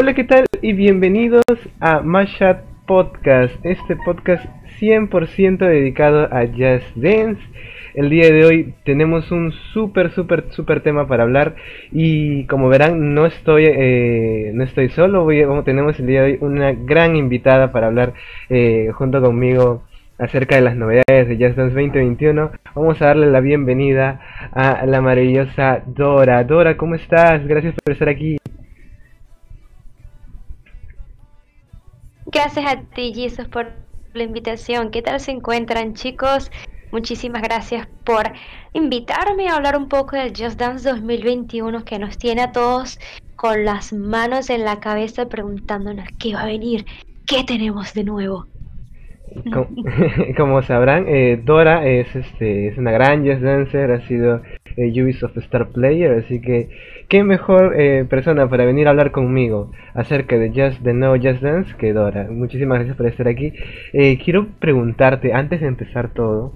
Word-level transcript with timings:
Hola, 0.00 0.14
¿qué 0.14 0.22
tal? 0.22 0.46
Y 0.62 0.74
bienvenidos 0.74 1.42
a 1.80 2.02
Mashup 2.02 2.58
Podcast, 2.86 3.52
este 3.64 3.96
podcast 3.96 4.46
100% 4.78 5.58
dedicado 5.58 6.32
a 6.32 6.44
Jazz 6.44 6.84
Dance. 6.94 7.42
El 7.94 8.08
día 8.08 8.30
de 8.30 8.44
hoy 8.44 8.74
tenemos 8.84 9.32
un 9.32 9.50
súper, 9.72 10.12
súper, 10.12 10.52
súper 10.52 10.84
tema 10.84 11.08
para 11.08 11.24
hablar 11.24 11.56
y 11.90 12.46
como 12.46 12.68
verán 12.68 13.12
no 13.12 13.26
estoy, 13.26 13.64
eh, 13.66 14.52
no 14.54 14.62
estoy 14.62 14.88
solo, 14.90 15.24
voy, 15.24 15.44
tenemos 15.64 15.98
el 15.98 16.06
día 16.06 16.22
de 16.22 16.32
hoy 16.34 16.38
una 16.42 16.74
gran 16.74 17.16
invitada 17.16 17.72
para 17.72 17.88
hablar 17.88 18.14
eh, 18.50 18.90
junto 18.94 19.20
conmigo 19.20 19.82
acerca 20.16 20.54
de 20.54 20.62
las 20.62 20.76
novedades 20.76 21.26
de 21.26 21.38
Jazz 21.38 21.56
Dance 21.56 21.74
2021. 21.74 22.52
Vamos 22.72 23.02
a 23.02 23.06
darle 23.06 23.26
la 23.26 23.40
bienvenida 23.40 24.20
a 24.52 24.86
la 24.86 25.00
maravillosa 25.00 25.82
Dora. 25.86 26.44
Dora, 26.44 26.76
¿cómo 26.76 26.94
estás? 26.94 27.44
Gracias 27.48 27.74
por 27.84 27.94
estar 27.94 28.08
aquí. 28.08 28.37
Gracias 32.30 32.66
a 32.66 32.82
ti, 32.94 33.14
Jesus, 33.14 33.48
por 33.48 33.72
la 34.12 34.22
invitación. 34.22 34.90
¿Qué 34.90 35.00
tal 35.00 35.18
se 35.18 35.30
encuentran, 35.30 35.94
chicos? 35.94 36.50
Muchísimas 36.92 37.40
gracias 37.40 37.88
por 38.04 38.30
invitarme 38.74 39.48
a 39.48 39.56
hablar 39.56 39.78
un 39.78 39.88
poco 39.88 40.14
del 40.14 40.34
Just 40.36 40.60
Dance 40.60 40.86
2021 40.86 41.86
que 41.86 41.98
nos 41.98 42.18
tiene 42.18 42.42
a 42.42 42.52
todos 42.52 42.98
con 43.34 43.64
las 43.64 43.94
manos 43.94 44.50
en 44.50 44.66
la 44.66 44.78
cabeza 44.78 45.26
preguntándonos 45.30 46.06
qué 46.18 46.34
va 46.34 46.42
a 46.42 46.46
venir, 46.46 46.84
qué 47.26 47.44
tenemos 47.44 47.94
de 47.94 48.04
nuevo. 48.04 48.46
Como, 50.36 50.62
sabrán, 50.62 51.06
eh, 51.08 51.40
Dora 51.42 51.86
es, 51.86 52.14
este, 52.14 52.68
es 52.68 52.76
una 52.76 52.90
gran 52.90 53.24
jazz 53.24 53.40
dancer, 53.40 53.90
ha 53.90 54.06
sido 54.06 54.42
eh, 54.76 55.02
Ubisoft 55.02 55.36
Star 55.38 55.70
Player, 55.70 56.12
así 56.24 56.42
que 56.42 56.68
qué 57.08 57.24
mejor 57.24 57.80
eh, 57.80 58.04
persona 58.04 58.48
para 58.48 58.64
venir 58.64 58.86
a 58.86 58.90
hablar 58.90 59.10
conmigo 59.10 59.72
acerca 59.94 60.36
de 60.38 60.50
Just 60.50 60.82
the 60.82 60.92
No 60.92 61.14
Just 61.16 61.42
Dance 61.42 61.74
que 61.76 61.92
Dora. 61.92 62.28
Muchísimas 62.30 62.78
gracias 62.78 62.96
por 62.96 63.06
estar 63.06 63.28
aquí. 63.28 63.52
quiero 64.24 64.48
preguntarte, 64.58 65.32
antes 65.32 65.60
de 65.60 65.66
empezar 65.66 66.12
todo, 66.12 66.52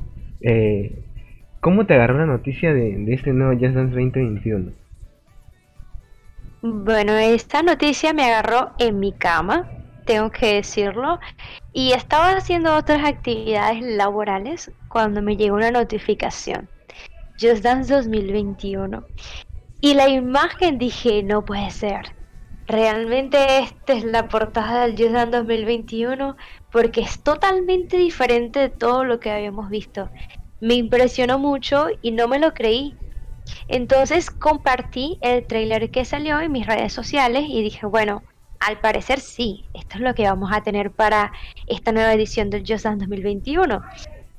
¿cómo 1.60 1.86
te 1.86 1.94
agarró 1.94 2.18
la 2.18 2.26
noticia 2.26 2.74
de, 2.74 2.96
de 2.96 3.14
este 3.14 3.32
nuevo 3.32 3.52
Just 3.52 3.74
Dance 3.74 3.94
2021? 3.94 4.72
Bueno, 6.62 7.12
esta 7.14 7.62
noticia 7.62 8.12
me 8.12 8.24
agarró 8.24 8.70
en 8.78 9.00
mi 9.00 9.12
cama 9.12 9.68
tengo 10.04 10.30
que 10.30 10.54
decirlo. 10.54 11.18
Y 11.72 11.92
estaba 11.92 12.30
haciendo 12.30 12.74
otras 12.76 13.04
actividades 13.04 13.82
laborales 13.82 14.70
cuando 14.88 15.22
me 15.22 15.36
llegó 15.36 15.56
una 15.56 15.70
notificación. 15.70 16.68
Just 17.40 17.62
Dance 17.62 17.92
2021. 17.92 19.04
Y 19.84 19.94
la 19.94 20.08
imagen 20.08 20.78
dije, 20.78 21.24
no 21.24 21.44
puede 21.44 21.68
ser. 21.72 22.14
Realmente 22.68 23.58
esta 23.58 23.94
es 23.94 24.04
la 24.04 24.28
portada 24.28 24.86
del 24.86 24.92
Just 24.92 25.10
Dance 25.10 25.36
2021 25.36 26.36
porque 26.70 27.00
es 27.00 27.20
totalmente 27.20 27.96
diferente 27.96 28.60
de 28.60 28.68
todo 28.68 29.04
lo 29.04 29.18
que 29.18 29.32
habíamos 29.32 29.70
visto. 29.70 30.08
Me 30.60 30.74
impresionó 30.74 31.40
mucho 31.40 31.88
y 32.00 32.12
no 32.12 32.28
me 32.28 32.38
lo 32.38 32.54
creí. 32.54 32.94
Entonces 33.66 34.30
compartí 34.30 35.18
el 35.20 35.44
trailer 35.48 35.90
que 35.90 36.04
salió 36.04 36.38
en 36.38 36.52
mis 36.52 36.64
redes 36.64 36.92
sociales 36.92 37.46
y 37.48 37.60
dije, 37.60 37.84
bueno, 37.84 38.22
al 38.60 38.78
parecer 38.78 39.18
sí, 39.18 39.64
esto 39.74 39.96
es 39.96 40.00
lo 40.02 40.14
que 40.14 40.28
vamos 40.28 40.52
a 40.52 40.62
tener 40.62 40.92
para 40.92 41.32
esta 41.66 41.90
nueva 41.90 42.12
edición 42.12 42.50
del 42.50 42.60
Just 42.64 42.84
Dance 42.84 43.04
2021. 43.04 43.82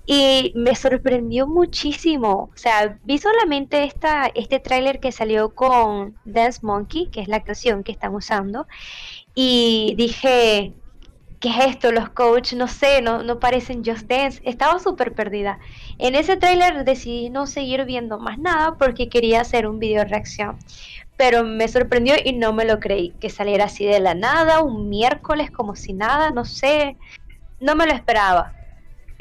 Y 0.06 0.52
me 0.56 0.76
sorprendió 0.76 1.48
muchísimo. 1.48 2.50
O 2.54 2.58
sea, 2.58 3.00
vi 3.04 3.18
solamente 3.18 3.84
esta, 3.86 4.30
este 4.36 4.59
tráiler 4.59 5.00
que 5.00 5.12
salió 5.12 5.56
con 5.56 6.18
Dance 6.26 6.59
Monkey, 6.62 7.08
que 7.08 7.22
es 7.22 7.28
la 7.28 7.44
canción 7.44 7.84
que 7.84 7.94
están 7.94 8.14
usando. 8.14 8.68
Y 9.34 9.94
dije, 9.96 10.74
¿qué 11.40 11.50
es 11.50 11.66
esto? 11.68 11.92
Los 11.92 12.09
coaches, 12.09 12.58
no 12.58 12.68
sé, 12.68 13.02
no, 13.02 13.24
no 13.24 13.40
parecen 13.40 13.84
Just 13.86 14.08
Dance. 14.08 14.42
Estaba 14.44 14.80
súper 14.80 15.14
perdida. 15.14 15.59
En 15.98 16.16
ese 16.16 16.36
tráiler 16.36 16.84
decidí 16.84 17.30
no 17.30 17.47
seguir 17.47 17.86
viendo 17.86 18.19
más 18.19 18.38
nada 18.38 18.75
porque 18.78 19.08
quería 19.09 19.42
hacer 19.42 19.68
un 19.68 19.80
video 19.80 20.03
reacción 20.03 20.58
pero 21.18 21.44
me 21.44 21.68
sorprendió 21.68 22.16
y 22.24 22.34
no 22.34 22.53
me 22.53 22.66
lo 22.66 22.80
creí, 22.80 23.12
que 23.19 23.30
saliera 23.30 23.66
así 23.66 23.86
de 23.86 24.00
la 24.00 24.16
nada, 24.16 24.62
un 24.62 24.90
miércoles 24.90 25.52
como 25.52 25.75
si 25.75 25.94
nada, 25.94 26.31
no 26.31 26.46
sé, 26.46 26.97
no 27.59 27.75
me 27.75 27.86
lo 27.86 27.94
esperaba. 27.94 28.53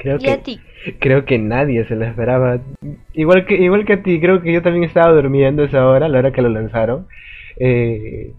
Creo 0.03 0.17
¿Y 0.17 0.19
que, 0.19 0.31
a 0.31 0.43
ti? 0.43 0.59
Creo 0.99 1.25
que 1.25 1.39
nadie 1.39 1.85
se 1.85 1.95
lo 1.95 2.05
esperaba. 2.05 2.59
Igual 3.13 3.45
que, 3.45 3.55
igual 3.55 3.85
que 3.85 3.93
a 3.93 4.03
ti, 4.03 4.19
creo 4.19 4.41
que 4.41 4.53
yo 4.53 4.61
también 4.61 4.83
estaba 4.83 5.11
durmiendo 5.13 5.63
esa 5.63 5.87
hora, 5.87 6.07
la 6.09 6.19
hora 6.19 6.31
que 6.31 6.41
lo 6.41 6.49
lanzaron. 6.49 7.07
Eh, 7.57 8.33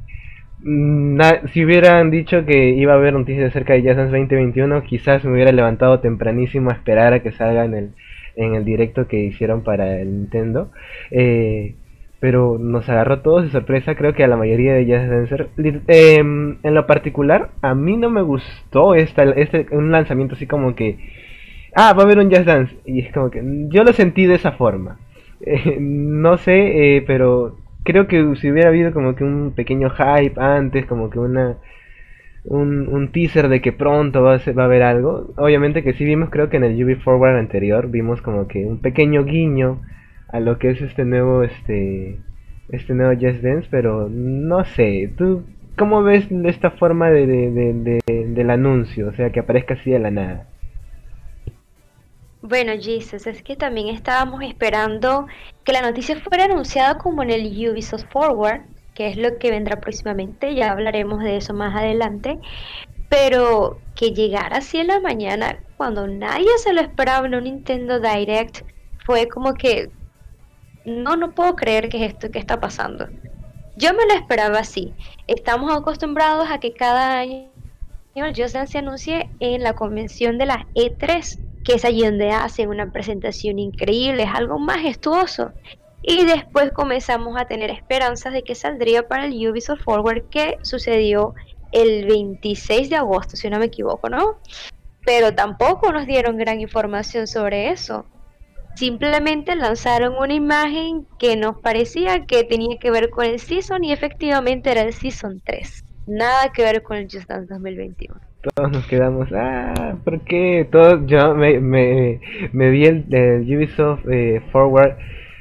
si 1.53 1.65
hubieran 1.65 2.11
dicho 2.11 2.45
que 2.45 2.71
iba 2.71 2.93
a 2.93 2.97
haber 2.97 3.15
noticias 3.15 3.51
acerca 3.51 3.73
de 3.73 3.83
Jazz 3.83 3.97
2021, 3.97 4.83
quizás 4.85 5.25
me 5.25 5.33
hubiera 5.33 5.53
levantado 5.53 6.01
tempranísimo 6.01 6.71
a 6.71 6.75
esperar 6.75 7.13
a 7.15 7.23
que 7.23 7.33
salga 7.33 7.65
en 7.65 7.75
el, 7.75 7.91
en 8.37 8.55
el 8.55 8.65
directo 8.65 9.09
que 9.09 9.19
hicieron 9.19 9.63
para 9.63 9.99
el 10.01 10.13
Nintendo. 10.13 10.71
Eh, 11.11 11.75
pero 12.21 12.57
nos 12.59 12.89
agarró 12.89 13.21
todos 13.21 13.45
de 13.45 13.51
sorpresa, 13.51 13.97
creo 13.97 14.15
que 14.15 14.25
a 14.25 14.29
la 14.29 14.39
mayoría 14.39 14.73
de 14.73 14.87
Jazz 14.87 15.11
Dancer. 15.11 15.49
Em, 15.89 16.57
en 16.63 16.75
lo 16.75 16.87
particular, 16.87 17.51
a 17.61 17.75
mí 17.75 17.99
no 17.99 18.09
me 18.09 18.23
gustó 18.23 18.95
esta, 18.95 19.25
este, 19.25 19.67
un 19.73 19.93
lanzamiento 19.93 20.35
así 20.35 20.47
como 20.47 20.75
que, 20.75 20.97
ah, 21.75 21.93
va 21.93 22.03
a 22.03 22.05
haber 22.05 22.19
un 22.19 22.31
Jazz 22.31 22.47
Dance, 22.47 22.77
y 22.85 23.01
es 23.01 23.13
como 23.13 23.31
que 23.31 23.43
yo 23.69 23.85
lo 23.85 23.93
sentí 23.93 24.27
de 24.27 24.35
esa 24.37 24.53
forma. 24.53 24.99
Eh, 25.47 25.77
no 25.79 26.39
sé, 26.39 26.97
eh, 26.97 27.05
pero 27.07 27.59
creo 27.83 28.07
que 28.07 28.35
si 28.37 28.51
hubiera 28.51 28.71
habido 28.71 28.95
como 28.95 29.15
que 29.15 29.25
un 29.25 29.53
pequeño 29.55 29.91
hype 29.91 30.41
antes, 30.41 30.87
como 30.87 31.11
que 31.11 31.19
una... 31.19 31.59
Un, 32.45 32.89
un 32.89 33.09
teaser 33.13 33.49
de 33.49 33.61
que 33.61 33.73
pronto 33.73 34.23
va 34.23 34.37
a, 34.37 34.53
va 34.53 34.63
a 34.63 34.67
haber 34.67 34.83
algo. 34.83 35.35
Obviamente 35.37 35.83
que 35.83 35.93
sí 35.93 36.05
vimos, 36.05 36.31
creo 36.31 36.49
que 36.49 36.57
en 36.57 36.65
el 36.65 36.83
UV 36.83 37.03
Forward 37.03 37.37
anterior 37.37 37.91
vimos 37.91 38.23
como 38.23 38.49
que 38.49 38.65
un 38.65 38.79
pequeño 38.81 39.25
guiño 39.25 39.81
a 40.29 40.41
lo 40.41 40.59
que 40.59 40.71
es 40.71 40.81
este 40.83 41.05
nuevo 41.05 41.43
este 41.43 42.19
este 42.71 42.95
nuevo 42.95 43.13
Just 43.13 43.43
Dance, 43.43 43.69
pero 43.71 44.09
no 44.11 44.65
sé, 44.65 45.11
¿tú 45.17 45.45
cómo 45.77 46.03
ves 46.03 46.29
esta 46.45 46.71
forma 46.71 47.11
de, 47.11 47.27
de, 47.27 48.01
del 48.07 48.51
anuncio? 48.51 49.09
O 49.09 49.13
sea, 49.13 49.31
que 49.31 49.41
aparezca 49.41 49.75
así 49.75 49.91
de 49.91 49.99
la 49.99 50.11
nada. 50.11 50.49
Bueno, 52.47 52.73
Jesus, 52.79 53.27
es 53.27 53.43
que 53.43 53.57
también 53.57 53.89
estábamos 53.89 54.43
esperando 54.43 55.27
que 55.65 55.73
la 55.73 55.81
noticia 55.81 56.21
fuera 56.21 56.45
anunciada 56.45 56.99
como 56.99 57.23
en 57.23 57.31
el 57.31 57.47
Ubisoft 57.47 58.05
Forward, 58.11 58.61
que 58.93 59.09
es 59.09 59.17
lo 59.17 59.39
que 59.39 59.51
vendrá 59.51 59.81
próximamente, 59.81 60.55
ya 60.55 60.73
hablaremos 60.73 61.23
de 61.23 61.39
eso 61.39 61.55
más 61.55 61.75
adelante, 61.75 62.39
pero 63.09 63.79
que 63.95 64.11
llegara 64.11 64.59
así 64.59 64.77
en 64.77 64.89
la 64.89 65.01
mañana, 65.01 65.59
cuando 65.79 66.07
nadie 66.07 66.51
se 66.59 66.75
lo 66.75 66.83
esperaba 66.83 67.27
en 67.27 67.35
un 67.35 67.45
Nintendo 67.45 67.99
Direct, 67.99 68.59
fue 69.07 69.27
como 69.27 69.55
que 69.55 69.91
no, 70.85 71.17
no 71.17 71.31
puedo 71.31 71.57
creer 71.57 71.89
que 71.89 72.05
es 72.05 72.13
esto 72.13 72.31
que 72.31 72.41
está 72.41 72.61
pasando. 72.61 73.09
Yo 73.77 73.95
me 73.95 74.05
lo 74.05 74.13
esperaba 74.13 74.59
así. 74.59 74.93
Estamos 75.29 75.75
acostumbrados 75.75 76.51
a 76.51 76.61
que 76.61 76.75
cada 76.75 77.21
año 77.21 77.49
Just 78.37 78.55
Dance 78.55 78.73
se 78.73 78.79
anuncie 78.81 79.31
en 79.41 79.63
la 79.63 79.73
convención 79.73 80.37
de 80.37 80.45
la 80.45 80.67
E3, 80.75 81.39
que 81.65 81.75
es 81.75 81.85
allí 81.85 82.03
donde 82.05 82.31
hacen 82.31 82.69
una 82.69 82.93
presentación 82.93 83.59
increíble, 83.59 84.25
es 84.25 84.31
algo 84.33 84.59
majestuoso. 84.59 85.53
Y 86.03 86.27
después 86.27 86.71
comenzamos 86.73 87.41
a 87.41 87.47
tener 87.47 87.71
esperanzas 87.71 88.33
de 88.35 88.43
que 88.43 88.55
saldría 88.55 89.09
para 89.09 89.25
el 89.25 89.49
Ubisoft 89.49 89.83
Forward, 89.83 90.29
que 90.29 90.59
sucedió 90.63 91.35
el 91.73 92.07
26 92.07 92.91
de 92.91 92.97
agosto, 92.97 93.37
si 93.37 93.49
no 93.49 93.59
me 93.59 93.67
equivoco, 93.67 94.11
¿no? 94.11 94.39
Pero 95.07 95.35
tampoco 95.35 95.93
nos 95.93 96.07
dieron 96.07 96.37
gran 96.37 96.61
información 96.61 97.27
sobre 97.27 97.71
eso. 97.71 98.05
Simplemente 98.77 99.55
lanzaron 99.55 100.17
una 100.17 100.35
imagen 100.35 101.07
que 101.19 101.37
nos 101.37 101.59
parecía 101.59 102.27
que 102.27 102.45
tenía 102.45 102.79
que 102.79 102.91
ver 102.91 103.09
con 103.09 103.25
el 103.25 103.41
Season 103.41 103.83
y 103.85 103.93
efectivamente 103.93 104.71
era 104.71 104.83
el 104.83 104.93
Season 104.93 105.41
3. 105.45 105.85
Nada 106.07 106.53
que 106.53 106.63
ver 106.63 106.83
con 106.83 106.99
el 106.99 107.09
Just 107.11 107.29
Dance 107.29 107.53
2021. 107.53 108.34
Todos 108.55 108.73
nos 108.73 108.87
quedamos, 108.87 109.33
ah, 109.33 109.95
¿por 110.05 110.21
qué? 110.21 110.69
Todos, 110.71 111.07
yo 111.07 111.35
me, 111.35 111.61
me, 111.61 112.71
vi 112.71 112.85
el, 112.85 113.07
Ubisoft 113.49 114.07
eh, 114.11 114.43
Forward 114.53 114.97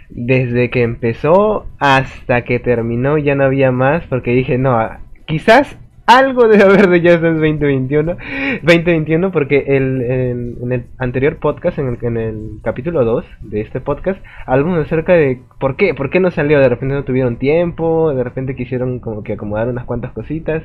desde 0.09 0.69
que 0.69 0.83
empezó 0.83 1.65
hasta 1.79 2.43
que 2.43 2.59
terminó, 2.59 3.17
ya 3.17 3.35
no 3.35 3.43
había 3.43 3.71
más, 3.71 4.05
porque 4.07 4.31
dije, 4.31 4.57
no, 4.57 4.79
quizás 5.25 5.77
algo 6.05 6.47
debe 6.47 6.63
haber 6.63 6.87
de 6.87 6.99
Just 6.99 7.21
Dance 7.23 7.41
2021, 7.41 8.17
2021 8.61 9.31
porque 9.31 9.63
el, 9.67 10.01
en 10.01 10.71
el 10.71 10.85
anterior 10.97 11.37
podcast, 11.37 11.79
en 11.79 11.87
el, 11.87 11.97
en 12.05 12.17
el 12.17 12.59
capítulo 12.63 13.03
2 13.03 13.25
de 13.41 13.61
este 13.61 13.81
podcast, 13.81 14.23
hablamos 14.45 14.79
acerca 14.79 15.13
de 15.13 15.41
por 15.59 15.75
qué, 15.75 15.93
por 15.93 16.09
qué 16.09 16.19
no 16.21 16.31
salió, 16.31 16.59
de 16.59 16.69
repente 16.69 16.95
no 16.95 17.03
tuvieron 17.03 17.37
tiempo, 17.37 18.13
de 18.13 18.23
repente 18.23 18.55
quisieron 18.55 18.99
como 18.99 19.23
que 19.23 19.33
acomodar 19.33 19.67
unas 19.67 19.85
cuantas 19.85 20.13
cositas, 20.13 20.63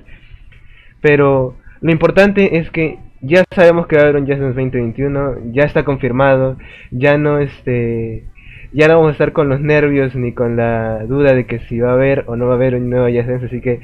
pero 1.01 1.57
lo 1.81 1.93
importante 1.93 2.59
es 2.59 2.71
que 2.71 2.99
ya 3.21 3.45
sabemos 3.55 3.87
que 3.87 3.97
va 3.97 4.03
a 4.03 4.05
haber 4.05 4.17
un 4.17 4.27
Just 4.27 4.41
Dance 4.41 4.61
2021, 4.61 5.53
ya 5.53 5.65
está 5.65 5.85
confirmado, 5.85 6.57
ya 6.91 7.19
no 7.19 7.39
este 7.39 8.25
ya 8.73 8.87
no 8.87 8.97
vamos 8.97 9.09
a 9.09 9.13
estar 9.13 9.33
con 9.33 9.49
los 9.49 9.61
nervios 9.61 10.15
ni 10.15 10.33
con 10.33 10.57
la 10.57 11.05
duda 11.05 11.35
de 11.35 11.47
que 11.47 11.59
si 11.61 11.81
va 11.81 11.91
a 11.91 11.95
haber 11.95 12.25
o 12.27 12.37
no 12.37 12.47
va 12.47 12.53
a 12.53 12.57
haber 12.57 12.75
un 12.75 12.91
nuevo 12.91 13.07
Just 13.07 13.29
Dance, 13.29 13.47
así 13.47 13.61
que 13.61 13.81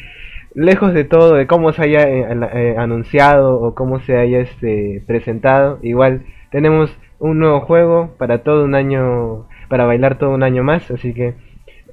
lejos 0.55 0.94
de 0.94 1.05
todo, 1.05 1.35
de 1.35 1.46
cómo 1.46 1.73
se 1.73 1.82
haya 1.82 2.08
eh, 2.08 2.26
eh, 2.55 2.75
anunciado 2.79 3.61
o 3.61 3.75
cómo 3.75 4.00
se 4.00 4.17
haya 4.17 4.40
este, 4.40 5.02
presentado, 5.06 5.79
igual 5.82 6.23
tenemos 6.50 6.97
un 7.19 7.38
nuevo 7.38 7.61
juego 7.61 8.14
para 8.19 8.38
todo 8.38 8.64
un 8.64 8.75
año, 8.75 9.47
para 9.69 9.87
bailar 9.87 10.19
todo 10.19 10.31
un 10.31 10.43
año 10.43 10.62
más, 10.62 10.90
así 10.90 11.12
que 11.14 11.35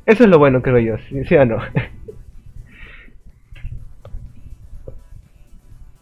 eso 0.05 0.23
es 0.23 0.29
lo 0.29 0.39
bueno, 0.39 0.61
creo 0.61 0.79
yo, 0.79 0.97
¿sí, 1.25 1.35
o 1.35 1.45
no? 1.45 1.57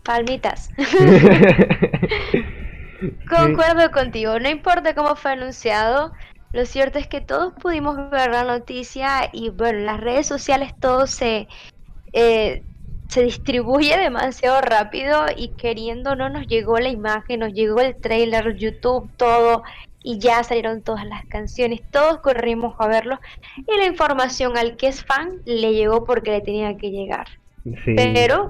Palmitas. 0.09 0.71
Concuerdo 3.29 3.91
contigo, 3.91 4.39
no 4.39 4.49
importa 4.49 4.95
cómo 4.95 5.15
fue 5.15 5.33
anunciado, 5.33 6.13
lo 6.51 6.65
cierto 6.65 6.97
es 6.97 7.05
que 7.05 7.21
todos 7.21 7.53
pudimos 7.53 8.09
ver 8.09 8.31
la 8.31 8.43
noticia 8.43 9.29
y 9.31 9.49
bueno, 9.49 9.77
en 9.77 9.85
las 9.85 9.99
redes 9.99 10.25
sociales 10.25 10.73
todo 10.79 11.05
se, 11.05 11.47
eh, 12.11 12.63
se 13.07 13.21
distribuye 13.21 13.95
demasiado 13.99 14.59
rápido 14.61 15.25
y 15.37 15.49
queriendo 15.49 16.15
no 16.15 16.27
nos 16.27 16.47
llegó 16.47 16.79
la 16.79 16.89
imagen, 16.89 17.41
nos 17.41 17.53
llegó 17.53 17.79
el 17.79 17.95
trailer, 17.95 18.55
YouTube, 18.55 19.11
todo 19.15 19.61
y 20.01 20.17
ya 20.17 20.43
salieron 20.43 20.81
todas 20.81 21.05
las 21.05 21.23
canciones, 21.27 21.81
todos 21.91 22.17
corrimos 22.21 22.73
a 22.79 22.87
verlo 22.87 23.19
y 23.57 23.77
la 23.77 23.85
información 23.85 24.57
al 24.57 24.75
que 24.75 24.87
es 24.87 25.05
fan 25.05 25.29
le 25.45 25.73
llegó 25.73 26.03
porque 26.03 26.31
le 26.31 26.41
tenía 26.41 26.75
que 26.77 26.89
llegar. 26.89 27.27
Pero 27.85 28.47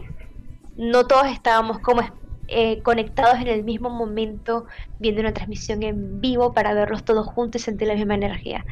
no 0.79 1.07
todos 1.07 1.27
estábamos 1.27 1.79
como 1.79 2.01
eh, 2.47 2.81
conectados 2.83 3.39
en 3.41 3.47
el 3.47 3.65
mismo 3.65 3.89
momento, 3.89 4.65
viendo 4.97 5.19
una 5.19 5.33
transmisión 5.33 5.83
en 5.83 6.21
vivo 6.21 6.53
para 6.53 6.73
verlos 6.73 7.03
todos 7.03 7.27
juntos 7.27 7.61
y 7.61 7.65
sentir 7.65 7.89
la 7.89 7.95
misma 7.95 8.15
energía. 8.15 8.65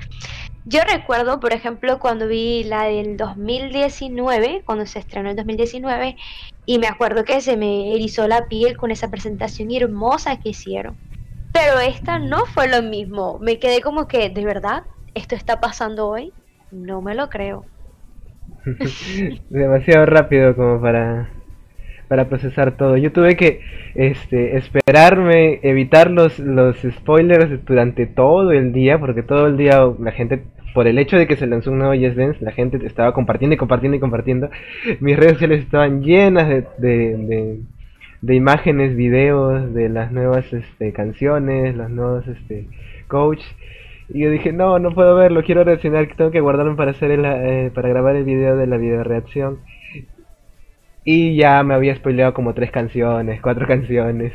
Yo 0.64 0.80
recuerdo, 0.90 1.42
por 1.42 1.52
ejemplo, 1.52 2.00
cuando 2.00 2.28
vi 2.28 2.64
la 2.64 2.84
del 2.84 3.18
2019, 3.18 4.64
cuando 4.66 4.86
se 4.86 5.00
estrenó 5.00 5.30
el 5.30 5.36
2019, 5.36 6.16
y 6.66 6.80
me 6.80 6.88
acuerdo 6.88 7.26
que 7.26 7.42
se 7.42 7.58
me 7.58 7.94
erizó 7.94 8.28
la 8.28 8.48
piel 8.48 8.78
con 8.78 8.90
esa 8.90 9.12
presentación 9.12 9.70
hermosa 9.72 10.38
que 10.38 10.50
hicieron. 10.50 10.96
Pero 11.52 11.80
esta 11.80 12.20
no 12.20 12.46
fue 12.46 12.70
lo 12.70 12.82
mismo. 12.82 13.38
Me 13.40 13.60
quedé 13.60 13.82
como 13.82 14.08
que, 14.08 14.30
¿de 14.30 14.46
verdad? 14.46 14.84
¿Esto 15.14 15.36
está 15.36 15.60
pasando 15.60 16.08
hoy? 16.08 16.32
No 16.72 17.02
me 17.02 17.16
lo 17.16 17.30
creo. 17.30 17.66
Demasiado 19.50 20.06
rápido 20.06 20.56
como 20.56 20.82
para 20.82 21.37
para 22.08 22.30
procesar 22.30 22.78
todo. 22.78 22.98
Yo 22.98 23.12
tuve 23.12 23.36
que 23.36 23.62
este, 23.96 24.58
esperarme, 24.58 25.60
evitar 25.64 26.10
los, 26.10 26.40
los 26.40 26.78
spoilers 26.78 27.66
durante 27.66 28.06
todo 28.06 28.52
el 28.52 28.74
día, 28.74 29.00
porque 29.00 29.24
todo 29.24 29.48
el 29.48 29.58
día 29.58 29.82
la 30.00 30.12
gente, 30.12 30.44
por 30.74 30.88
el 30.88 30.98
hecho 31.00 31.18
de 31.18 31.28
que 31.28 31.36
se 31.36 31.48
lanzó 31.48 31.72
un 31.72 31.80
nuevo 31.80 31.94
Yes 31.94 32.16
Dance, 32.16 32.44
la 32.44 32.52
gente 32.52 32.80
estaba 32.86 33.14
compartiendo 33.14 33.56
y 33.56 33.58
compartiendo 33.58 33.98
y 33.98 34.00
compartiendo. 34.00 34.50
Mis 35.00 35.18
redes 35.18 35.34
sociales 35.34 35.62
estaban 35.62 36.04
llenas 36.04 36.48
de, 36.48 36.64
de, 36.78 37.60
de, 38.22 38.36
imágenes, 38.36 38.96
videos 38.96 39.74
de 39.74 39.90
las 39.90 40.12
nuevas 40.12 40.52
este, 40.54 40.94
canciones, 40.94 41.76
los 41.76 41.90
nuevos 41.90 42.28
este, 42.28 42.68
coach. 43.08 43.42
Y 44.10 44.22
yo 44.22 44.32
dije, 44.32 44.54
no, 44.54 44.80
no 44.80 44.92
puedo 44.92 45.16
verlo, 45.16 45.44
quiero 45.44 45.66
reaccionar, 45.66 46.08
tengo 46.16 46.32
que 46.32 46.40
guardarme 46.40 46.76
para 46.76 46.92
hacer 46.92 47.12
el, 47.12 47.26
eh, 47.26 47.72
para 47.76 47.90
grabar 47.90 48.16
el 48.16 48.24
video 48.24 48.56
de 48.56 48.68
la 48.68 48.78
video 48.78 49.04
reacción. 49.04 49.60
Y 51.10 51.38
ya 51.38 51.64
me 51.64 51.74
había 51.74 51.96
spoileado 51.96 52.34
como 52.34 52.54
tres 52.54 52.70
canciones, 52.70 53.40
cuatro 53.40 53.66
canciones. 53.66 54.34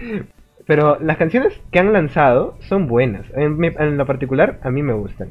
Pero 0.66 0.98
las 1.00 1.16
canciones 1.16 1.58
que 1.72 1.78
han 1.78 1.94
lanzado 1.94 2.58
son 2.60 2.88
buenas. 2.88 3.24
En, 3.34 3.96
lo 3.96 4.04
particular, 4.04 4.60
a 4.64 4.70
mí 4.70 4.82
me 4.82 4.92
gustan. 4.92 5.30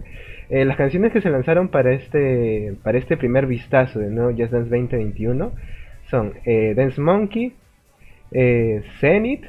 Eh, 0.49 0.65
las 0.65 0.75
canciones 0.75 1.13
que 1.13 1.21
se 1.21 1.29
lanzaron 1.29 1.67
para 1.67 1.93
este 1.93 2.73
para 2.81 2.97
este 2.97 3.17
primer 3.17 3.45
vistazo 3.45 3.99
de 3.99 4.09
No 4.09 4.31
Just 4.31 4.51
Dance 4.51 4.71
2021 4.71 5.51
son 6.09 6.33
eh, 6.43 6.73
Dance 6.75 6.99
Monkey, 6.99 7.53
eh, 8.31 8.81
Zenith, 8.99 9.45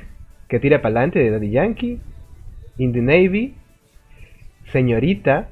que 0.46 0.60
tira 0.60 0.82
para 0.82 0.90
adelante 0.90 1.20
de 1.20 1.30
Daddy 1.30 1.50
Yankee, 1.52 2.00
In 2.76 2.92
the 2.92 3.00
Navy, 3.00 3.54
Señorita, 4.72 5.48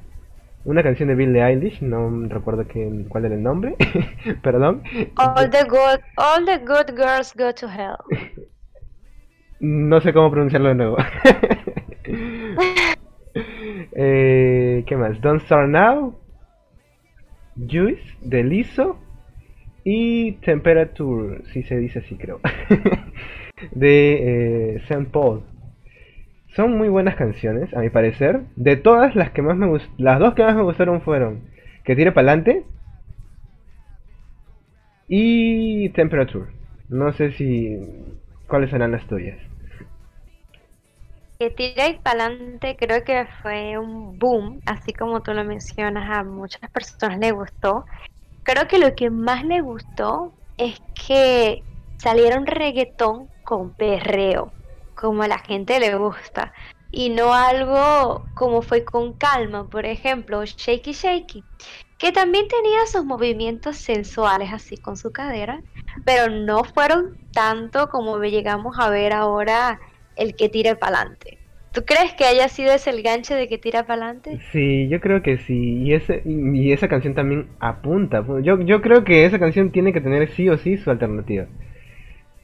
una 0.65 0.83
canción 0.83 1.09
de 1.09 1.15
Billie 1.15 1.43
Eilish, 1.43 1.81
no 1.81 2.27
recuerdo 2.27 2.65
cuál 3.09 3.25
era 3.25 3.35
el 3.35 3.43
nombre, 3.43 3.75
perdón. 4.43 4.83
All 5.15 5.49
the, 5.49 5.63
good, 5.63 5.99
all 6.17 6.45
the 6.45 6.59
good 6.59 6.95
girls 6.95 7.33
go 7.35 7.53
to 7.53 7.67
hell. 7.67 7.97
No 9.65 10.01
sé 10.01 10.11
cómo 10.11 10.29
pronunciarlo 10.29 10.67
de 10.67 10.75
nuevo. 10.75 10.97
eh, 13.93 14.83
¿Qué 14.85 14.97
más? 14.97 15.21
Don't 15.21 15.41
Start 15.43 15.69
Now, 15.69 16.19
Juice, 17.55 18.03
de 18.19 18.43
Lizzo 18.43 18.97
y 19.85 20.33
Temperature, 20.41 21.45
si 21.53 21.63
se 21.63 21.77
dice 21.77 21.99
así 21.99 22.17
creo, 22.17 22.41
de 23.71 24.73
eh, 24.73 24.75
St. 24.89 25.05
Paul. 25.13 25.43
Son 26.55 26.77
muy 26.77 26.87
buenas 26.87 27.15
canciones, 27.15 27.73
a 27.73 27.79
mi 27.79 27.89
parecer. 27.89 28.41
De 28.55 28.75
todas 28.75 29.15
las 29.15 29.31
que 29.31 29.41
más 29.41 29.57
me 29.57 29.67
las 29.97 30.19
dos 30.19 30.35
que 30.35 30.43
más 30.43 30.55
me 30.55 30.61
gustaron 30.61 31.01
fueron 31.01 31.41
Que 31.83 31.95
tire 31.95 32.11
pa'lante 32.11 32.63
y 35.07 35.89
Temperature. 35.89 36.51
No 36.89 37.11
sé 37.13 37.31
si 37.31 37.79
cuáles 38.47 38.69
serán 38.69 38.91
las 38.91 39.05
tuyas. 39.07 39.37
Que 41.39 41.49
tire 41.49 41.99
pa'lante 42.03 42.77
creo 42.77 43.03
que 43.03 43.25
fue 43.41 43.77
un 43.79 44.19
boom, 44.19 44.61
así 44.67 44.93
como 44.93 45.21
tú 45.21 45.33
lo 45.33 45.43
mencionas, 45.43 46.07
a 46.07 46.23
muchas 46.23 46.69
personas 46.69 47.17
le 47.17 47.31
gustó. 47.31 47.85
Creo 48.43 48.67
que 48.67 48.77
lo 48.77 48.93
que 48.93 49.09
más 49.09 49.43
le 49.43 49.61
gustó 49.61 50.33
es 50.57 50.79
que 51.07 51.63
salieron 51.97 52.45
reggaetón 52.45 53.27
con 53.43 53.73
perreo 53.73 54.51
como 55.03 55.23
a 55.23 55.27
la 55.27 55.39
gente 55.39 55.81
le 55.81 55.95
gusta 55.97 56.53
y 56.89 57.09
no 57.09 57.33
algo 57.33 58.25
como 58.33 58.61
fue 58.61 58.85
con 58.85 59.11
calma, 59.11 59.67
por 59.67 59.85
ejemplo, 59.85 60.45
Shaky 60.45 60.93
Shaky, 60.93 61.43
que 61.97 62.13
también 62.13 62.47
tenía 62.47 62.85
sus 62.85 63.03
movimientos 63.03 63.75
sensuales 63.75 64.53
así 64.53 64.77
con 64.77 64.95
su 64.95 65.11
cadera, 65.11 65.61
pero 66.05 66.29
no 66.29 66.63
fueron 66.63 67.17
tanto 67.33 67.89
como 67.89 68.17
llegamos 68.23 68.79
a 68.79 68.89
ver 68.89 69.11
ahora 69.11 69.81
el 70.15 70.37
que 70.37 70.47
tira 70.47 70.75
para 70.75 70.99
adelante. 70.99 71.37
¿Tú 71.73 71.83
crees 71.83 72.13
que 72.13 72.23
haya 72.23 72.47
sido 72.47 72.71
ese 72.71 72.91
el 72.91 73.03
gancho 73.03 73.35
de 73.35 73.49
que 73.49 73.57
tira 73.57 73.85
para 73.85 74.05
adelante? 74.05 74.39
Sí, 74.53 74.87
yo 74.89 75.01
creo 75.01 75.21
que 75.21 75.37
sí. 75.37 75.81
Y, 75.83 75.93
ese, 75.93 76.21
y 76.25 76.71
esa 76.71 76.87
canción 76.87 77.13
también 77.13 77.47
apunta. 77.59 78.23
Yo, 78.41 78.61
yo 78.61 78.81
creo 78.81 79.03
que 79.03 79.25
esa 79.25 79.39
canción 79.39 79.71
tiene 79.71 79.91
que 79.91 80.01
tener 80.01 80.29
sí 80.29 80.47
o 80.49 80.57
sí 80.57 80.77
su 80.77 80.91
alternativa. 80.91 81.47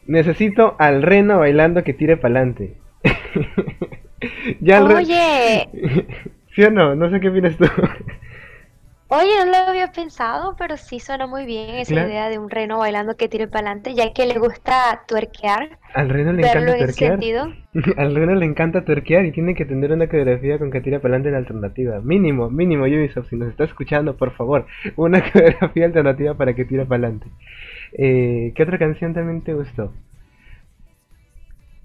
Necesito 0.09 0.75
al 0.79 1.03
reno 1.03 1.37
bailando 1.37 1.83
que 1.83 1.93
tire 1.93 2.17
pa'lante. 2.17 2.77
ya 4.59 4.83
Oye. 4.83 5.69
¿Sí 6.55 6.63
o 6.63 6.71
no? 6.71 6.95
No 6.95 7.11
sé 7.11 7.19
qué 7.19 7.29
opinas 7.29 7.55
tú. 7.55 7.65
Oye, 9.09 9.45
no 9.45 9.51
lo 9.51 9.57
había 9.57 9.91
pensado, 9.91 10.55
pero 10.57 10.77
sí 10.77 10.99
suena 10.99 11.27
muy 11.27 11.45
bien 11.45 11.75
esa 11.75 11.93
idea 11.93 12.27
de 12.27 12.39
un 12.39 12.49
reno 12.49 12.79
bailando 12.79 13.17
que 13.17 13.29
tire 13.29 13.47
para 13.47 13.67
adelante, 13.67 13.93
ya 13.93 14.11
que 14.11 14.25
le 14.25 14.39
gusta 14.39 15.03
tuerquear. 15.07 15.77
Al 15.93 16.09
reno 16.09 16.33
le 16.33 16.41
encanta 16.41 16.77
tuerquear. 16.77 17.19
Al 17.97 18.15
reno 18.15 18.33
le 18.33 18.45
encanta 18.45 18.85
tuerquear 18.85 19.25
y 19.25 19.31
tiene 19.31 19.53
que 19.53 19.65
tener 19.65 19.91
una 19.91 20.07
coreografía 20.07 20.57
con 20.57 20.71
que 20.71 20.81
tire 20.81 20.99
para 20.99 21.15
adelante 21.15 21.29
en 21.29 21.35
alternativa. 21.35 22.01
Mínimo, 22.01 22.49
mínimo 22.49 22.85
Ubisoft, 22.85 23.29
si 23.29 23.35
nos 23.35 23.49
está 23.49 23.65
escuchando, 23.65 24.17
por 24.17 24.31
favor, 24.31 24.65
una 24.95 25.21
coreografía 25.31 25.85
alternativa 25.85 26.33
para 26.33 26.55
que 26.55 26.65
tire 26.65 26.85
para 26.85 27.03
adelante. 27.03 27.27
Eh, 27.93 28.51
¿Qué 28.55 28.63
otra 28.63 28.77
canción 28.77 29.13
también 29.13 29.41
te 29.41 29.53
gustó? 29.53 29.93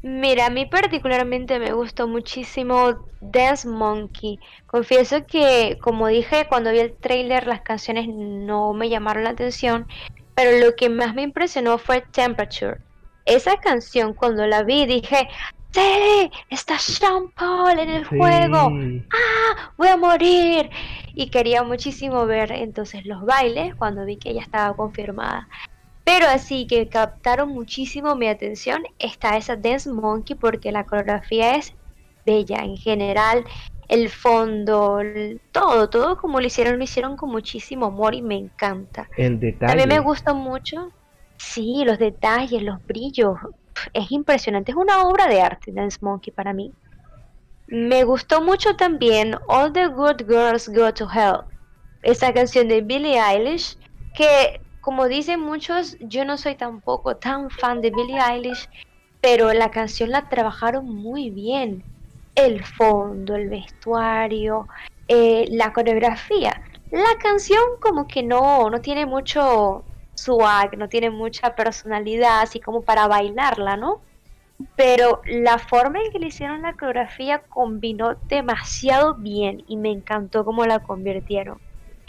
Mira, 0.03 0.47
a 0.47 0.51
mí 0.51 0.67
particularmente 0.67 1.59
me 1.59 1.73
gustó 1.73 2.07
muchísimo 2.07 3.09
Dance 3.23 3.67
Monkey. 3.67 4.39
Confieso 4.67 5.25
que, 5.27 5.79
como 5.81 6.09
dije, 6.09 6.47
cuando 6.47 6.71
vi 6.73 6.81
el 6.81 6.93
trailer 6.93 7.47
las 7.47 7.63
canciones 7.63 8.07
no 8.09 8.75
me 8.75 8.91
llamaron 8.91 9.25
la 9.25 9.31
atención, 9.31 9.87
pero 10.35 10.59
lo 10.59 10.75
que 10.77 10.91
más 10.91 11.15
me 11.15 11.23
impresionó 11.23 11.79
fue 11.79 12.03
Temperature. 12.03 12.79
Esa 13.25 13.57
canción 13.57 14.13
cuando 14.13 14.47
la 14.47 14.63
vi 14.63 14.85
dije, 14.85 15.27
¡Sí! 15.75 16.31
Está 16.51 16.79
Sean 16.79 17.31
Paul 17.31 17.81
en 17.81 17.91
el 17.91 18.05
juego. 18.05 18.71
¡Ah! 19.11 19.73
¡Voy 19.77 19.89
a 19.89 19.97
morir! 19.97 20.71
Y 21.15 21.31
quería 21.31 21.65
muchísimo 21.65 22.27
ver 22.27 22.53
entonces 22.53 23.05
los 23.07 23.25
bailes 23.25 23.75
cuando 23.75 24.05
vi 24.05 24.17
que 24.17 24.31
ella 24.31 24.43
estaba 24.43 24.77
confirmada. 24.77 25.49
Pero 26.05 26.27
así 26.27 26.67
que 26.67 26.89
captaron 26.89 27.49
muchísimo 27.49 28.15
mi 28.15 28.29
atención 28.29 28.83
está 28.99 29.37
esa 29.37 29.57
Dance 29.57 29.91
Monkey 29.91 30.37
porque 30.37 30.71
la 30.71 30.85
coreografía 30.85 31.57
es 31.57 31.75
bella 32.27 32.59
en 32.59 32.77
general, 32.77 33.45
el 33.89 34.09
fondo, 34.11 35.01
todo, 35.53 35.89
todo 35.89 36.17
como 36.17 36.41
lo 36.41 36.47
hicieron, 36.47 36.79
lo 36.79 36.85
hicieron 36.85 37.17
con 37.17 37.31
muchísimo 37.31 37.87
amor 37.87 38.15
y 38.15 38.23
me 38.23 38.37
encanta. 38.37 39.09
El 39.17 39.41
detalle. 39.41 39.67
También 39.67 39.89
me 39.89 39.99
gusta 40.01 40.35
mucho, 40.35 40.91
sí, 41.37 41.83
los 41.85 41.99
detalles, 41.99 42.63
los 42.63 42.85
brillos, 42.87 43.39
es 43.93 44.11
impresionante, 44.11 44.73
es 44.73 44.77
una 44.77 45.03
obra 45.03 45.27
de 45.27 45.41
arte 45.41 45.73
Dance 45.73 45.99
Monkey 46.01 46.33
para 46.33 46.53
mí. 46.53 46.73
Me 47.67 48.05
gustó 48.05 48.43
mucho 48.43 48.77
también 48.77 49.37
All 49.49 49.73
the 49.73 49.87
Good 49.87 50.27
Girls 50.29 50.69
Go 50.69 50.93
to 50.93 51.09
Hell, 51.11 51.41
esa 52.03 52.33
canción 52.33 52.69
de 52.69 52.83
Billie 52.83 53.19
Eilish 53.19 53.79
que 54.15 54.61
como 54.85 55.09
dicen 55.09 55.41
muchos, 55.41 55.97
yo 55.99 56.27
no 56.27 56.37
soy 56.37 56.57
tampoco 56.57 57.17
tan 57.17 57.49
fan 57.49 57.81
de 57.81 57.91
Billie 57.91 58.21
Eilish, 58.21 58.69
pero 59.23 59.51
la 59.55 59.71
canción 59.71 60.11
la 60.11 60.29
trabajaron 60.29 60.85
muy 60.85 61.31
bien. 61.31 61.83
El 62.35 62.63
fondo, 62.63 63.35
el 63.35 63.49
vestuario, 63.49 64.69
eh, 65.09 65.47
la 65.51 65.73
coreografía. 65.73 66.61
La 66.91 67.17
canción 67.19 67.63
como 67.81 68.07
que 68.07 68.23
no, 68.23 68.69
no 68.69 68.83
tiene 68.83 69.07
mucho 69.07 69.85
swag, 70.15 70.77
no 70.77 70.87
tiene 70.91 71.09
mucha 71.09 71.55
personalidad, 71.57 72.43
así 72.43 72.61
como 72.61 72.83
para 72.83 73.09
bailarla, 73.09 73.79
¿no? 73.79 74.03
Pero 74.77 75.23
la 75.25 75.59
forma 75.59 75.99
en 76.01 76.13
que 76.13 76.19
le 76.19 76.27
hicieron 76.27 76.61
la 76.61 76.75
coreografía 76.75 77.39
combinó 77.49 78.17
demasiado 78.29 79.15
bien 79.15 79.65
y 79.67 79.79
me 79.79 79.91
encantó 79.91 80.45
cómo 80.45 80.67
la 80.67 80.81
convirtieron. 80.81 81.59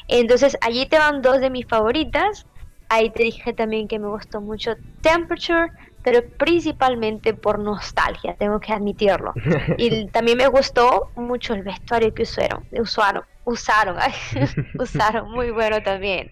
Entonces 0.10 0.58
allí 0.60 0.86
te 0.88 1.00
van 1.00 1.22
dos 1.22 1.40
de 1.40 1.50
mis 1.50 1.66
favoritas. 1.68 2.46
Ahí 2.90 3.10
te 3.10 3.24
dije 3.24 3.54
también 3.54 3.88
que 3.88 4.00
me 4.00 4.08
gustó 4.08 4.42
mucho 4.42 4.76
Temperature, 5.02 5.72
pero 6.04 6.22
principalmente 6.38 7.34
por 7.34 7.60
nostalgia, 7.60 8.36
tengo 8.36 8.60
que 8.60 8.74
admitirlo. 8.74 9.34
Y 9.78 10.08
también 10.08 10.38
me 10.38 10.48
gustó 10.48 11.12
mucho 11.16 11.54
el 11.54 11.64
vestuario 11.64 12.14
que 12.14 12.24
usaron, 12.24 12.64
usaron, 12.72 13.24
usaron, 13.46 13.98
usaron 14.80 15.32
muy 15.32 15.52
bueno 15.52 15.82
también. 15.82 16.32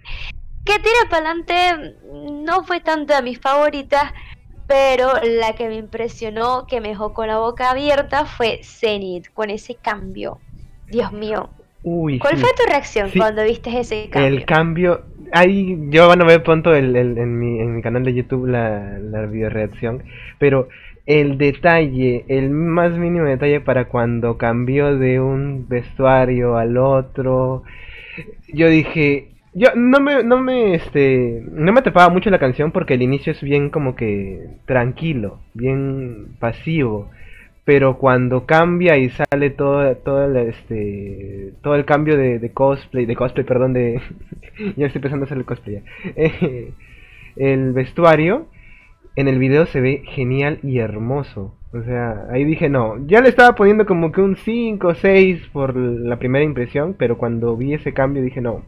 Que 0.64 0.78
tira 0.80 1.10
para 1.10 1.32
adelante 1.32 1.96
no 2.04 2.64
fue 2.64 2.80
tanto 2.80 3.14
de 3.14 3.22
mis 3.22 3.40
favoritas, 3.40 4.14
pero 4.68 5.12
la 5.24 5.54
que 5.54 5.68
me 5.68 5.76
impresionó, 5.76 6.66
que 6.68 6.80
me 6.80 6.90
dejó 6.90 7.14
con 7.14 7.28
la 7.28 7.40
boca 7.40 7.72
abierta, 7.72 8.26
fue 8.26 8.62
Zenith, 8.64 9.28
con 9.34 9.50
ese 9.50 9.76
cambio. 9.76 10.40
Dios 10.88 11.12
mío. 11.12 11.50
¿Cuál 11.84 12.38
fue 12.38 12.50
tu 12.54 12.64
reacción 12.66 13.12
cuando 13.16 13.44
viste 13.44 13.78
ese 13.78 14.10
cambio? 14.10 14.40
El 14.40 14.46
cambio, 14.46 15.06
ahí 15.34 15.78
yo 15.90 16.08
van 16.08 16.22
a 16.22 16.26
ver 16.26 16.44
pronto 16.44 16.74
el, 16.74 16.96
en, 16.96 17.40
mi, 17.40 17.60
en 17.60 17.76
mi 17.76 17.82
canal 17.82 18.04
de 18.04 18.14
YouTube 18.14 18.48
la, 18.48 19.00
la 19.00 19.26
video 19.26 19.50
reacción, 19.50 20.04
pero 20.40 20.70
el 21.06 21.38
detalle, 21.38 22.26
el 22.30 22.50
más 22.50 22.92
mínimo 22.98 23.26
detalle 23.26 23.60
para 23.60 23.86
cuando 23.86 24.38
cambió 24.38 24.98
de 24.98 25.20
un 25.20 25.68
vestuario 25.68 26.58
al 26.58 26.78
otro, 26.78 27.64
yo 28.54 28.70
dije, 28.70 29.30
yo 29.54 29.70
no 29.76 30.00
me, 30.00 30.24
no 30.24 30.40
me, 30.40 30.76
este, 30.76 31.44
no 31.52 31.74
me 31.74 31.80
atrapaba 31.80 32.10
mucho 32.10 32.30
la 32.30 32.40
canción 32.40 32.72
porque 32.72 32.94
el 32.94 33.02
inicio 33.02 33.34
es 33.34 33.42
bien 33.42 33.70
como 33.70 33.96
que 33.96 34.48
tranquilo, 34.66 35.40
bien 35.54 36.36
pasivo, 36.40 37.10
pero 37.66 37.98
cuando 37.98 38.46
cambia 38.46 38.98
y 38.98 39.10
sale 39.10 39.50
todo, 39.50 39.96
todo 39.98 40.26
el, 40.26 40.36
este, 40.50 41.54
todo 41.62 41.76
el 41.76 41.86
cambio 41.86 42.18
de, 42.18 42.52
cosplay, 42.54 43.06
de 43.06 43.16
cosplay, 43.16 43.46
perdón, 43.46 43.74
de, 43.74 44.02
ya 44.76 44.88
estoy 44.88 45.00
empezando 45.00 45.24
a 45.24 45.26
hacer 45.26 45.38
el 45.38 45.46
cosplay, 45.46 45.82
el 47.36 47.74
vestuario 47.74 48.48
en 49.16 49.28
el 49.28 49.40
video 49.40 49.66
se 49.66 49.82
ve 49.82 50.04
genial 50.06 50.60
y 50.64 50.80
hermoso. 50.80 51.56
O 51.72 51.82
sea, 51.84 52.28
ahí 52.32 52.44
dije, 52.44 52.70
no, 52.70 53.06
ya 53.08 53.22
le 53.22 53.30
estaba 53.30 53.56
poniendo 53.56 53.86
como 53.86 54.12
que 54.12 54.22
un 54.22 54.36
5 54.36 54.88
o 54.88 54.96
6 54.96 55.50
por 55.52 55.76
la 55.76 56.20
primera 56.20 56.46
impresión, 56.46 56.96
pero 56.98 57.18
cuando 57.18 57.56
vi 57.58 57.74
ese 57.74 57.94
cambio 57.94 58.22
dije, 58.22 58.42
no, 58.42 58.64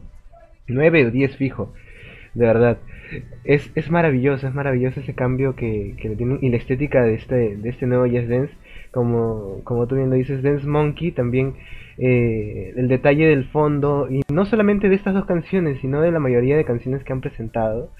9 0.66 1.06
o 1.06 1.10
10 1.10 1.36
fijo, 1.36 1.72
de 2.34 2.46
verdad. 2.46 2.78
Es, 3.44 3.70
es 3.76 3.90
maravilloso, 3.90 4.48
es 4.48 4.54
maravilloso 4.54 4.98
ese 4.98 5.14
cambio 5.14 5.54
que, 5.54 5.94
que 6.00 6.08
le 6.08 6.16
tiene 6.16 6.38
y 6.40 6.48
la 6.48 6.56
estética 6.56 7.04
de 7.04 7.14
este, 7.14 7.56
de 7.56 7.68
este 7.68 7.86
nuevo 7.86 8.06
Yes 8.06 8.28
Dance, 8.28 8.52
como, 8.92 9.60
como 9.64 9.86
tú 9.86 9.96
bien 9.96 10.10
lo 10.10 10.16
dices, 10.16 10.42
Dance 10.42 10.66
Monkey, 10.66 11.12
también 11.12 11.54
eh, 11.98 12.72
el 12.76 12.88
detalle 12.88 13.26
del 13.26 13.46
fondo, 13.46 14.08
y 14.10 14.22
no 14.32 14.44
solamente 14.46 14.88
de 14.88 14.96
estas 14.96 15.14
dos 15.14 15.26
canciones, 15.26 15.78
sino 15.80 16.00
de 16.00 16.12
la 16.12 16.18
mayoría 16.18 16.56
de 16.56 16.64
canciones 16.64 17.04
que 17.04 17.12
han 17.12 17.20
presentado. 17.20 17.90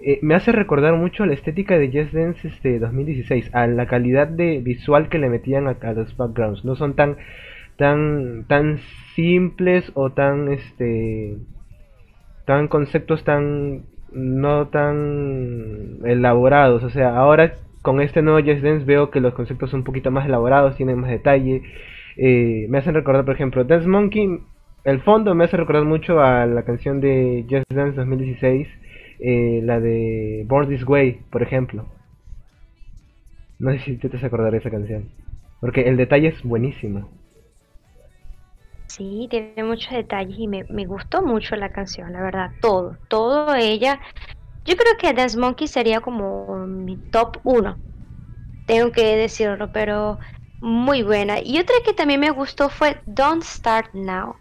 Eh, 0.00 0.20
me 0.22 0.34
hace 0.34 0.52
recordar 0.52 0.94
mucho 0.94 1.24
a 1.24 1.26
la 1.26 1.34
estética 1.34 1.76
de 1.76 1.90
Yes 1.90 2.12
Dance 2.12 2.46
este 2.46 2.78
2016, 2.78 3.50
a 3.52 3.66
la 3.66 3.86
calidad 3.86 4.28
de 4.28 4.58
visual 4.58 5.08
que 5.08 5.18
le 5.18 5.28
metían 5.28 5.66
a, 5.66 5.76
a 5.80 5.92
los 5.92 6.16
backgrounds. 6.16 6.64
No 6.64 6.76
son 6.76 6.94
tan 6.94 7.16
tan 7.76 8.44
tan 8.48 8.78
simples 9.14 9.90
o 9.94 10.10
tan 10.10 10.52
este 10.52 11.36
tan 12.44 12.68
conceptos 12.68 13.24
tan 13.24 13.84
no 14.12 14.68
tan 14.68 15.98
elaborados. 16.04 16.82
O 16.84 16.90
sea, 16.90 17.16
ahora 17.16 17.54
con 17.88 18.02
este 18.02 18.20
nuevo 18.20 18.38
Just 18.46 18.62
Dance 18.62 18.84
veo 18.84 19.10
que 19.10 19.18
los 19.18 19.32
conceptos 19.32 19.70
son 19.70 19.80
un 19.80 19.84
poquito 19.84 20.10
más 20.10 20.26
elaborados, 20.26 20.76
tienen 20.76 20.98
más 20.98 21.08
detalle. 21.08 21.62
Eh, 22.18 22.66
me 22.68 22.76
hacen 22.76 22.92
recordar, 22.92 23.24
por 23.24 23.34
ejemplo, 23.34 23.64
Dance 23.64 23.88
Monkey. 23.88 24.40
El 24.84 25.00
fondo 25.00 25.34
me 25.34 25.44
hace 25.44 25.56
recordar 25.56 25.86
mucho 25.86 26.20
a 26.20 26.44
la 26.44 26.64
canción 26.64 27.00
de 27.00 27.46
Just 27.48 27.72
Dance 27.72 27.96
2016, 27.96 28.68
eh, 29.20 29.60
la 29.64 29.80
de 29.80 30.44
Born 30.46 30.68
This 30.68 30.86
Way, 30.86 31.20
por 31.30 31.42
ejemplo. 31.42 31.86
No 33.58 33.70
sé 33.70 33.78
si 33.78 33.96
te 33.96 34.08
vas 34.08 34.22
acordar 34.22 34.52
de 34.52 34.58
esa 34.58 34.70
canción. 34.70 35.08
Porque 35.58 35.88
el 35.88 35.96
detalle 35.96 36.28
es 36.28 36.42
buenísimo. 36.42 37.08
Sí, 38.88 39.28
tiene 39.30 39.64
muchos 39.64 39.94
detalles 39.94 40.38
y 40.38 40.46
me, 40.46 40.64
me 40.64 40.84
gustó 40.84 41.22
mucho 41.22 41.56
la 41.56 41.70
canción, 41.70 42.12
la 42.12 42.20
verdad, 42.20 42.50
todo, 42.60 42.98
todo 43.08 43.54
ella. 43.54 43.98
Yo 44.68 44.76
creo 44.76 44.98
que 44.98 45.14
Dance 45.14 45.38
Monkey 45.38 45.66
sería 45.66 46.02
como 46.02 46.66
mi 46.66 46.98
top 46.98 47.38
1, 47.42 47.78
tengo 48.66 48.92
que 48.92 49.16
decirlo, 49.16 49.72
pero 49.72 50.18
muy 50.60 51.02
buena. 51.02 51.40
Y 51.40 51.58
otra 51.58 51.76
que 51.82 51.94
también 51.94 52.20
me 52.20 52.28
gustó 52.28 52.68
fue 52.68 53.00
Don't 53.06 53.42
Start 53.42 53.94
Now. 53.94 54.36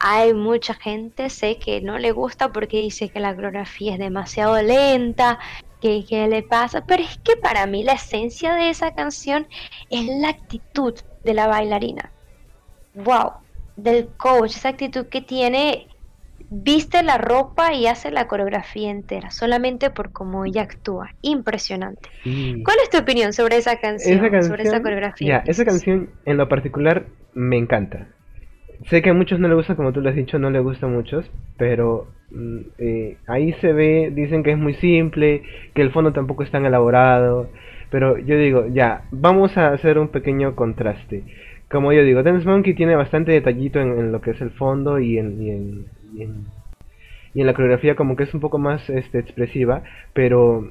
Hay 0.00 0.34
mucha 0.34 0.74
gente, 0.74 1.30
sé 1.30 1.58
que 1.58 1.80
no 1.80 1.96
le 1.96 2.10
gusta 2.10 2.50
porque 2.50 2.80
dice 2.80 3.08
que 3.08 3.20
la 3.20 3.32
coreografía 3.32 3.92
es 3.92 4.00
demasiado 4.00 4.60
lenta, 4.60 5.38
que, 5.80 6.04
le 6.28 6.42
pasa, 6.42 6.84
pero 6.84 7.04
es 7.04 7.16
que 7.18 7.36
para 7.36 7.64
mí 7.66 7.84
la 7.84 7.92
esencia 7.92 8.56
de 8.56 8.70
esa 8.70 8.96
canción 8.96 9.46
es 9.90 10.06
la 10.06 10.30
actitud 10.30 10.94
de 11.22 11.34
la 11.34 11.46
bailarina. 11.46 12.10
¡Wow! 12.94 13.34
del 13.76 14.08
coach, 14.16 14.56
esa 14.56 14.70
actitud 14.70 15.06
que 15.06 15.20
tiene, 15.20 15.86
viste 16.50 17.02
la 17.02 17.18
ropa 17.18 17.74
y 17.74 17.86
hace 17.86 18.10
la 18.10 18.26
coreografía 18.26 18.90
entera, 18.90 19.30
solamente 19.30 19.90
por 19.90 20.12
cómo 20.12 20.44
ella 20.44 20.62
actúa. 20.62 21.10
Impresionante. 21.22 22.08
¿Cuál 22.24 22.76
es 22.82 22.90
tu 22.90 22.98
opinión 22.98 23.32
sobre 23.32 23.56
esa 23.56 23.76
canción, 23.76 24.42
sobre 24.42 24.62
esa 24.62 24.82
coreografía? 24.82 25.42
esa 25.46 25.64
canción 25.64 26.10
en 26.24 26.36
lo 26.36 26.48
particular 26.48 27.06
me 27.34 27.56
encanta. 27.56 28.08
Sé 28.86 29.02
que 29.02 29.10
a 29.10 29.14
muchos 29.14 29.40
no 29.40 29.48
le 29.48 29.54
gusta, 29.54 29.74
como 29.74 29.92
tú 29.92 30.00
lo 30.00 30.08
has 30.08 30.14
dicho, 30.14 30.38
no 30.38 30.50
le 30.50 30.60
gusta 30.60 30.86
a 30.86 30.88
muchos, 30.88 31.28
pero 31.56 32.06
mm, 32.30 32.58
eh, 32.78 33.16
ahí 33.26 33.52
se 33.54 33.72
ve, 33.72 34.12
dicen 34.14 34.44
que 34.44 34.52
es 34.52 34.58
muy 34.58 34.74
simple, 34.74 35.42
que 35.74 35.82
el 35.82 35.90
fondo 35.90 36.12
tampoco 36.12 36.44
es 36.44 36.50
tan 36.50 36.64
elaborado, 36.64 37.50
pero 37.90 38.18
yo 38.18 38.36
digo, 38.36 38.66
ya, 38.68 39.02
vamos 39.10 39.56
a 39.56 39.72
hacer 39.72 39.98
un 39.98 40.08
pequeño 40.08 40.54
contraste 40.54 41.24
como 41.70 41.92
yo 41.92 42.02
digo, 42.02 42.22
Dance 42.22 42.46
Monkey 42.46 42.74
tiene 42.74 42.96
bastante 42.96 43.32
detallito 43.32 43.80
en, 43.80 44.10
lo 44.10 44.20
que 44.20 44.30
es 44.30 44.40
el 44.40 44.50
fondo 44.50 44.98
y 44.98 45.18
en, 45.18 45.42
y 45.42 45.50
en, 45.50 45.86
y 46.14 46.22
en, 46.22 46.46
la 47.34 47.54
coreografía 47.54 47.94
como 47.94 48.16
que 48.16 48.24
es 48.24 48.34
un 48.34 48.40
poco 48.40 48.58
más 48.58 48.88
este, 48.90 49.20
expresiva, 49.20 49.82
pero 50.12 50.68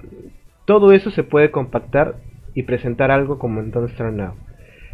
todo 0.65 0.91
eso 0.91 1.12
se 1.12 1.24
puede 1.24 1.50
compactar 1.50 2.15
y 2.53 2.63
presentar 2.63 3.10
algo 3.10 3.39
como 3.39 3.62
en 3.62 3.72
Don't 3.72 3.89
Start 3.91 4.13
Now. 4.13 4.34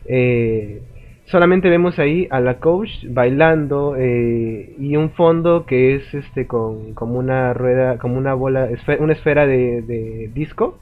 Eh, 0.06 0.84
solamente 1.26 1.70
vemos 1.70 1.98
ahí 1.98 2.28
a 2.30 2.40
la 2.40 2.60
coach 2.60 2.90
bailando 3.08 3.96
eh, 3.98 4.76
y 4.78 4.96
un 4.98 5.12
fondo 5.12 5.66
que 5.66 5.96
es 5.96 6.14
este 6.14 6.46
con 6.46 6.94
como 6.94 7.18
una 7.18 7.54
rueda, 7.54 7.98
como 7.98 8.18
una 8.18 8.34
bola, 8.34 8.70
una 9.00 9.14
esfera 9.14 9.48
de, 9.48 9.82
de 9.82 10.30
disco. 10.34 10.80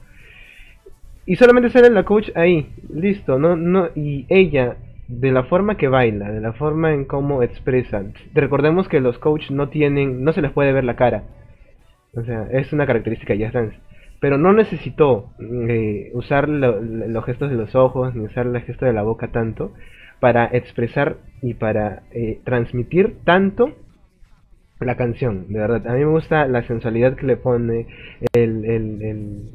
Y 1.24 1.36
solamente 1.36 1.70
sale 1.70 1.88
la 1.88 2.04
coach 2.04 2.30
ahí, 2.34 2.68
listo, 2.92 3.38
no, 3.38 3.56
no, 3.56 3.88
y 3.94 4.26
ella 4.28 4.76
de 5.08 5.32
la 5.32 5.44
forma 5.44 5.76
que 5.76 5.88
baila, 5.88 6.30
de 6.30 6.40
la 6.40 6.52
forma 6.52 6.92
en 6.92 7.04
cómo 7.04 7.42
expresan. 7.42 8.14
Recordemos 8.34 8.88
que 8.88 9.00
los 9.00 9.18
coaches 9.18 9.50
no 9.50 9.68
tienen, 9.68 10.24
no 10.24 10.32
se 10.32 10.42
les 10.42 10.52
puede 10.52 10.72
ver 10.72 10.84
la 10.84 10.96
cara. 10.96 11.24
O 12.14 12.22
sea, 12.22 12.46
es 12.52 12.72
una 12.72 12.86
característica 12.86 13.32
de 13.32 13.40
Jazz 13.40 13.54
Pero 14.20 14.38
no 14.38 14.52
necesitó 14.52 15.32
eh, 15.40 16.10
usar 16.14 16.48
los 16.48 17.24
gestos 17.24 17.50
de 17.50 17.56
los 17.56 17.74
ojos 17.74 18.14
ni 18.14 18.24
usar 18.24 18.46
el 18.46 18.60
gesto 18.62 18.84
de 18.84 18.92
la 18.92 19.02
boca 19.02 19.28
tanto 19.28 19.72
para 20.20 20.46
expresar 20.46 21.16
y 21.40 21.54
para 21.54 22.02
eh, 22.12 22.40
transmitir 22.44 23.16
tanto 23.24 23.74
la 24.80 24.96
canción. 24.96 25.46
De 25.48 25.58
verdad, 25.58 25.86
a 25.86 25.94
mí 25.94 26.00
me 26.00 26.10
gusta 26.10 26.46
la 26.46 26.62
sensualidad 26.66 27.16
que 27.16 27.26
le 27.26 27.36
pone, 27.36 27.86
el, 28.32 28.64
el 28.64 29.50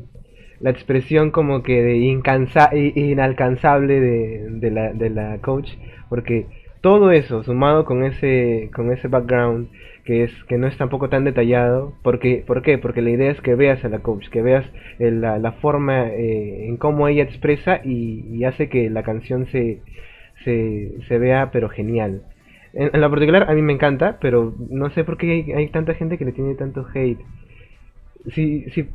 la 0.60 0.72
expresión 0.72 1.32
como 1.32 1.64
que 1.64 1.82
de 1.82 1.98
incansa 1.98 2.70
inalcanzable 2.76 4.00
de, 4.00 4.50
de, 4.50 4.72
la, 4.72 4.94
de 4.94 5.10
la 5.10 5.38
coach, 5.40 5.70
porque 6.10 6.48
todo 6.82 7.12
eso 7.12 7.44
sumado 7.44 7.86
con 7.86 8.04
ese 8.04 8.70
con 8.74 8.92
ese 8.92 9.08
background 9.08 9.70
que 10.06 10.24
es 10.24 10.32
que 10.46 10.58
no 10.58 10.68
es 10.68 10.78
tampoco 10.78 11.10
tan 11.10 11.24
detallado 11.26 11.94
porque 12.04 12.44
¿por 12.46 12.62
qué? 12.62 12.78
porque 12.78 13.02
la 13.02 13.10
idea 13.10 13.32
es 13.32 13.42
que 13.42 13.56
veas 13.56 13.84
a 13.84 13.90
la 13.90 14.00
coach 14.00 14.30
que 14.30 14.42
veas 14.42 14.66
la, 15.00 15.38
la, 15.38 15.52
forma 15.54 16.08
eh, 16.08 16.68
en 16.68 16.78
cómo 16.78 17.08
ella 17.08 17.24
expresa 17.24 17.82
y, 17.84 18.44
hace 18.46 18.70
que 18.70 18.90
la 18.90 19.04
canción 19.04 19.48
se, 19.48 19.82
se, 20.46 20.94
se 21.08 21.18
vea 21.18 21.52
pero 21.52 21.68
genial. 21.68 22.22
En, 22.74 22.92
en, 22.94 23.02
la 23.02 23.10
particular 23.10 23.50
a 23.50 23.54
mí 23.54 23.62
me 23.62 23.74
encanta 23.74 24.18
pero 24.22 24.54
no 24.70 24.90
sé 24.92 25.04
por 25.04 25.18
qué 25.18 25.32
hay, 25.32 25.52
hay 25.52 25.68
tanta 25.70 25.94
gente 25.96 26.18
que 26.18 26.26
le 26.26 26.32
tiene 26.32 26.56
tanto 26.56 26.88
hate. 26.94 27.20
Sí, 28.34 28.66
sí, 28.74 28.88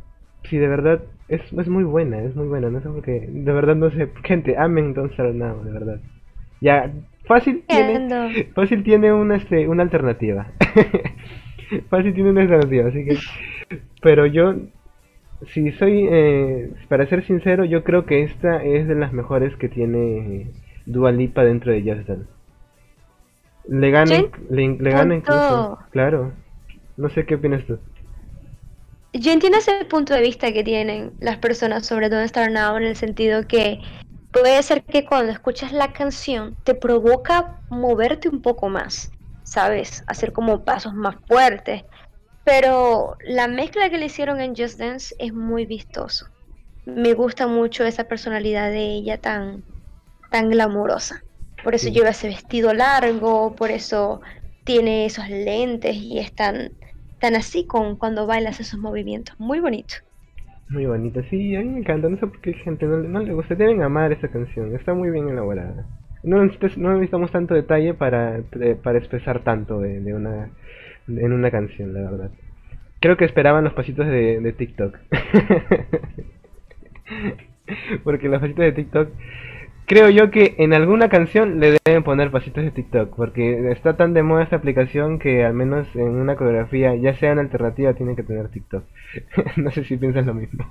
sí, 0.44 0.58
de 0.58 0.68
verdad 0.68 1.02
es, 1.32 1.52
es 1.52 1.68
muy 1.68 1.84
buena, 1.84 2.22
es 2.22 2.36
muy 2.36 2.46
buena, 2.46 2.68
no 2.68 2.80
sé 2.82 2.88
por 2.88 3.02
qué, 3.02 3.26
de 3.26 3.52
verdad 3.52 3.74
no 3.74 3.90
sé, 3.90 4.10
gente, 4.22 4.56
amen 4.56 4.92
Don't 4.92 5.12
Start 5.14 5.34
Now, 5.34 5.64
de 5.64 5.72
verdad. 5.72 6.00
Ya, 6.60 6.92
fácil 7.24 7.64
tiene, 7.66 8.50
fácil 8.54 8.84
tiene 8.84 9.12
una, 9.12 9.36
este, 9.36 9.66
una 9.66 9.82
alternativa. 9.82 10.52
fácil 11.88 12.12
tiene 12.12 12.30
una 12.30 12.42
alternativa, 12.42 12.88
así 12.88 13.04
que, 13.04 13.16
pero 14.02 14.26
yo, 14.26 14.56
si 15.46 15.72
soy, 15.72 16.06
eh, 16.10 16.70
para 16.88 17.06
ser 17.06 17.24
sincero, 17.24 17.64
yo 17.64 17.82
creo 17.82 18.04
que 18.04 18.22
esta 18.22 18.62
es 18.62 18.86
de 18.86 18.94
las 18.94 19.14
mejores 19.14 19.56
que 19.56 19.70
tiene 19.70 20.48
Dua 20.84 21.12
Lipa 21.12 21.44
dentro 21.44 21.72
de 21.72 21.80
Just 21.80 22.08
Dance. 22.08 22.28
Le 23.68 23.90
gana, 23.90 24.24
le, 24.50 24.76
le 24.78 24.90
gana 24.90 25.14
incluso, 25.14 25.78
claro. 25.92 26.32
No 26.96 27.08
sé 27.08 27.24
qué 27.24 27.36
opinas 27.36 27.64
tú. 27.64 27.78
Yo 29.14 29.30
entiendo 29.30 29.58
ese 29.58 29.84
punto 29.84 30.14
de 30.14 30.22
vista 30.22 30.52
que 30.52 30.64
tienen 30.64 31.14
las 31.20 31.36
personas 31.36 31.86
sobre 31.86 32.08
Don't 32.08 32.28
Start 32.28 32.50
Now 32.50 32.76
en 32.76 32.84
el 32.84 32.96
sentido 32.96 33.46
que 33.46 33.80
puede 34.32 34.62
ser 34.62 34.84
que 34.84 35.04
cuando 35.04 35.32
escuchas 35.32 35.72
la 35.72 35.92
canción 35.92 36.56
te 36.64 36.74
provoca 36.74 37.60
moverte 37.68 38.30
un 38.30 38.40
poco 38.40 38.70
más, 38.70 39.10
¿sabes? 39.42 40.02
Hacer 40.06 40.32
como 40.32 40.64
pasos 40.64 40.94
más 40.94 41.16
fuertes. 41.28 41.84
Pero 42.44 43.18
la 43.24 43.48
mezcla 43.48 43.90
que 43.90 43.98
le 43.98 44.06
hicieron 44.06 44.40
en 44.40 44.56
Just 44.56 44.78
Dance 44.78 45.14
es 45.18 45.34
muy 45.34 45.66
vistoso. 45.66 46.26
Me 46.86 47.12
gusta 47.12 47.46
mucho 47.46 47.84
esa 47.84 48.04
personalidad 48.04 48.70
de 48.70 48.94
ella 48.94 49.18
tan, 49.18 49.62
tan 50.30 50.48
glamurosa. 50.48 51.22
Por 51.62 51.74
eso 51.74 51.88
lleva 51.90 52.08
ese 52.08 52.28
vestido 52.28 52.72
largo, 52.72 53.54
por 53.54 53.70
eso 53.70 54.22
tiene 54.64 55.04
esos 55.06 55.28
lentes 55.28 55.94
y 55.96 56.18
es 56.18 56.34
tan, 56.34 56.72
tan 57.22 57.36
así 57.36 57.64
con 57.64 57.96
cuando 57.96 58.26
bailas 58.26 58.58
esos 58.58 58.80
movimientos. 58.80 59.38
Muy 59.38 59.60
bonito. 59.60 59.94
Muy 60.68 60.86
bonito, 60.86 61.22
sí, 61.30 61.54
a 61.54 61.60
mí 61.60 61.66
me 61.66 61.78
encanta. 61.78 62.08
No 62.08 62.16
sé 62.16 62.26
por 62.26 62.40
qué 62.40 62.52
gente 62.52 62.84
no, 62.84 62.96
no 62.96 63.20
le 63.20 63.32
gusta. 63.32 63.54
Deben 63.54 63.80
amar 63.80 64.10
esta 64.10 64.26
canción. 64.26 64.74
Está 64.74 64.92
muy 64.92 65.10
bien 65.10 65.28
elaborada. 65.28 65.86
No, 66.24 66.38
no 66.38 66.92
necesitamos 66.94 67.30
tanto 67.30 67.54
detalle 67.54 67.94
para, 67.94 68.38
eh, 68.38 68.76
para 68.82 68.98
expresar 68.98 69.44
tanto 69.44 69.78
de, 69.78 70.00
de, 70.00 70.14
una, 70.14 70.50
en 71.06 71.32
una 71.32 71.50
canción, 71.52 71.94
la 71.94 72.10
verdad. 72.10 72.30
Creo 72.98 73.16
que 73.16 73.24
esperaban 73.24 73.62
los 73.62 73.72
pasitos 73.72 74.06
de, 74.06 74.40
de 74.40 74.52
TikTok. 74.52 74.98
Porque 78.02 78.28
los 78.28 78.40
pasitos 78.40 78.64
de 78.64 78.72
TikTok 78.72 79.10
creo 79.92 80.08
yo 80.08 80.30
que 80.30 80.54
en 80.58 80.72
alguna 80.72 81.10
canción 81.10 81.60
le 81.60 81.76
deben 81.84 82.02
poner 82.02 82.30
pasitos 82.30 82.64
de 82.64 82.70
TikTok, 82.70 83.14
porque 83.14 83.70
está 83.70 83.96
tan 83.96 84.14
de 84.14 84.22
moda 84.22 84.42
esta 84.42 84.56
aplicación 84.56 85.18
que 85.18 85.44
al 85.44 85.52
menos 85.52 85.86
en 85.94 86.08
una 86.08 86.36
coreografía, 86.36 86.94
ya 86.96 87.14
sea 87.18 87.32
en 87.32 87.38
alternativa, 87.38 87.92
tiene 87.92 88.16
que 88.16 88.22
tener 88.22 88.48
TikTok. 88.48 88.84
no 89.56 89.70
sé 89.70 89.84
si 89.84 89.98
piensas 89.98 90.24
lo 90.24 90.32
mismo. 90.32 90.66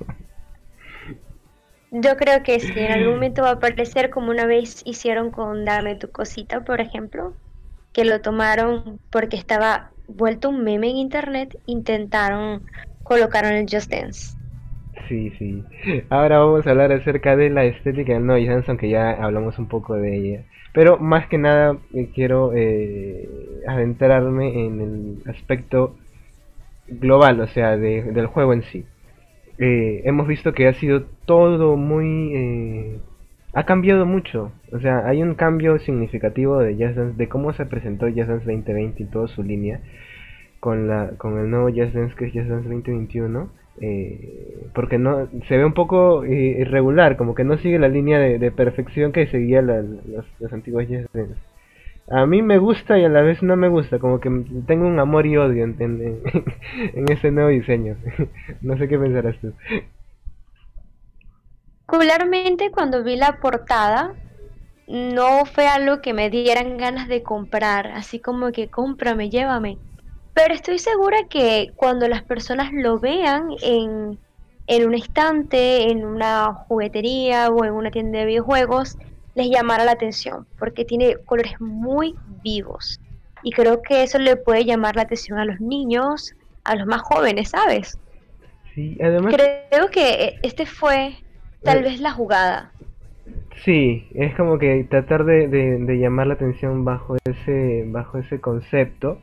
Yo 1.92 2.16
creo 2.16 2.42
que 2.42 2.60
sí, 2.60 2.74
en 2.76 2.92
algún 2.92 3.16
momento 3.16 3.44
va 3.44 3.50
a 3.50 3.54
aparecer 3.54 4.10
como 4.10 4.32
una 4.32 4.46
vez 4.46 4.82
hicieron 4.86 5.30
con 5.30 5.66
Dame 5.66 5.96
tu 5.96 6.10
cosita, 6.10 6.62
por 6.62 6.82
ejemplo, 6.82 7.34
que 7.94 8.06
lo 8.06 8.22
tomaron 8.22 9.00
porque 9.12 9.36
estaba 9.36 9.92
vuelto 10.08 10.50
un 10.50 10.64
meme 10.64 10.90
en 10.90 10.98
internet, 10.98 11.60
intentaron 11.68 12.64
colocar 13.04 13.46
en 13.46 13.54
el 13.54 13.66
Just 13.70 13.92
Dance. 13.92 14.41
Sí, 15.08 15.32
sí. 15.38 15.64
Ahora 16.10 16.40
vamos 16.40 16.66
a 16.66 16.72
hablar 16.72 16.92
acerca 16.92 17.36
de 17.36 17.50
la 17.50 17.66
estética 17.66 18.14
del 18.14 18.26
Noise 18.26 18.52
Dance, 18.52 18.72
aunque 18.72 18.90
ya 18.90 19.12
hablamos 19.12 19.58
un 19.60 19.68
poco 19.68 19.96
de 19.96 20.18
ella. 20.18 20.44
Pero 20.74 20.98
más 20.98 21.28
que 21.28 21.38
nada 21.38 21.78
eh, 21.94 22.10
quiero 22.14 22.52
eh, 22.56 23.28
adentrarme 23.68 24.66
en 24.66 24.82
el 24.82 25.30
aspecto 25.30 25.96
global, 26.88 27.40
o 27.42 27.48
sea, 27.48 27.78
del 27.78 28.28
juego 28.28 28.54
en 28.54 28.64
sí. 28.64 28.86
Eh, 29.58 30.02
hemos 30.06 30.28
visto 30.28 30.54
que 30.54 30.68
ha 30.68 30.74
sido 30.74 31.04
todo 31.26 31.78
muy... 31.78 32.36
Eh, 32.36 33.00
ha 33.54 33.66
cambiado 33.66 34.06
mucho. 34.06 34.52
O 34.72 34.80
sea, 34.80 35.08
hay 35.08 35.22
un 35.22 35.36
cambio 35.36 35.78
significativo 35.80 36.60
de 36.60 36.78
Jazz 36.78 36.96
Dance, 36.96 37.18
de 37.18 37.30
cómo 37.30 37.54
se 37.54 37.66
presentó 37.66 38.08
Jazz 38.08 38.28
Dance 38.28 38.46
2020 38.46 39.04
y 39.04 39.06
toda 39.08 39.28
su 39.28 39.44
línea, 39.44 39.82
con, 40.60 40.88
la, 40.88 41.12
con 41.18 41.38
el 41.38 41.50
nuevo 41.50 41.70
Jazz 41.70 41.94
Dance 41.94 42.16
que 42.16 42.26
es 42.26 42.34
Jazz 42.34 42.48
Dance 42.48 42.70
2021 42.70 43.61
eh, 43.80 44.68
porque 44.74 44.98
no 44.98 45.28
se 45.48 45.58
ve 45.58 45.66
un 45.66 45.74
poco 45.74 46.24
eh, 46.24 46.58
irregular, 46.60 47.18
como 47.18 47.36
que 47.36 47.44
no 47.44 47.58
sigue 47.58 47.80
la 47.80 47.88
línea 47.88 48.20
de, 48.20 48.52
perfección 48.52 49.12
que 49.12 49.28
seguía 49.28 49.62
la, 49.62 49.82
los, 49.82 50.54
antiguos 50.54 50.86
A 52.10 52.26
mí 52.26 52.42
me 52.42 52.58
gusta 52.58 53.00
y 53.00 53.06
a 53.06 53.10
la 53.10 53.22
vez 53.22 53.42
no 53.42 53.56
me 53.56 53.70
gusta, 53.70 54.00
como 54.00 54.20
que 54.20 54.30
tengo 54.68 54.86
un 54.86 55.00
amor 55.00 55.26
y 55.26 55.38
odio 55.38 55.64
en, 55.64 55.76
en, 55.80 57.06
ese 57.10 57.32
nuevo 57.32 57.50
diseño. 57.50 57.96
no 58.62 58.78
sé 58.78 58.88
qué 58.88 59.00
pensarás 59.00 59.38
tú. 59.40 59.54
Regularmente 61.88 62.72
cuando 62.72 63.04
vi 63.04 63.16
la 63.18 63.40
portada, 63.42 64.14
no 64.88 65.46
fue 65.46 65.68
algo 65.68 66.02
que 66.02 66.14
me 66.14 66.30
dieran 66.30 66.78
ganas 66.78 67.08
de 67.08 67.24
comprar, 67.24 67.88
así 67.88 68.20
como 68.20 68.52
que 68.52 68.70
cómprame, 68.70 69.30
llévame 69.30 69.78
pero 70.34 70.54
estoy 70.54 70.80
segura 70.80 71.18
que 71.30 71.72
cuando 71.76 72.08
las 72.08 72.24
personas 72.24 72.72
lo 72.74 73.00
vean 73.00 73.50
en, 73.62 74.18
en 74.68 74.88
un 74.88 74.94
estante, 74.94 75.92
en 75.92 76.06
una 76.06 76.54
juguetería 76.54 77.50
o 77.50 77.66
en 77.66 77.74
una 77.74 77.92
tienda 77.92 78.20
de 78.20 78.26
videojuegos, 78.26 78.98
les 79.36 79.50
llamará 79.50 79.86
la 79.86 79.92
atención, 79.92 80.46
porque 80.58 80.86
tiene 80.86 81.18
colores 81.26 81.60
muy 81.60 82.16
vivos. 82.44 83.00
Y 83.44 83.52
creo 83.52 83.82
que 83.82 84.04
eso 84.04 84.20
le 84.20 84.36
puede 84.36 84.66
llamar 84.66 84.96
la 84.96 85.04
atención 85.04 85.40
a 85.40 85.46
los 85.46 85.60
niños, 85.60 86.34
a 86.64 86.76
los 86.76 86.86
más 86.86 87.02
jóvenes, 87.02 87.50
¿sabes? 87.50 87.98
Sí, 88.74 88.98
además... 89.02 89.36
Creo 89.36 89.90
que 89.90 90.40
este 90.44 90.66
fue 90.66 91.16
tal 91.64 91.80
eh, 91.80 91.84
vez 91.84 92.00
la 92.00 92.12
jugada. 92.12 92.72
Sí, 93.64 94.08
es 94.14 94.36
como 94.36 94.58
que 94.58 94.86
tratar 94.90 95.26
de, 95.26 95.48
de, 95.48 95.78
de, 95.78 96.00
llamar 96.00 96.28
la 96.28 96.34
atención 96.36 96.84
bajo 96.84 97.18
ese, 97.26 97.84
bajo 97.88 98.18
ese 98.18 98.40
concepto 98.40 99.20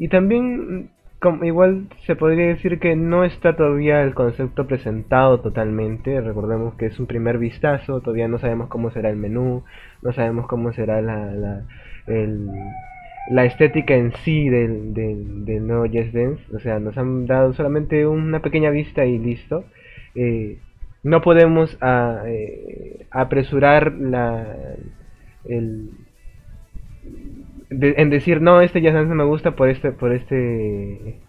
y 0.00 0.08
también, 0.08 0.88
como, 1.18 1.44
igual 1.44 1.88
se 2.06 2.16
podría 2.16 2.46
decir 2.46 2.78
que 2.80 2.96
no 2.96 3.22
está 3.22 3.54
todavía 3.54 4.02
el 4.02 4.14
concepto 4.14 4.66
presentado 4.66 5.40
totalmente. 5.40 6.18
Recordemos 6.22 6.74
que 6.76 6.86
es 6.86 6.98
un 6.98 7.06
primer 7.06 7.36
vistazo, 7.36 8.00
todavía 8.00 8.26
no 8.26 8.38
sabemos 8.38 8.68
cómo 8.68 8.90
será 8.92 9.10
el 9.10 9.16
menú, 9.16 9.62
no 10.00 10.12
sabemos 10.14 10.46
cómo 10.46 10.72
será 10.72 11.02
la, 11.02 11.26
la, 11.32 11.64
el, 12.06 12.48
la 13.28 13.44
estética 13.44 13.94
en 13.94 14.14
sí 14.24 14.48
del, 14.48 14.94
del, 14.94 15.66
nuevo 15.66 15.84
Yes 15.84 16.14
Dance. 16.14 16.42
O 16.56 16.60
sea, 16.60 16.78
nos 16.80 16.96
han 16.96 17.26
dado 17.26 17.52
solamente 17.52 18.06
una 18.06 18.40
pequeña 18.40 18.70
vista 18.70 19.04
y 19.04 19.18
listo. 19.18 19.66
Eh, 20.14 20.60
no 21.02 21.20
podemos 21.20 21.76
ah, 21.82 22.22
eh, 22.24 23.04
apresurar 23.10 23.92
la, 23.92 24.46
el, 25.44 25.90
en 27.70 28.10
decir 28.10 28.40
no 28.42 28.60
este 28.60 28.80
ya 28.80 28.92
no 28.92 29.14
me 29.14 29.24
gusta 29.24 29.52
por 29.52 29.68
este 29.68 29.92
por 29.92 30.12
este 30.12 31.20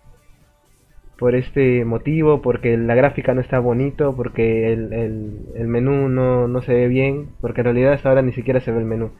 por 1.19 1.35
este 1.35 1.85
motivo 1.85 2.41
porque 2.41 2.75
la 2.77 2.95
gráfica 2.95 3.35
no 3.35 3.41
está 3.41 3.59
bonito 3.59 4.15
porque 4.15 4.73
el, 4.73 4.91
el, 5.55 5.67
menú 5.67 6.09
no, 6.09 6.47
no 6.47 6.61
se 6.63 6.73
ve 6.73 6.87
bien 6.87 7.27
porque 7.41 7.61
en 7.61 7.65
realidad 7.65 7.93
hasta 7.93 8.09
ahora 8.09 8.23
ni 8.23 8.33
siquiera 8.33 8.59
se 8.59 8.71
ve 8.71 8.79
el 8.79 8.85
menú 8.85 9.11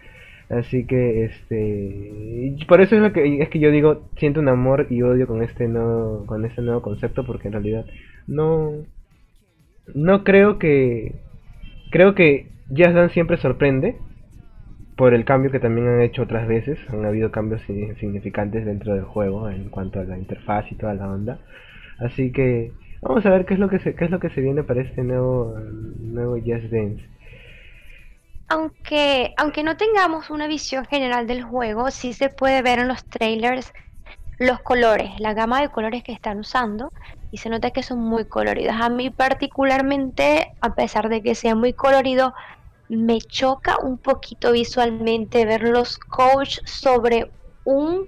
así 0.49 0.85
que 0.87 1.25
este 1.25 2.55
por 2.67 2.81
eso 2.81 2.95
es 2.95 3.03
lo 3.03 3.13
que 3.13 3.41
es 3.41 3.49
que 3.49 3.59
yo 3.59 3.69
digo 3.69 4.09
siento 4.17 4.39
un 4.39 4.49
amor 4.49 4.87
y 4.89 5.03
odio 5.03 5.27
con 5.27 5.43
este 5.43 5.67
nuevo 5.67 6.25
con 6.25 6.43
este 6.43 6.63
nuevo 6.63 6.81
concepto 6.81 7.23
porque 7.23 7.49
en 7.49 7.53
realidad 7.53 7.85
no 8.25 8.71
no 9.93 10.23
creo 10.23 10.57
que 10.57 11.21
creo 11.91 12.15
que 12.15 12.47
Jazz 12.69 12.95
Dance 12.95 13.13
siempre 13.13 13.37
sorprende 13.37 13.97
por 15.01 15.15
el 15.15 15.25
cambio 15.25 15.49
que 15.49 15.59
también 15.59 15.87
han 15.87 16.01
hecho 16.01 16.21
otras 16.21 16.47
veces. 16.47 16.77
Han 16.89 17.03
habido 17.05 17.31
cambios 17.31 17.59
significantes 17.63 18.67
dentro 18.67 18.93
del 18.93 19.03
juego 19.03 19.49
en 19.49 19.69
cuanto 19.69 19.99
a 19.99 20.03
la 20.03 20.15
interfaz 20.15 20.71
y 20.71 20.75
toda 20.75 20.93
la 20.93 21.09
onda. 21.09 21.39
Así 21.97 22.31
que 22.31 22.71
vamos 23.01 23.25
a 23.25 23.31
ver 23.31 23.47
qué 23.47 23.55
es 23.55 23.59
lo 23.59 23.67
que 23.67 23.79
se, 23.79 23.95
qué 23.95 24.05
es 24.05 24.11
lo 24.11 24.19
que 24.19 24.29
se 24.29 24.41
viene 24.41 24.61
para 24.61 24.83
este 24.83 25.01
nuevo, 25.01 25.55
nuevo 26.01 26.35
Just 26.35 26.71
Dance. 26.71 27.03
Aunque, 28.49 29.33
aunque 29.37 29.63
no 29.63 29.75
tengamos 29.75 30.29
una 30.29 30.45
visión 30.45 30.85
general 30.85 31.25
del 31.25 31.41
juego, 31.41 31.89
sí 31.89 32.13
se 32.13 32.29
puede 32.29 32.61
ver 32.61 32.77
en 32.77 32.87
los 32.87 33.03
trailers 33.05 33.73
los 34.37 34.59
colores, 34.59 35.19
la 35.19 35.33
gama 35.33 35.61
de 35.61 35.69
colores 35.69 36.03
que 36.03 36.11
están 36.11 36.37
usando 36.37 36.91
y 37.31 37.37
se 37.37 37.49
nota 37.49 37.71
que 37.71 37.81
son 37.81 37.97
muy 37.97 38.25
coloridos. 38.25 38.75
A 38.79 38.89
mí 38.89 39.09
particularmente, 39.09 40.53
a 40.61 40.75
pesar 40.75 41.09
de 41.09 41.23
que 41.23 41.33
sea 41.33 41.55
muy 41.55 41.73
colorido, 41.73 42.35
me 42.97 43.19
choca 43.21 43.77
un 43.77 43.97
poquito 43.97 44.51
visualmente 44.51 45.45
ver 45.45 45.63
los 45.63 45.97
coach 45.97 46.59
sobre 46.65 47.31
un 47.63 48.07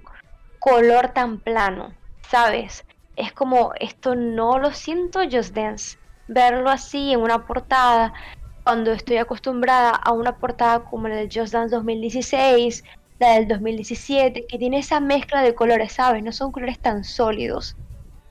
color 0.58 1.12
tan 1.12 1.40
plano, 1.40 1.94
¿sabes? 2.28 2.84
Es 3.16 3.32
como, 3.32 3.72
esto 3.80 4.14
no 4.14 4.58
lo 4.58 4.72
siento 4.72 5.20
Just 5.30 5.54
Dance. 5.54 5.98
Verlo 6.26 6.70
así 6.70 7.12
en 7.12 7.20
una 7.20 7.46
portada, 7.46 8.12
cuando 8.62 8.92
estoy 8.92 9.18
acostumbrada 9.18 9.90
a 9.90 10.12
una 10.12 10.38
portada 10.38 10.84
como 10.84 11.08
la 11.08 11.16
de 11.16 11.28
Just 11.32 11.52
Dance 11.52 11.74
2016, 11.74 12.82
la 13.18 13.34
del 13.34 13.48
2017, 13.48 14.46
que 14.46 14.58
tiene 14.58 14.78
esa 14.78 15.00
mezcla 15.00 15.42
de 15.42 15.54
colores, 15.54 15.92
¿sabes? 15.92 16.22
No 16.22 16.32
son 16.32 16.52
colores 16.52 16.80
tan 16.80 17.04
sólidos, 17.04 17.76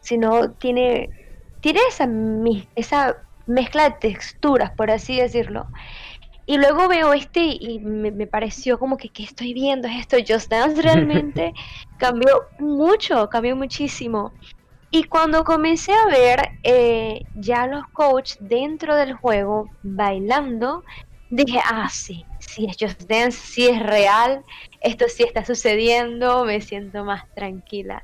sino 0.01 0.51
tiene 0.53 1.09
tiene 1.63 1.79
esa, 1.87 2.09
esa 2.75 3.15
mezcla 3.45 3.85
de 3.85 3.95
texturas, 3.99 4.71
por 4.71 4.91
así 4.91 5.17
decirlo. 5.17 5.69
Y 6.45 6.58
luego 6.58 6.88
veo 6.88 7.13
este 7.13 7.41
y 7.41 7.79
me, 7.79 8.27
pareció 8.27 8.77
como 8.77 8.97
que, 8.97 9.10
¿qué 9.10 9.23
estoy 9.23 9.53
viendo? 9.53 9.88
esto? 9.88 10.17
Just 10.27 10.49
Dance 10.49 10.82
realmente 10.82 11.53
cambió 11.97 12.43
mucho, 12.60 13.29
cambió 13.29 13.56
muchísimo. 13.56 14.34
Y 14.91 15.06
cuando 15.06 15.43
comencé 15.43 15.91
a 15.93 16.06
ver 16.08 16.51
eh, 16.63 17.21
ya 17.36 17.65
los 17.65 17.84
coaches 17.93 18.38
dentro 18.39 18.95
del 18.95 19.13
juego 19.13 19.69
bailando, 19.82 20.84
dije, 21.29 21.60
ah, 21.65 21.89
sí, 21.89 22.25
sí 22.39 22.67
es 22.69 22.77
Just 22.79 23.10
Dance, 23.10 23.38
sí 23.38 23.67
es 23.67 23.82
real, 23.82 24.43
esto 24.82 25.06
sí 25.08 25.23
está 25.23 25.43
sucediendo, 25.43 26.45
me 26.45 26.62
siento 26.62 27.03
más 27.03 27.23
tranquila. 27.34 28.03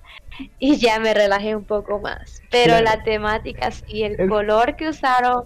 Y 0.57 0.77
ya 0.77 0.99
me 0.99 1.13
relajé 1.13 1.55
un 1.55 1.65
poco 1.65 1.99
más. 1.99 2.41
Pero 2.49 2.81
la 2.81 3.03
temática 3.03 3.69
y 3.87 4.03
el 4.03 4.29
color 4.29 4.75
que 4.75 4.89
usaron, 4.89 5.43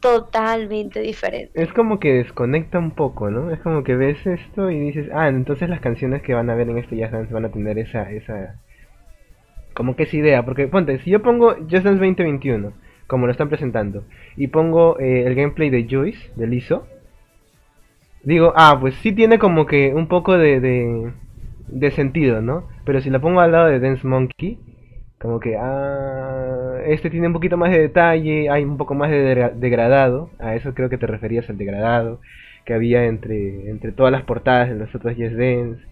totalmente 0.00 1.00
diferente. 1.00 1.50
Es 1.60 1.72
como 1.72 1.98
que 1.98 2.12
desconecta 2.14 2.78
un 2.78 2.92
poco, 2.92 3.30
¿no? 3.30 3.50
Es 3.50 3.60
como 3.60 3.82
que 3.82 3.96
ves 3.96 4.24
esto 4.26 4.70
y 4.70 4.78
dices, 4.78 5.08
ah, 5.12 5.28
entonces 5.28 5.68
las 5.68 5.80
canciones 5.80 6.22
que 6.22 6.34
van 6.34 6.50
a 6.50 6.54
ver 6.54 6.68
en 6.68 6.78
este 6.78 6.96
Just 7.00 7.12
Dance 7.12 7.32
van 7.32 7.44
a 7.44 7.50
tener 7.50 7.78
esa, 7.78 8.10
esa, 8.10 8.56
como 9.74 9.96
que 9.96 10.04
esa 10.04 10.16
idea. 10.16 10.44
Porque 10.44 10.68
ponte, 10.68 10.98
si 11.00 11.10
yo 11.10 11.22
pongo 11.22 11.54
Just 11.54 11.84
Dance 11.84 11.98
2021, 12.04 12.72
como 13.06 13.26
lo 13.26 13.32
están 13.32 13.48
presentando, 13.48 14.04
y 14.36 14.48
pongo 14.48 14.98
eh, 14.98 15.24
el 15.26 15.34
gameplay 15.34 15.70
de 15.70 15.86
Joyce, 15.88 16.30
de 16.36 16.46
Liso, 16.46 16.86
digo, 18.22 18.52
ah, 18.56 18.76
pues 18.80 18.94
sí 18.96 19.12
tiene 19.12 19.38
como 19.38 19.66
que 19.66 19.94
un 19.94 20.08
poco 20.08 20.36
de, 20.36 20.60
de, 21.68 21.90
sentido, 21.92 22.42
¿no? 22.42 22.68
Pero 22.84 23.00
si 23.00 23.08
la 23.10 23.20
pongo 23.20 23.40
al 23.40 23.52
lado 23.52 23.66
de 23.66 23.80
Dance 23.80 24.06
Monkey, 24.06 24.58
como 25.18 25.40
que, 25.40 25.56
ah, 25.56 26.45
este 26.86 27.10
tiene 27.10 27.26
un 27.26 27.32
poquito 27.32 27.56
más 27.56 27.70
de 27.70 27.80
detalle, 27.80 28.50
hay 28.50 28.64
un 28.64 28.76
poco 28.76 28.94
más 28.94 29.10
de 29.10 29.52
degradado, 29.56 30.30
a 30.38 30.54
eso 30.54 30.74
creo 30.74 30.88
que 30.88 30.98
te 30.98 31.06
referías 31.06 31.48
al 31.50 31.58
degradado 31.58 32.20
que 32.66 32.74
había 32.74 33.06
entre, 33.06 33.70
entre 33.70 33.92
todas 33.92 34.12
las 34.12 34.24
portadas 34.24 34.68
de 34.68 34.74
los 34.74 34.94
otros 34.94 35.16
Yes 35.16 35.36
Dance. 35.36 35.82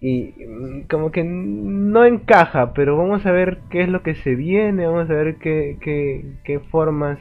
Y 0.00 0.34
mm, 0.46 0.82
como 0.88 1.10
que 1.10 1.24
no 1.24 2.04
encaja, 2.04 2.74
pero 2.74 2.96
vamos 2.96 3.26
a 3.26 3.32
ver 3.32 3.58
qué 3.70 3.82
es 3.82 3.88
lo 3.88 4.02
que 4.02 4.14
se 4.14 4.34
viene, 4.34 4.86
vamos 4.86 5.10
a 5.10 5.14
ver 5.14 5.36
qué, 5.36 5.78
qué, 6.44 6.60
formas 6.70 7.18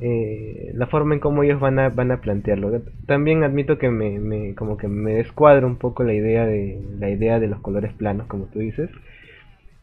eh, 0.00 0.72
la 0.74 0.86
forma 0.86 1.14
en 1.14 1.20
cómo 1.20 1.42
ellos 1.44 1.60
van 1.60 1.78
a, 1.78 1.90
van 1.90 2.10
a 2.10 2.20
plantearlo. 2.20 2.82
También 3.06 3.44
admito 3.44 3.78
que 3.78 3.88
me, 3.88 4.18
me, 4.18 4.54
como 4.54 4.76
que 4.76 4.88
me 4.88 5.14
descuadra 5.14 5.66
un 5.66 5.76
poco 5.76 6.02
la 6.02 6.14
idea 6.14 6.44
de 6.44 6.80
la 6.98 7.10
idea 7.10 7.38
de 7.38 7.46
los 7.46 7.60
colores 7.60 7.92
planos, 7.92 8.26
como 8.26 8.46
tú 8.46 8.58
dices, 8.58 8.90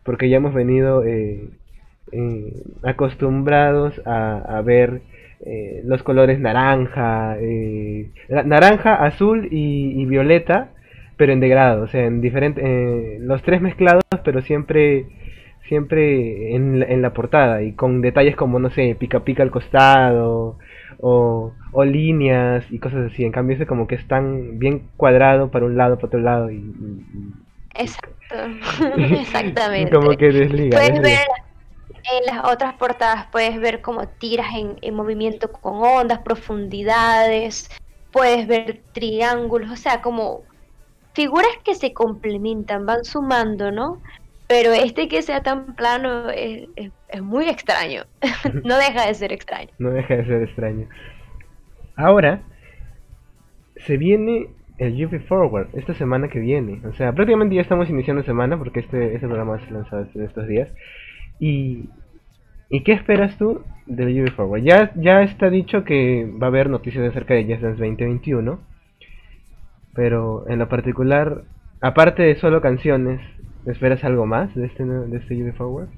porque 0.03 0.29
ya 0.29 0.37
hemos 0.37 0.53
venido 0.53 1.05
eh, 1.05 1.49
eh, 2.15 2.53
acostumbrados 2.83 4.01
a, 4.05 4.61
ver 4.63 5.01
los 5.83 6.01
colores 6.01 6.39
naranja, 6.39 7.37
naranja, 8.29 8.95
azul 8.95 9.47
y, 9.51 10.01
y, 10.01 10.05
violeta, 10.05 10.69
pero 11.17 11.33
en 11.33 11.39
degrado, 11.39 11.83
o 11.83 11.87
sea, 11.87 12.05
en 12.05 12.21
diferente, 12.21 13.19
los 13.19 13.43
tres 13.43 13.61
mezclados, 13.61 14.03
pero 14.23 14.41
siempre 14.41 15.05
siempre 15.67 16.55
en, 16.55 16.83
en, 16.83 17.01
la 17.01 17.13
portada 17.13 17.63
y 17.63 17.73
con 17.73 18.01
detalles 18.01 18.35
como, 18.35 18.59
no 18.59 18.69
sé, 18.69 18.95
pica 18.99 19.21
pica 19.21 19.43
al 19.43 19.51
costado 19.51 20.57
o, 20.99 21.53
o 21.71 21.85
líneas 21.85 22.65
y 22.71 22.79
cosas 22.79 23.11
así. 23.11 23.25
En 23.25 23.31
cambio, 23.31 23.55
ese 23.55 23.65
como 23.65 23.87
que 23.87 23.95
es 23.95 24.07
tan 24.07 24.59
bien 24.59 24.83
cuadrado 24.97 25.49
para 25.51 25.65
un 25.65 25.77
lado, 25.77 25.95
para 25.95 26.07
otro 26.07 26.19
lado 26.19 26.51
y... 26.51 26.73
Exacto, 27.73 28.15
exactamente. 28.97 29.91
como 29.91 30.11
que 30.11 30.31
desliga. 30.31 30.77
Puedes 30.77 31.01
ver 31.01 31.27
en 32.11 32.25
las 32.25 32.45
otras 32.45 32.73
portadas, 32.75 33.27
puedes 33.31 33.59
ver 33.59 33.81
como 33.81 34.07
tiras 34.07 34.53
en, 34.55 34.77
en 34.81 34.93
movimiento 34.93 35.51
con 35.51 35.83
ondas, 35.83 36.19
profundidades, 36.19 37.69
puedes 38.11 38.47
ver 38.47 38.81
triángulos, 38.93 39.71
o 39.71 39.75
sea, 39.75 40.01
como 40.01 40.43
figuras 41.13 41.51
que 41.63 41.75
se 41.75 41.93
complementan, 41.93 42.85
van 42.85 43.03
sumando, 43.03 43.71
¿no? 43.71 44.01
Pero 44.47 44.73
este 44.73 45.07
que 45.07 45.21
sea 45.21 45.41
tan 45.41 45.75
plano 45.75 46.29
es, 46.29 46.67
muy 47.21 47.49
extraño. 47.49 48.03
no 48.63 48.77
deja 48.77 49.07
de 49.07 49.13
ser 49.15 49.31
extraño. 49.31 49.69
No 49.79 49.89
deja 49.89 50.17
de 50.17 50.25
ser 50.25 50.43
extraño. 50.43 50.87
Ahora, 51.95 52.41
se 53.77 53.97
viene 53.97 54.49
el 54.77 55.05
UV 55.05 55.21
Forward 55.27 55.69
esta 55.73 55.93
semana 55.93 56.27
que 56.27 56.39
viene. 56.39 56.81
O 56.85 56.93
sea, 56.93 57.13
prácticamente 57.13 57.55
ya 57.55 57.61
estamos 57.61 57.89
iniciando 57.89 58.23
semana 58.23 58.57
porque 58.57 58.81
este, 58.81 59.15
este 59.15 59.27
programa 59.27 59.57
se 59.59 59.71
lanzado 59.71 60.07
en 60.13 60.23
estos 60.23 60.47
días. 60.47 60.69
Y, 61.39 61.89
¿Y 62.69 62.83
qué 62.83 62.93
esperas 62.93 63.37
tú 63.37 63.63
del 63.85 64.21
UV 64.21 64.31
Forward? 64.31 64.63
Ya, 64.63 64.91
ya 64.95 65.21
está 65.21 65.49
dicho 65.49 65.83
que 65.83 66.25
va 66.41 66.47
a 66.47 66.49
haber 66.49 66.69
noticias 66.69 67.07
acerca 67.07 67.33
de 67.33 67.43
Just 67.43 67.61
Dance 67.61 67.79
2021. 67.79 68.59
Pero 69.93 70.49
en 70.49 70.59
lo 70.59 70.67
particular, 70.67 71.43
aparte 71.81 72.23
de 72.23 72.35
solo 72.35 72.61
canciones, 72.61 73.21
¿Esperas 73.65 74.03
algo 74.03 74.27
más 74.27 74.53
de 74.53 74.67
este, 74.67 74.85
de 74.85 75.17
este 75.17 75.53
Forward? 75.53 75.89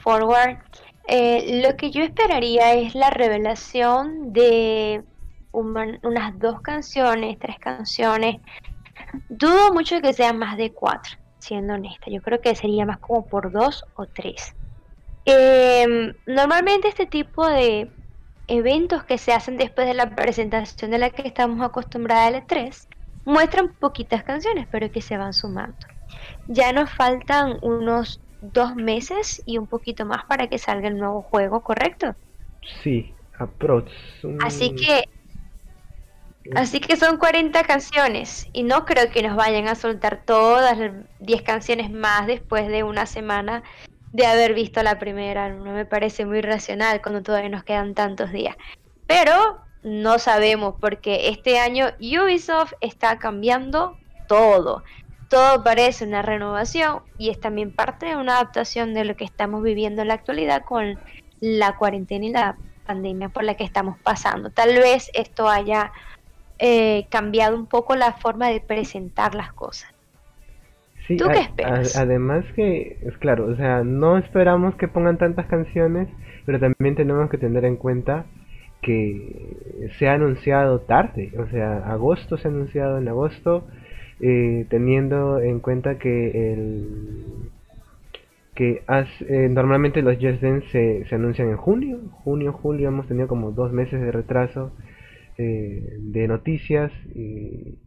Forward, 0.00 0.58
eh, 1.08 1.60
lo 1.62 1.76
que 1.76 1.90
yo 1.90 2.02
esperaría 2.02 2.74
es 2.74 2.94
la 2.94 3.10
revelación 3.10 4.32
de 4.32 5.02
unas 5.52 6.38
dos 6.38 6.60
canciones, 6.60 7.38
tres 7.40 7.58
canciones. 7.58 8.36
Dudo 9.28 9.72
mucho 9.72 10.00
que 10.00 10.12
sean 10.12 10.38
más 10.38 10.56
de 10.56 10.72
cuatro, 10.72 11.16
siendo 11.48 11.74
honesta. 11.74 12.10
Yo 12.10 12.20
creo 12.22 12.40
que 12.40 12.54
sería 12.54 12.86
más 12.86 12.98
como 12.98 13.26
por 13.26 13.50
dos 13.50 13.84
o 13.96 14.06
tres. 14.06 14.54
Em, 15.24 16.14
normalmente 16.26 16.88
este 16.88 17.06
tipo 17.06 17.46
de 17.46 17.90
eventos 18.46 19.04
que 19.04 19.18
se 19.18 19.32
hacen 19.32 19.56
después 19.56 19.86
de 19.86 19.94
la 19.94 20.14
presentación 20.14 20.90
de 20.90 20.98
la 20.98 21.10
que 21.10 21.26
estamos 21.26 21.60
acostumbrados 21.60 22.34
a 22.34 22.38
L3 22.38 22.86
muestran 23.24 23.74
poquitas 23.78 24.24
canciones, 24.24 24.66
pero 24.70 24.90
que 24.90 25.02
se 25.02 25.18
van 25.18 25.32
sumando. 25.32 25.76
Ya 26.46 26.72
nos 26.72 26.90
faltan 26.90 27.58
unos 27.62 28.20
dos 28.40 28.74
meses 28.74 29.42
y 29.44 29.58
un 29.58 29.66
poquito 29.66 30.06
más 30.06 30.24
para 30.24 30.46
que 30.46 30.58
salga 30.58 30.88
el 30.88 30.96
nuevo 30.96 31.22
juego, 31.22 31.62
¿correcto? 31.62 32.14
Sí, 32.82 33.14
approach. 33.38 33.90
Así 34.40 34.74
que 34.74 35.04
Así 36.54 36.80
que 36.80 36.96
son 36.96 37.18
40 37.18 37.62
canciones 37.64 38.48
y 38.52 38.62
no 38.62 38.84
creo 38.84 39.10
que 39.10 39.22
nos 39.22 39.36
vayan 39.36 39.68
a 39.68 39.74
soltar 39.74 40.22
todas 40.24 40.78
las 40.78 40.92
10 41.20 41.42
canciones 41.42 41.90
más 41.90 42.26
después 42.26 42.68
de 42.68 42.82
una 42.82 43.06
semana 43.06 43.62
de 44.12 44.26
haber 44.26 44.54
visto 44.54 44.82
la 44.82 44.98
primera. 44.98 45.50
No 45.50 45.72
me 45.72 45.84
parece 45.84 46.24
muy 46.24 46.40
racional 46.40 47.02
cuando 47.02 47.22
todavía 47.22 47.50
nos 47.50 47.64
quedan 47.64 47.94
tantos 47.94 48.32
días. 48.32 48.56
Pero 49.06 49.60
no 49.82 50.18
sabemos 50.18 50.74
porque 50.80 51.28
este 51.28 51.58
año 51.58 51.86
Ubisoft 52.00 52.72
está 52.80 53.18
cambiando 53.18 53.96
todo. 54.26 54.82
Todo 55.28 55.62
parece 55.62 56.04
una 56.04 56.22
renovación 56.22 57.02
y 57.18 57.28
es 57.28 57.38
también 57.38 57.74
parte 57.74 58.06
de 58.06 58.16
una 58.16 58.36
adaptación 58.36 58.94
de 58.94 59.04
lo 59.04 59.16
que 59.16 59.24
estamos 59.24 59.62
viviendo 59.62 60.02
en 60.02 60.08
la 60.08 60.14
actualidad 60.14 60.64
con 60.64 60.98
la 61.40 61.76
cuarentena 61.76 62.26
y 62.26 62.30
la 62.30 62.56
pandemia 62.86 63.28
por 63.28 63.44
la 63.44 63.54
que 63.54 63.64
estamos 63.64 63.98
pasando. 63.98 64.50
Tal 64.50 64.74
vez 64.78 65.10
esto 65.12 65.48
haya 65.48 65.92
eh, 66.58 67.06
cambiado 67.10 67.56
un 67.56 67.66
poco 67.66 67.94
la 67.96 68.14
forma 68.14 68.48
de 68.48 68.60
presentar 68.60 69.34
las 69.34 69.52
cosas. 69.52 69.92
¿Tú 71.16 71.24
qué 71.32 71.40
esperas? 71.40 71.96
además 71.96 72.44
que, 72.54 72.98
es 73.00 73.16
claro, 73.16 73.46
o 73.46 73.56
sea, 73.56 73.82
no 73.82 74.18
esperamos 74.18 74.74
que 74.74 74.88
pongan 74.88 75.16
tantas 75.16 75.46
canciones, 75.46 76.08
pero 76.44 76.60
también 76.60 76.96
tenemos 76.96 77.30
que 77.30 77.38
tener 77.38 77.64
en 77.64 77.76
cuenta 77.76 78.26
que 78.82 79.88
se 79.98 80.08
ha 80.08 80.14
anunciado 80.14 80.80
tarde, 80.80 81.32
o 81.38 81.46
sea, 81.46 81.78
agosto 81.90 82.36
se 82.36 82.48
ha 82.48 82.50
anunciado 82.50 82.98
en 82.98 83.08
agosto, 83.08 83.66
eh, 84.20 84.66
teniendo 84.68 85.40
en 85.40 85.60
cuenta 85.60 85.98
que 85.98 86.52
el 86.52 87.50
que 88.54 88.82
eh, 88.88 89.48
normalmente 89.48 90.02
los 90.02 90.16
Just 90.16 90.42
Dance 90.42 90.66
se, 90.70 91.04
se, 91.08 91.14
anuncian 91.14 91.48
en 91.48 91.56
junio, 91.56 92.00
junio, 92.24 92.52
julio, 92.52 92.88
hemos 92.88 93.06
tenido 93.06 93.28
como 93.28 93.52
dos 93.52 93.72
meses 93.72 94.00
de 94.00 94.10
retraso 94.10 94.72
eh, 95.38 95.96
de 95.98 96.28
noticias 96.28 96.92
y, 97.14 97.78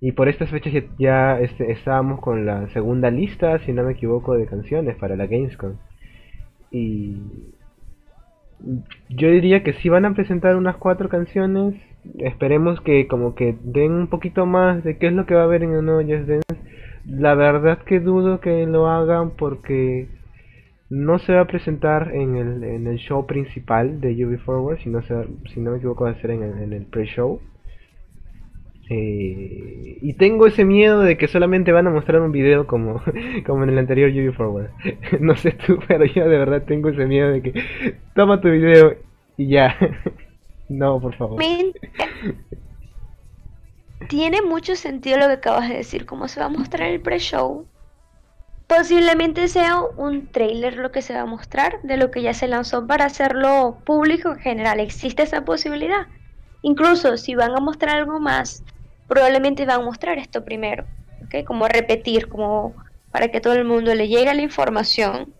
y, 0.00 0.12
por 0.12 0.28
estas 0.28 0.50
fechas 0.50 0.84
ya, 0.98 1.40
este, 1.40 1.72
estábamos 1.72 2.20
con 2.20 2.44
la 2.44 2.68
segunda 2.70 3.10
lista, 3.10 3.58
si 3.60 3.72
no 3.72 3.84
me 3.84 3.92
equivoco, 3.92 4.34
de 4.34 4.46
canciones 4.46 4.96
para 4.96 5.16
la 5.16 5.26
Gamescom. 5.26 5.76
Y, 6.70 7.22
yo 9.08 9.30
diría 9.30 9.62
que 9.62 9.74
si 9.74 9.88
van 9.88 10.04
a 10.04 10.14
presentar 10.14 10.56
unas 10.56 10.76
cuatro 10.76 11.08
canciones. 11.08 11.74
Esperemos 12.18 12.80
que 12.80 13.08
como 13.08 13.34
que 13.34 13.56
den 13.62 13.92
un 13.92 14.08
poquito 14.08 14.46
más 14.46 14.84
de 14.84 14.96
qué 14.98 15.08
es 15.08 15.12
lo 15.12 15.26
que 15.26 15.34
va 15.34 15.42
a 15.42 15.44
haber 15.44 15.62
en 15.62 15.72
el 15.72 15.84
nuevo 15.84 16.02
Just. 16.02 16.30
La 17.04 17.34
verdad 17.34 17.78
que 17.84 18.00
dudo 18.00 18.40
que 18.40 18.66
lo 18.66 18.88
hagan 18.88 19.30
porque 19.30 20.08
no 20.88 21.18
se 21.18 21.34
va 21.34 21.42
a 21.42 21.46
presentar 21.46 22.14
en 22.14 22.36
el, 22.36 22.64
en 22.64 22.86
el 22.86 22.98
show 22.98 23.26
principal 23.26 24.00
de 24.00 24.24
UV 24.24 24.38
Forward, 24.38 24.78
si 24.78 24.88
no, 24.88 25.02
se, 25.02 25.14
si 25.52 25.60
no 25.60 25.72
me 25.72 25.78
equivoco 25.78 26.04
va 26.04 26.10
a 26.10 26.20
ser 26.20 26.30
en 26.30 26.42
el, 26.42 26.58
en 26.62 26.72
el 26.72 26.86
pre-show. 26.86 27.40
Eh, 28.88 29.98
y 30.00 30.12
tengo 30.14 30.46
ese 30.46 30.64
miedo 30.64 31.00
de 31.00 31.16
que 31.16 31.26
solamente 31.26 31.72
van 31.72 31.88
a 31.88 31.90
mostrar 31.90 32.20
un 32.20 32.30
video 32.30 32.68
como, 32.68 33.02
como 33.46 33.64
en 33.64 33.70
el 33.70 33.78
anterior 33.78 34.10
Yubi 34.10 34.32
Forward. 34.32 34.70
no 35.20 35.34
sé 35.36 35.52
tú, 35.52 35.78
pero 35.88 36.04
yo 36.04 36.28
de 36.28 36.38
verdad 36.38 36.62
tengo 36.64 36.90
ese 36.90 37.06
miedo 37.06 37.30
de 37.30 37.42
que 37.42 37.64
toma 38.14 38.40
tu 38.40 38.48
video 38.48 38.94
y 39.36 39.48
ya. 39.48 39.76
no, 40.68 41.00
por 41.00 41.16
favor. 41.16 41.42
Tiene 44.08 44.40
mucho 44.42 44.76
sentido 44.76 45.18
lo 45.18 45.26
que 45.26 45.32
acabas 45.32 45.68
de 45.68 45.76
decir, 45.78 46.06
como 46.06 46.28
se 46.28 46.38
va 46.38 46.46
a 46.46 46.50
mostrar 46.50 46.88
el 46.88 47.00
pre-show. 47.00 47.66
Posiblemente 48.66 49.46
sea 49.46 49.80
un 49.80 50.26
trailer 50.26 50.76
lo 50.76 50.90
que 50.90 51.00
se 51.00 51.14
va 51.14 51.20
a 51.20 51.26
mostrar 51.26 51.80
de 51.82 51.96
lo 51.96 52.10
que 52.10 52.22
ya 52.22 52.34
se 52.34 52.48
lanzó 52.48 52.84
para 52.86 53.04
hacerlo 53.04 53.78
público 53.84 54.32
en 54.32 54.38
general. 54.38 54.80
Existe 54.80 55.22
esa 55.22 55.44
posibilidad. 55.44 56.08
Incluso 56.62 57.16
si 57.16 57.36
van 57.36 57.52
a 57.54 57.60
mostrar 57.60 57.98
algo 57.98 58.18
más, 58.18 58.64
probablemente 59.06 59.66
van 59.66 59.82
a 59.82 59.84
mostrar 59.84 60.18
esto 60.18 60.44
primero. 60.44 60.84
¿okay? 61.24 61.44
Como 61.44 61.68
repetir, 61.68 62.28
como 62.28 62.74
para 63.12 63.28
que 63.28 63.40
todo 63.40 63.52
el 63.52 63.64
mundo 63.64 63.94
le 63.94 64.08
llegue 64.08 64.34
la 64.34 64.42
información. 64.42 65.32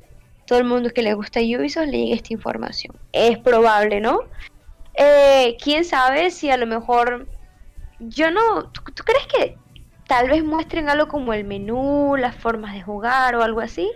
Todo 0.46 0.60
el 0.60 0.64
mundo 0.64 0.90
que 0.90 1.02
le 1.02 1.14
gusta 1.14 1.40
Ubisoft 1.40 1.86
le 1.86 1.98
llegue 1.98 2.14
esta 2.14 2.32
información. 2.32 2.94
Es 3.10 3.38
probable, 3.38 4.00
¿no? 4.00 4.20
Eh, 4.94 5.56
¿Quién 5.60 5.84
sabe 5.84 6.30
si 6.30 6.50
a 6.50 6.56
lo 6.56 6.66
mejor... 6.66 7.26
Yo 7.98 8.30
no... 8.30 8.70
¿Tú, 8.70 8.82
¿Tú 8.94 9.02
crees 9.02 9.26
que 9.26 9.58
tal 10.06 10.28
vez 10.28 10.44
muestren 10.44 10.88
algo 10.88 11.08
como 11.08 11.32
el 11.32 11.44
menú, 11.44 12.16
las 12.18 12.36
formas 12.36 12.74
de 12.74 12.82
jugar 12.82 13.34
o 13.34 13.42
algo 13.42 13.60
así? 13.60 13.90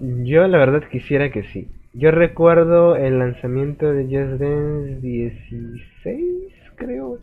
Yo 0.00 0.46
la 0.46 0.58
verdad 0.58 0.82
quisiera 0.90 1.30
que 1.30 1.44
sí. 1.44 1.68
Yo 1.92 2.10
recuerdo 2.10 2.96
el 2.96 3.18
lanzamiento 3.18 3.92
de 3.92 4.04
Just 4.04 4.40
Dance 4.40 5.00
16, 5.00 6.52
creo, 6.76 7.18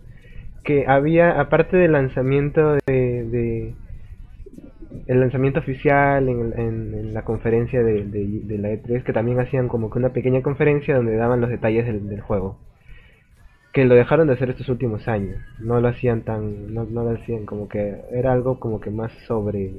que 0.63 0.85
había, 0.87 1.39
aparte 1.39 1.77
del 1.77 1.93
lanzamiento 1.93 2.77
de, 2.85 3.73
el 5.07 5.19
lanzamiento 5.19 5.59
oficial 5.59 6.27
en, 6.27 7.13
la 7.13 7.23
conferencia 7.23 7.83
de, 7.83 8.03
la 8.59 8.69
E3, 8.69 9.03
que 9.03 9.13
también 9.13 9.39
hacían 9.39 9.67
como 9.67 9.89
que 9.89 9.99
una 9.99 10.09
pequeña 10.09 10.41
conferencia 10.41 10.95
donde 10.95 11.15
daban 11.15 11.39
los 11.39 11.49
detalles 11.49 11.85
del 11.85 12.21
juego 12.21 12.57
que 13.75 13.83
lo 13.83 13.93
dejaron 13.93 14.27
de 14.27 14.33
hacer 14.33 14.49
estos 14.49 14.69
últimos 14.69 15.05
años. 15.09 15.37
No 15.59 15.81
lo 15.81 15.89
hacían 15.89 16.21
tan, 16.21 16.73
no, 16.73 16.85
no 16.85 17.03
lo 17.03 17.09
hacían 17.11 17.45
como 17.45 17.67
que 17.67 18.03
era 18.09 18.31
algo 18.31 18.57
como 18.57 18.79
que 18.79 18.89
más 18.89 19.11
sobre, 19.27 19.69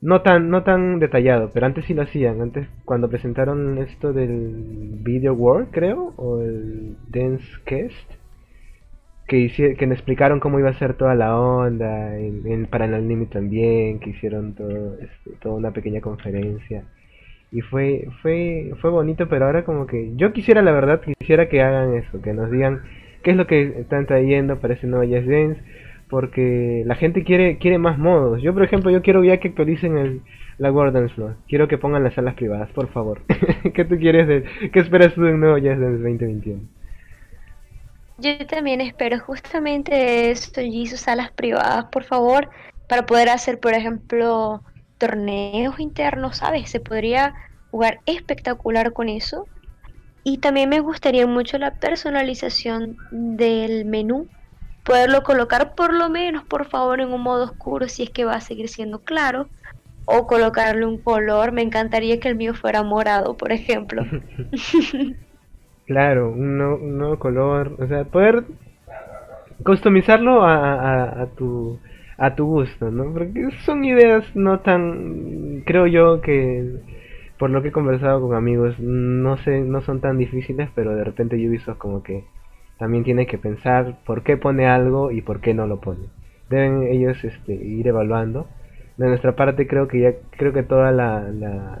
no 0.00 0.22
tan, 0.22 0.50
no 0.50 0.64
tan 0.64 0.98
detallado, 0.98 1.50
pero 1.54 1.66
antes 1.66 1.84
sí 1.84 1.94
lo 1.94 2.02
hacían. 2.02 2.40
Antes 2.40 2.66
cuando 2.84 3.08
presentaron 3.08 3.78
esto 3.78 4.12
del 4.12 4.98
Video 5.04 5.34
World, 5.34 5.68
creo, 5.70 6.14
o 6.16 6.40
el 6.40 6.96
Dance 7.10 7.46
Quest, 7.64 8.10
que 9.28 9.38
hicieron, 9.38 9.76
que 9.76 9.86
me 9.86 9.94
explicaron 9.94 10.40
cómo 10.40 10.58
iba 10.58 10.70
a 10.70 10.78
ser 10.78 10.94
toda 10.94 11.14
la 11.14 11.38
onda, 11.38 12.18
en, 12.18 12.66
para 12.66 12.86
el 12.86 12.94
anime 12.94 13.26
también, 13.26 14.00
que 14.00 14.10
hicieron 14.10 14.54
todo, 14.54 14.98
este, 14.98 15.30
toda 15.40 15.54
una 15.54 15.70
pequeña 15.70 16.00
conferencia 16.00 16.82
y 17.54 17.62
fue 17.62 18.08
fue 18.20 18.72
fue 18.80 18.90
bonito 18.90 19.28
pero 19.28 19.46
ahora 19.46 19.64
como 19.64 19.86
que 19.86 20.12
yo 20.16 20.32
quisiera 20.34 20.60
la 20.60 20.72
verdad 20.72 21.00
quisiera 21.18 21.48
que 21.48 21.62
hagan 21.62 21.94
eso 21.94 22.20
que 22.20 22.34
nos 22.34 22.50
digan 22.50 22.82
qué 23.22 23.30
es 23.30 23.36
lo 23.36 23.46
que 23.46 23.62
están 23.80 24.06
trayendo 24.06 24.60
para 24.60 24.74
ese 24.74 24.86
nuevo 24.86 25.04
Jazz 25.04 25.26
Dance 25.26 25.62
porque 26.08 26.82
la 26.84 26.94
gente 26.96 27.24
quiere 27.24 27.56
quiere 27.58 27.78
más 27.78 27.98
modos. 27.98 28.42
Yo 28.42 28.52
por 28.52 28.62
ejemplo 28.62 28.90
yo 28.90 29.02
quiero 29.02 29.24
ya 29.24 29.38
que 29.38 29.48
actualicen 29.48 29.96
el 29.96 30.20
la 30.58 30.70
Dance 30.70 31.14
Floor. 31.14 31.34
Quiero 31.48 31.66
que 31.66 31.78
pongan 31.78 32.04
las 32.04 32.14
salas 32.14 32.34
privadas 32.34 32.70
por 32.70 32.88
favor. 32.88 33.22
Qué 33.74 33.84
tú 33.84 33.96
quieres 33.98 34.28
de 34.28 34.44
qué 34.70 34.78
esperas 34.78 35.14
tú 35.14 35.22
de 35.22 35.32
un 35.32 35.40
nuevo 35.40 35.58
Jazz 35.58 35.80
Dance 35.80 36.02
2021 36.02 36.60
yo 38.18 38.46
también 38.46 38.80
espero 38.80 39.18
justamente 39.18 40.30
esto 40.30 40.60
y 40.60 40.86
sus 40.86 41.00
salas 41.00 41.32
privadas 41.32 41.86
por 41.86 42.04
favor 42.04 42.48
para 42.88 43.06
poder 43.06 43.28
hacer 43.28 43.58
por 43.58 43.74
ejemplo 43.74 44.62
torneos 44.98 45.78
internos, 45.80 46.38
¿sabes? 46.38 46.70
Se 46.70 46.80
podría 46.80 47.34
jugar 47.70 48.00
espectacular 48.06 48.92
con 48.92 49.08
eso. 49.08 49.46
Y 50.22 50.38
también 50.38 50.70
me 50.70 50.80
gustaría 50.80 51.26
mucho 51.26 51.58
la 51.58 51.74
personalización 51.74 52.96
del 53.10 53.84
menú. 53.84 54.28
Poderlo 54.84 55.22
colocar 55.22 55.74
por 55.74 55.92
lo 55.92 56.08
menos, 56.08 56.44
por 56.44 56.66
favor, 56.66 57.00
en 57.00 57.12
un 57.12 57.20
modo 57.22 57.44
oscuro 57.44 57.88
si 57.88 58.04
es 58.04 58.10
que 58.10 58.24
va 58.24 58.36
a 58.36 58.40
seguir 58.40 58.68
siendo 58.68 59.00
claro. 59.00 59.48
O 60.06 60.26
colocarle 60.26 60.86
un 60.86 60.98
color. 60.98 61.52
Me 61.52 61.62
encantaría 61.62 62.20
que 62.20 62.28
el 62.28 62.36
mío 62.36 62.54
fuera 62.54 62.82
morado, 62.82 63.36
por 63.36 63.52
ejemplo. 63.52 64.04
claro, 65.86 66.30
un, 66.30 66.98
nuevo 66.98 67.18
color. 67.18 67.76
O 67.78 67.86
sea, 67.86 68.04
poder 68.04 68.44
customizarlo 69.62 70.42
a, 70.44 71.22
a 71.22 71.26
tu 71.36 71.78
a 72.16 72.34
tu 72.34 72.46
gusto, 72.46 72.90
¿no? 72.90 73.12
Porque 73.12 73.50
son 73.64 73.84
ideas 73.84 74.24
no 74.34 74.60
tan, 74.60 75.62
creo 75.66 75.86
yo 75.86 76.20
que 76.20 76.80
por 77.38 77.50
lo 77.50 77.62
que 77.62 77.68
he 77.68 77.72
conversado 77.72 78.20
con 78.20 78.36
amigos, 78.36 78.78
no 78.78 79.36
sé, 79.38 79.60
no 79.60 79.82
son 79.82 80.00
tan 80.00 80.18
difíciles, 80.18 80.68
pero 80.74 80.94
de 80.94 81.04
repente 81.04 81.36
Ubisoft 81.36 81.78
como 81.78 82.02
que 82.02 82.24
también 82.78 83.04
tiene 83.04 83.26
que 83.26 83.38
pensar 83.38 83.98
por 84.04 84.22
qué 84.22 84.36
pone 84.36 84.66
algo 84.66 85.10
y 85.10 85.22
por 85.22 85.40
qué 85.40 85.54
no 85.54 85.66
lo 85.66 85.80
pone. 85.80 86.06
Deben 86.48 86.82
ellos 86.84 87.22
este, 87.24 87.54
ir 87.54 87.86
evaluando. 87.88 88.48
De 88.96 89.08
nuestra 89.08 89.34
parte 89.34 89.66
creo 89.66 89.88
que 89.88 90.00
ya 90.00 90.12
creo 90.30 90.52
que 90.52 90.62
toda 90.62 90.92
la, 90.92 91.28
la 91.30 91.80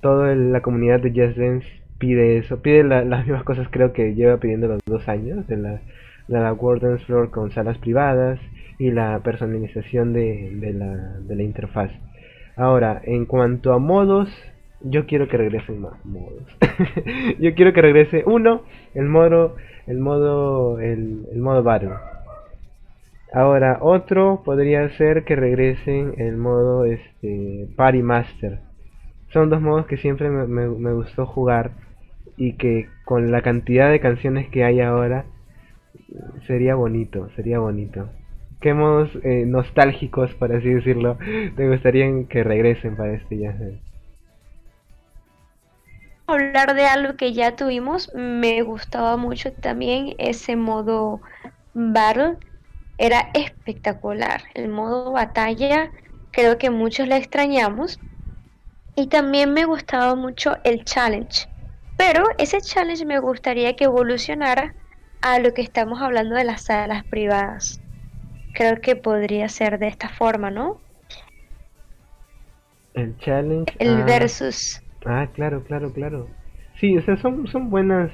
toda 0.00 0.34
la 0.34 0.60
comunidad 0.60 1.00
de 1.00 1.10
Just 1.10 1.38
Dance 1.38 1.66
pide 1.98 2.38
eso, 2.38 2.60
pide 2.60 2.82
las 2.84 3.24
mismas 3.24 3.44
cosas 3.44 3.68
creo 3.70 3.92
que 3.92 4.14
lleva 4.14 4.38
pidiendo 4.38 4.66
los 4.68 4.80
dos 4.84 5.08
años 5.08 5.46
de 5.46 5.56
la, 5.56 5.70
de 6.28 6.40
la 6.40 6.54
Dance 6.54 7.04
Floor 7.06 7.30
con 7.30 7.52
salas 7.52 7.78
privadas 7.78 8.40
y 8.78 8.90
la 8.90 9.20
personalización 9.20 10.12
de, 10.12 10.50
de, 10.54 10.72
la, 10.72 11.18
de 11.20 11.36
la 11.36 11.42
interfaz. 11.42 11.90
Ahora, 12.56 13.00
en 13.04 13.26
cuanto 13.26 13.72
a 13.72 13.78
modos, 13.78 14.28
yo 14.80 15.06
quiero 15.06 15.28
que 15.28 15.36
regresen 15.36 15.80
más 15.80 16.04
modos. 16.04 16.44
yo 17.40 17.54
quiero 17.54 17.72
que 17.72 17.82
regrese 17.82 18.22
uno, 18.26 18.62
el 18.94 19.06
modo, 19.06 19.56
el 19.86 19.98
modo, 19.98 20.78
el, 20.78 21.26
modo 21.36 21.62
battle. 21.62 21.94
Ahora, 23.32 23.78
otro 23.80 24.42
podría 24.44 24.88
ser 24.90 25.24
que 25.24 25.34
regresen 25.34 26.14
el 26.18 26.36
modo 26.36 26.84
este 26.84 27.68
Party 27.76 28.02
Master. 28.02 28.60
Son 29.32 29.50
dos 29.50 29.60
modos 29.60 29.86
que 29.86 29.96
siempre 29.96 30.30
me, 30.30 30.46
me, 30.46 30.68
me 30.68 30.92
gustó 30.92 31.26
jugar 31.26 31.72
y 32.36 32.52
que 32.52 32.88
con 33.04 33.32
la 33.32 33.42
cantidad 33.42 33.90
de 33.90 34.00
canciones 34.00 34.48
que 34.48 34.62
hay 34.62 34.80
ahora 34.80 35.24
sería 36.46 36.74
bonito, 36.74 37.28
sería 37.34 37.58
bonito. 37.58 38.08
¿Qué 38.64 38.72
modos 38.72 39.10
eh, 39.24 39.44
nostálgicos, 39.46 40.32
por 40.36 40.50
así 40.50 40.70
decirlo, 40.70 41.18
te 41.54 41.68
gustaría 41.68 42.06
que 42.30 42.42
regresen 42.42 42.96
para 42.96 43.12
este 43.12 43.36
ya? 43.36 43.54
Hablar 46.26 46.74
de 46.74 46.86
algo 46.86 47.14
que 47.14 47.34
ya 47.34 47.56
tuvimos, 47.56 48.10
me 48.14 48.62
gustaba 48.62 49.18
mucho 49.18 49.52
también 49.52 50.14
ese 50.16 50.56
modo 50.56 51.20
battle, 51.74 52.38
era 52.96 53.28
espectacular. 53.34 54.44
El 54.54 54.70
modo 54.70 55.12
batalla, 55.12 55.90
creo 56.30 56.56
que 56.56 56.70
muchos 56.70 57.06
la 57.06 57.18
extrañamos. 57.18 58.00
Y 58.96 59.08
también 59.08 59.52
me 59.52 59.66
gustaba 59.66 60.14
mucho 60.14 60.56
el 60.64 60.86
challenge. 60.86 61.50
Pero 61.98 62.24
ese 62.38 62.62
challenge 62.62 63.04
me 63.04 63.18
gustaría 63.18 63.76
que 63.76 63.84
evolucionara 63.84 64.74
a 65.20 65.38
lo 65.38 65.52
que 65.52 65.60
estamos 65.60 66.00
hablando 66.00 66.34
de 66.34 66.44
las 66.44 66.62
salas 66.62 67.04
privadas 67.04 67.83
creo 68.54 68.80
que 68.80 68.96
podría 68.96 69.48
ser 69.48 69.78
de 69.78 69.88
esta 69.88 70.08
forma, 70.08 70.50
¿no? 70.50 70.80
El 72.94 73.16
challenge. 73.18 73.74
El 73.78 74.02
ah, 74.02 74.04
versus. 74.06 74.82
Ah, 75.04 75.28
claro, 75.34 75.64
claro, 75.64 75.92
claro. 75.92 76.28
Sí, 76.80 76.96
o 76.96 77.02
sea, 77.02 77.16
son, 77.18 77.46
son 77.48 77.70
buenas 77.70 78.10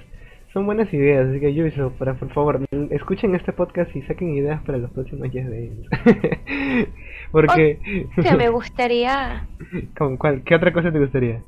son 0.53 0.67
buenas 0.67 0.93
ideas, 0.93 1.29
así 1.29 1.39
que 1.39 1.55
yo 1.55 1.91
para 1.93 2.15
por 2.15 2.33
favor, 2.33 2.61
escuchen 2.91 3.37
este 3.37 3.53
podcast 3.53 3.95
y 3.95 4.03
saquen 4.03 4.35
ideas 4.35 4.61
para 4.63 4.79
los 4.79 4.91
próximos 4.91 5.31
días 5.31 5.49
de 5.49 5.65
ellos. 5.65 5.87
Porque 7.31 7.79
que 8.21 8.37
me 8.37 8.49
gustaría 8.49 9.47
¿Con 9.97 10.17
cuál? 10.17 10.43
¿Qué 10.43 10.57
otra 10.57 10.73
cosa 10.73 10.91
te 10.91 10.99
gustaría? 10.99 11.43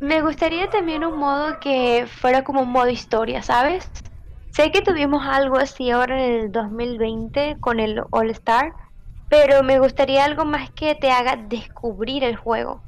Me 0.00 0.22
gustaría 0.22 0.70
también 0.70 1.04
un 1.04 1.18
modo 1.18 1.58
que 1.60 2.06
fuera 2.06 2.44
como 2.44 2.62
un 2.62 2.70
modo 2.70 2.88
historia, 2.88 3.42
¿sabes? 3.42 3.90
Sé 4.58 4.72
que 4.72 4.82
tuvimos 4.82 5.24
algo 5.24 5.56
así 5.56 5.88
ahora 5.92 6.20
en 6.20 6.32
el 6.32 6.50
2020 6.50 7.58
con 7.60 7.78
el 7.78 8.02
All 8.10 8.30
Star, 8.30 8.72
pero 9.28 9.62
me 9.62 9.78
gustaría 9.78 10.24
algo 10.24 10.44
más 10.44 10.68
que 10.70 10.96
te 10.96 11.12
haga 11.12 11.36
descubrir 11.36 12.24
el 12.24 12.34
juego. 12.34 12.82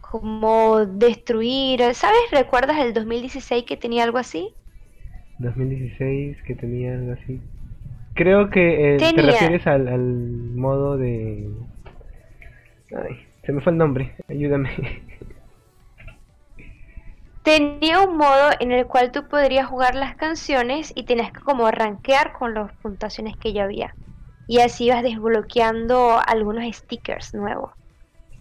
Como 0.00 0.86
destruir, 0.86 1.82
¿sabes? 1.92 2.18
¿Recuerdas 2.32 2.78
el 2.78 2.94
2016 2.94 3.64
que 3.64 3.76
tenía 3.76 4.04
algo 4.04 4.16
así? 4.16 4.54
2016 5.38 6.38
que 6.46 6.54
tenía 6.54 6.94
algo 6.94 7.12
así. 7.12 7.42
Creo 8.14 8.48
que 8.48 8.94
eh, 8.94 8.96
te 8.96 9.20
refieres 9.20 9.66
al, 9.66 9.88
al 9.88 10.00
modo 10.00 10.96
de... 10.96 11.46
Ay, 12.96 13.18
se 13.44 13.52
me 13.52 13.60
fue 13.60 13.72
el 13.72 13.76
nombre, 13.76 14.12
ayúdame. 14.30 14.70
tenía 17.46 18.02
un 18.02 18.16
modo 18.16 18.50
en 18.58 18.72
el 18.72 18.88
cual 18.88 19.12
tú 19.12 19.28
podrías 19.28 19.68
jugar 19.68 19.94
las 19.94 20.16
canciones 20.16 20.92
y 20.96 21.04
tenías 21.04 21.30
que 21.30 21.38
como 21.38 21.70
rankear 21.70 22.32
con 22.32 22.54
las 22.54 22.72
puntuaciones 22.78 23.36
que 23.36 23.52
ya 23.52 23.62
había. 23.62 23.94
Y 24.48 24.58
así 24.58 24.86
ibas 24.86 25.04
desbloqueando 25.04 26.20
algunos 26.26 26.64
stickers 26.74 27.34
nuevos. 27.34 27.70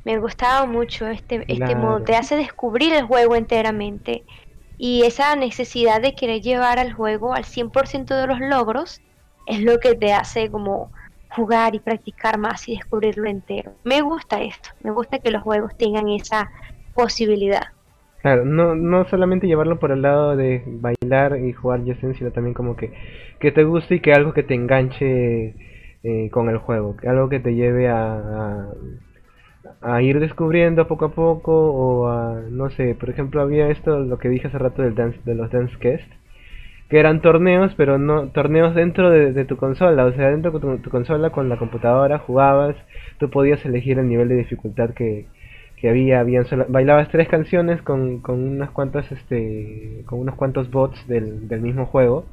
Me 0.06 0.18
gustaba 0.18 0.66
mucho 0.66 1.06
este, 1.06 1.46
este 1.48 1.76
modo, 1.76 2.02
te 2.02 2.16
hace 2.16 2.36
descubrir 2.36 2.94
el 2.94 3.06
juego 3.06 3.36
enteramente. 3.36 4.24
Y 4.80 5.04
esa 5.04 5.36
necesidad 5.36 6.02
de 6.02 6.16
querer 6.16 6.42
llevar 6.42 6.80
al 6.80 6.92
juego 6.92 7.36
al 7.36 7.44
100% 7.44 8.06
de 8.06 8.26
los 8.26 8.40
logros 8.40 9.02
es 9.46 9.60
lo 9.60 9.80
que 9.80 9.94
te 9.94 10.14
hace 10.14 10.50
como 10.50 10.92
jugar 11.30 11.76
y 11.76 11.80
practicar 11.80 12.40
más 12.40 12.68
y 12.68 12.76
descubrirlo 12.76 13.30
entero. 13.30 13.76
Me 13.84 14.02
gusta 14.02 14.42
esto, 14.42 14.70
me 14.82 14.90
gusta 14.90 15.20
que 15.20 15.30
los 15.30 15.44
juegos 15.44 15.78
tengan 15.78 16.10
esa 16.10 16.50
posibilidad. 16.96 17.75
Claro, 18.26 18.44
no, 18.44 18.74
no 18.74 19.06
solamente 19.06 19.46
llevarlo 19.46 19.78
por 19.78 19.92
el 19.92 20.02
lado 20.02 20.36
de 20.36 20.64
bailar 20.66 21.38
y 21.38 21.54
jugar 21.54 21.82
Just 21.86 22.02
sino 22.18 22.32
también 22.32 22.56
como 22.56 22.76
que, 22.76 22.92
que 23.40 23.52
te 23.52 23.64
guste 23.64 23.94
y 23.96 24.00
que 24.00 24.14
algo 24.14 24.34
que 24.34 24.42
te 24.42 24.56
enganche 24.56 25.54
eh, 26.04 26.30
con 26.32 26.50
el 26.50 26.58
juego, 26.58 26.98
que 26.98 27.08
algo 27.08 27.30
que 27.30 27.40
te 27.40 27.54
lleve 27.54 27.88
a, 27.88 28.70
a, 29.80 30.02
ir 30.02 30.20
descubriendo 30.20 30.88
poco 30.88 31.06
a 31.06 31.14
poco 31.14 31.52
o 31.54 32.08
a, 32.08 32.42
no 32.50 32.72
sé, 32.72 32.96
por 32.96 33.12
ejemplo 33.12 33.42
había 33.42 33.70
esto, 33.70 34.00
lo 34.00 34.18
que 34.18 34.30
dije 34.30 34.48
hace 34.48 34.58
rato 34.58 34.82
del 34.82 34.96
dance, 34.96 35.20
de 35.24 35.36
los 35.36 35.52
Dance 35.52 35.78
Quest, 35.78 36.12
que 36.90 37.00
eran 37.00 37.22
torneos, 37.22 37.76
pero 37.78 38.00
no 38.00 38.30
torneos 38.30 38.74
dentro 38.74 39.12
de, 39.12 39.46
tu 39.46 39.56
consola, 39.56 40.04
o 40.04 40.14
sea, 40.14 40.32
dentro 40.32 40.50
de 40.52 40.60
tu, 40.60 40.78
tu, 40.80 40.90
consola 40.90 41.30
con 41.30 41.48
la 41.48 41.60
computadora 41.60 42.18
jugabas, 42.18 42.76
tú 43.20 43.30
podías 43.30 43.64
elegir 43.66 44.00
el 44.00 44.10
nivel 44.10 44.30
de 44.30 44.38
dificultad 44.38 44.96
que, 44.96 45.28
que 45.86 45.90
había, 45.92 46.20
habían 46.20 46.48
bailabas 46.70 47.10
tres 47.10 47.28
canciones 47.28 47.80
con, 47.84 48.20
con 48.20 48.42
unas 48.42 48.72
cuantas 48.72 49.12
este 49.12 50.02
con 50.08 50.18
unos 50.20 50.34
cuantos 50.34 50.72
bots 50.72 51.08
del, 51.08 51.48
del 51.48 51.62
mismo 51.62 51.86
juego 51.86 52.26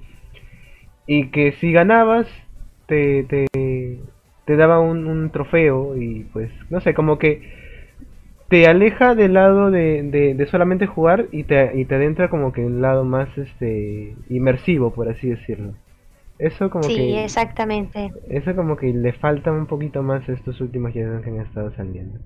y 1.07 1.27
que 1.27 1.53
si 1.61 1.71
ganabas 1.71 2.27
te, 2.87 3.25
te, 3.25 3.47
te 4.47 4.57
daba 4.57 4.81
un, 4.81 5.07
un, 5.07 5.29
trofeo 5.29 5.99
y 5.99 6.25
pues 6.33 6.51
no 6.71 6.81
sé 6.81 6.95
como 6.95 7.19
que 7.19 7.43
te 8.49 8.67
aleja 8.67 9.15
del 9.15 9.35
lado 9.35 9.71
de, 9.71 10.03
de, 10.35 10.47
solamente 10.47 10.87
jugar 10.87 11.27
y 11.31 11.45
te, 11.45 11.79
y 11.79 11.85
te 11.85 11.97
adentra 11.97 12.31
como 12.31 12.55
que 12.55 12.65
un 12.65 12.81
lado 12.81 13.05
más 13.05 13.29
este 13.37 14.17
inmersivo 14.31 14.95
por 14.95 15.11
así 15.11 15.29
decirlo. 15.29 15.75
Eso 16.38 16.71
como 16.71 16.85
sí, 16.85 16.97
que 16.97 17.25
exactamente. 17.25 18.12
eso 18.31 18.57
como 18.57 18.79
que 18.79 18.95
le 18.95 19.12
falta 19.12 19.53
un 19.53 19.67
poquito 19.67 20.03
más 20.03 20.27
estos 20.31 20.59
últimos 20.62 20.95
juegos 20.95 21.23
que 21.23 21.29
han 21.29 21.41
estado 21.41 21.71
saliendo 21.75 22.19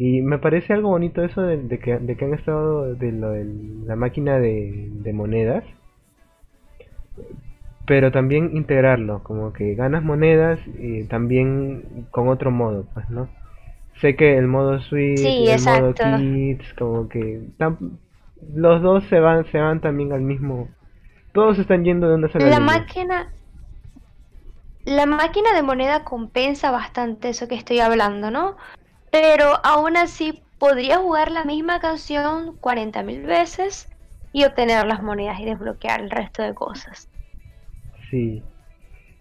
y 0.00 0.22
me 0.22 0.38
parece 0.38 0.72
algo 0.72 0.90
bonito 0.90 1.24
eso 1.24 1.42
de, 1.42 1.80
que, 1.80 1.98
de 1.98 2.16
que 2.16 2.24
han 2.24 2.32
estado 2.32 2.94
de, 2.94 3.10
lo, 3.10 3.30
de 3.30 3.44
la 3.84 3.96
máquina 3.96 4.38
de, 4.38 5.10
monedas. 5.12 5.64
Pero 7.84 8.12
también 8.12 8.56
integrarlo, 8.56 9.24
como 9.24 9.52
que 9.52 9.74
ganas 9.74 10.04
monedas 10.04 10.60
y 10.78 11.02
también 11.08 12.06
con 12.12 12.28
otro 12.28 12.52
modo, 12.52 12.86
pues, 12.94 13.10
¿no? 13.10 13.28
Sé 14.00 14.14
que 14.14 14.38
el 14.38 14.46
modo 14.46 14.78
Switch, 14.82 15.18
el 15.18 15.64
modo 15.64 15.94
Kids, 15.94 16.74
como 16.74 17.08
que 17.08 17.40
los 18.54 18.80
dos 18.80 19.02
se 19.08 19.18
van, 19.18 19.46
se 19.46 19.58
van 19.58 19.80
también 19.80 20.12
al 20.12 20.20
mismo. 20.20 20.68
Todos 21.32 21.58
están 21.58 21.82
yendo 21.82 22.08
de 22.08 22.14
una 22.14 22.28
sola 22.28 22.46
La 22.46 22.60
máquina, 22.60 23.32
la 24.84 25.06
máquina 25.06 25.52
de 25.54 25.62
moneda 25.62 26.04
compensa 26.04 26.70
bastante 26.70 27.30
eso 27.30 27.48
que 27.48 27.56
estoy 27.56 27.80
hablando, 27.80 28.30
¿no? 28.30 28.54
Pero 29.10 29.54
aún 29.64 29.96
así 29.96 30.42
podría 30.58 30.98
jugar 30.98 31.30
la 31.30 31.44
misma 31.44 31.80
canción 31.80 32.56
40.000 32.60 33.26
veces 33.26 33.88
y 34.32 34.44
obtener 34.44 34.86
las 34.86 35.02
monedas 35.02 35.40
y 35.40 35.44
desbloquear 35.44 36.00
el 36.00 36.10
resto 36.10 36.42
de 36.42 36.54
cosas. 36.54 37.08
Sí. 38.10 38.42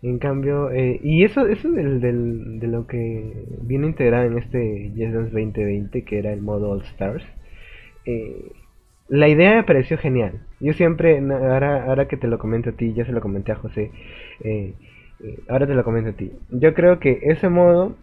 En 0.04 0.19
cambio, 0.19 0.69
eh, 0.71 1.00
y 1.02 1.23
eso, 1.23 1.47
eso 1.47 1.71
del, 1.71 2.60
de 2.60 2.67
lo 2.67 2.86
que 2.86 3.45
viene 3.62 3.88
integrado 3.88 4.26
en 4.26 4.38
este 4.38 4.91
Yes 4.93 5.12
Dance 5.12 5.32
2020, 5.32 6.04
que 6.04 6.19
era 6.19 6.32
el 6.32 6.41
modo 6.41 6.69
All 6.69 6.84
Stars, 6.84 7.26
eh, 8.06 8.52
la 9.10 9.28
idea 9.28 9.56
me 9.56 9.63
pareció 9.63 9.97
genial. 9.97 10.39
Yo 10.60 10.73
siempre, 10.73 11.19
ahora, 11.19 11.86
ahora 11.86 12.08
que 12.08 12.17
te 12.17 12.28
lo 12.28 12.38
comento 12.38 12.69
a 12.69 12.73
ti, 12.73 12.93
ya 12.93 13.06
se 13.06 13.12
lo 13.12 13.21
comenté 13.21 13.54
a 13.54 13.56
José, 13.56 13.91
eh, 14.43 14.73
ahora 15.50 15.65
te 15.65 15.73
lo 15.73 15.84
comento 15.84 16.12
a 16.12 16.13
ti. 16.13 16.32
Yo 16.50 16.73
creo 16.73 17.00
que 17.00 17.19
ese 17.23 17.50
modo 17.50 17.95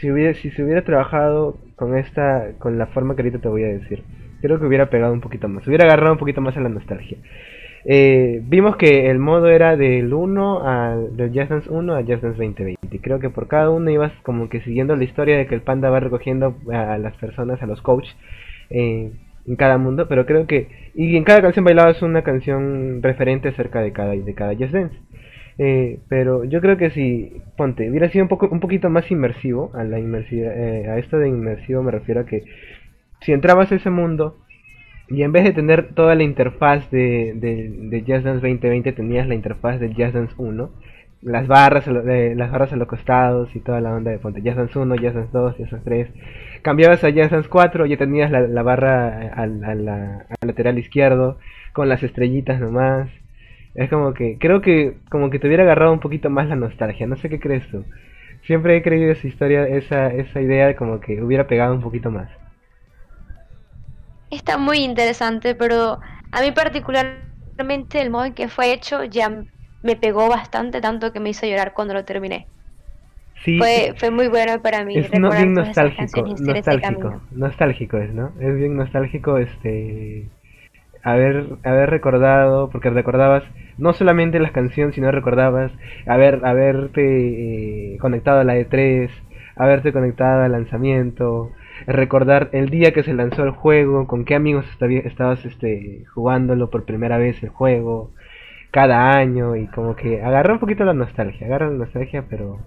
si, 0.00 0.10
hubiera, 0.10 0.34
si 0.34 0.50
se 0.50 0.62
hubiera 0.62 0.82
trabajado 0.82 1.58
con 1.76 1.96
esta, 1.96 2.52
con 2.58 2.78
la 2.78 2.86
forma 2.86 3.16
que 3.16 3.22
ahorita 3.22 3.38
te 3.38 3.48
voy 3.48 3.64
a 3.64 3.68
decir, 3.68 4.02
creo 4.40 4.58
que 4.58 4.66
hubiera 4.66 4.90
pegado 4.90 5.12
un 5.12 5.20
poquito 5.20 5.48
más, 5.48 5.66
hubiera 5.66 5.84
agarrado 5.84 6.12
un 6.12 6.18
poquito 6.18 6.40
más 6.40 6.56
a 6.56 6.60
la 6.60 6.68
nostalgia. 6.68 7.18
Eh, 7.84 8.42
vimos 8.44 8.76
que 8.76 9.10
el 9.10 9.18
modo 9.18 9.48
era 9.48 9.76
del 9.76 10.12
1 10.12 10.66
al 10.66 11.16
del 11.16 11.30
Just 11.30 11.50
Dance 11.50 11.70
1 11.70 11.94
a 11.94 12.00
Just 12.00 12.22
Dance 12.22 12.38
2020. 12.38 13.00
Creo 13.00 13.20
que 13.20 13.30
por 13.30 13.48
cada 13.48 13.70
uno 13.70 13.90
ibas 13.90 14.12
como 14.22 14.48
que 14.50 14.60
siguiendo 14.60 14.96
la 14.96 15.04
historia 15.04 15.38
de 15.38 15.46
que 15.46 15.54
el 15.54 15.62
panda 15.62 15.88
va 15.88 16.00
recogiendo 16.00 16.56
a 16.70 16.98
las 16.98 17.16
personas, 17.16 17.62
a 17.62 17.66
los 17.66 17.80
coaches 17.80 18.14
eh, 18.68 19.12
en 19.46 19.56
cada 19.56 19.78
mundo, 19.78 20.08
pero 20.08 20.26
creo 20.26 20.46
que 20.46 20.68
y 20.94 21.16
en 21.16 21.24
cada 21.24 21.40
canción 21.40 21.64
bailabas 21.64 22.02
una 22.02 22.22
canción 22.22 23.02
referente 23.02 23.48
acerca 23.48 23.80
de 23.80 23.92
cada 23.92 24.10
de 24.10 24.34
cada 24.34 24.54
Just 24.54 24.72
Dance. 24.72 24.96
Eh, 25.62 25.98
pero 26.08 26.44
yo 26.44 26.62
creo 26.62 26.78
que 26.78 26.88
si, 26.88 27.42
ponte, 27.58 27.90
hubiera 27.90 28.08
sido 28.08 28.24
un, 28.24 28.30
poco, 28.30 28.48
un 28.50 28.60
poquito 28.60 28.88
más 28.88 29.10
inmersivo, 29.10 29.70
a 29.74 29.84
la 29.84 29.98
inmersiva, 29.98 30.50
eh, 30.54 30.88
a 30.88 30.96
esto 30.96 31.18
de 31.18 31.28
inmersivo 31.28 31.82
me 31.82 31.90
refiero 31.90 32.22
a 32.22 32.24
que 32.24 32.44
si 33.20 33.32
entrabas 33.32 33.70
a 33.70 33.74
ese 33.74 33.90
mundo 33.90 34.38
y 35.10 35.22
en 35.22 35.32
vez 35.32 35.44
de 35.44 35.52
tener 35.52 35.92
toda 35.92 36.14
la 36.14 36.22
interfaz 36.22 36.90
de, 36.90 37.34
de, 37.36 38.00
Just 38.00 38.24
Dance 38.24 38.40
2020 38.40 38.92
tenías 38.92 39.28
la 39.28 39.34
interfaz 39.34 39.78
de 39.78 39.88
Just 39.88 40.14
Dance 40.14 40.34
1, 40.38 40.70
las 41.20 41.46
barras, 41.46 41.86
eh, 41.86 42.32
las 42.34 42.50
barras 42.50 42.72
a 42.72 42.76
los 42.76 42.88
costados 42.88 43.54
y 43.54 43.60
toda 43.60 43.82
la 43.82 43.94
onda 43.94 44.12
de 44.12 44.18
ponte 44.18 44.40
Just 44.40 44.56
Dance 44.56 44.78
1, 44.78 44.94
Just 44.94 45.14
Dance 45.14 45.30
2, 45.30 45.56
Just 45.58 45.72
Dance 45.72 45.84
3, 45.84 46.08
cambiabas 46.62 47.04
a 47.04 47.12
Just 47.12 47.32
Dance 47.32 47.50
4 47.50 47.84
y 47.84 47.90
ya 47.90 47.98
tenías 47.98 48.30
la, 48.30 48.40
la 48.40 48.62
barra 48.62 49.30
al, 49.34 49.62
al 49.62 50.24
lateral 50.40 50.78
izquierdo 50.78 51.36
con 51.74 51.90
las 51.90 52.02
estrellitas 52.02 52.58
nomás 52.60 53.10
es 53.80 53.88
como 53.88 54.12
que, 54.12 54.36
creo 54.38 54.60
que 54.60 54.98
como 55.08 55.30
que 55.30 55.38
te 55.38 55.46
hubiera 55.46 55.62
agarrado 55.62 55.92
un 55.92 56.00
poquito 56.00 56.28
más 56.28 56.46
la 56.48 56.54
nostalgia, 56.54 57.06
no 57.06 57.16
sé 57.16 57.30
qué 57.30 57.40
crees 57.40 57.66
tú. 57.70 57.82
Siempre 58.42 58.76
he 58.76 58.82
creído 58.82 59.10
esa 59.10 59.26
historia, 59.26 59.66
esa, 59.66 60.08
esa 60.08 60.40
idea 60.42 60.66
de 60.66 60.76
como 60.76 61.00
que 61.00 61.22
hubiera 61.22 61.46
pegado 61.46 61.72
un 61.72 61.80
poquito 61.80 62.10
más. 62.10 62.28
Está 64.30 64.58
muy 64.58 64.80
interesante, 64.80 65.54
pero 65.54 65.98
a 66.30 66.42
mí 66.42 66.52
particularmente 66.52 68.02
el 68.02 68.10
modo 68.10 68.26
en 68.26 68.34
que 68.34 68.48
fue 68.48 68.70
hecho 68.70 69.04
ya 69.04 69.44
me 69.82 69.96
pegó 69.96 70.28
bastante, 70.28 70.82
tanto 70.82 71.10
que 71.10 71.20
me 71.20 71.30
hizo 71.30 71.46
llorar 71.46 71.72
cuando 71.72 71.94
lo 71.94 72.04
terminé. 72.04 72.46
Sí, 73.44 73.56
fue, 73.56 73.94
fue 73.96 74.10
muy 74.10 74.28
bueno 74.28 74.60
para 74.60 74.84
mí. 74.84 74.98
Es 74.98 75.10
no, 75.18 75.30
bien 75.30 75.54
nostálgico, 75.54 76.26
nostálgico, 76.26 77.22
nostálgico 77.30 77.96
es, 77.96 78.12
¿no? 78.12 78.32
Es 78.40 78.54
bien 78.54 78.76
nostálgico 78.76 79.38
este 79.38 80.28
haber, 81.02 81.46
haber 81.64 81.90
recordado, 81.90 82.68
porque 82.68 82.90
recordabas 82.90 83.44
no 83.80 83.92
solamente 83.92 84.38
las 84.38 84.52
canciones, 84.52 84.94
sino 84.94 85.10
recordabas 85.10 85.72
haber, 86.06 86.44
haberte 86.44 87.94
eh, 87.94 87.98
conectado 87.98 88.40
a 88.40 88.44
la 88.44 88.56
E3, 88.56 89.10
haberte 89.56 89.92
conectado 89.92 90.42
al 90.42 90.52
lanzamiento, 90.52 91.50
recordar 91.86 92.50
el 92.52 92.70
día 92.70 92.92
que 92.92 93.02
se 93.02 93.14
lanzó 93.14 93.44
el 93.44 93.50
juego, 93.50 94.06
con 94.06 94.24
qué 94.24 94.34
amigos 94.34 94.66
estabas 95.04 95.44
este, 95.44 96.04
jugándolo 96.14 96.70
por 96.70 96.84
primera 96.84 97.18
vez 97.18 97.42
el 97.42 97.48
juego, 97.48 98.12
cada 98.70 99.16
año, 99.16 99.56
y 99.56 99.66
como 99.66 99.96
que 99.96 100.22
agarra 100.22 100.54
un 100.54 100.60
poquito 100.60 100.84
la 100.84 100.94
nostalgia, 100.94 101.46
agarra 101.46 101.68
la 101.68 101.78
nostalgia, 101.78 102.24
pero... 102.28 102.58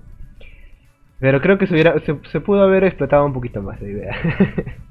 Pero 1.20 1.40
creo 1.40 1.58
que 1.58 1.68
se, 1.68 1.74
hubiera, 1.74 1.96
se, 2.02 2.42
pudo 2.42 2.64
haber 2.64 2.84
explotado 2.84 3.26
un 3.26 3.32
poquito 3.32 3.62
más 3.62 3.82
la 3.82 3.88
idea. 3.88 4.16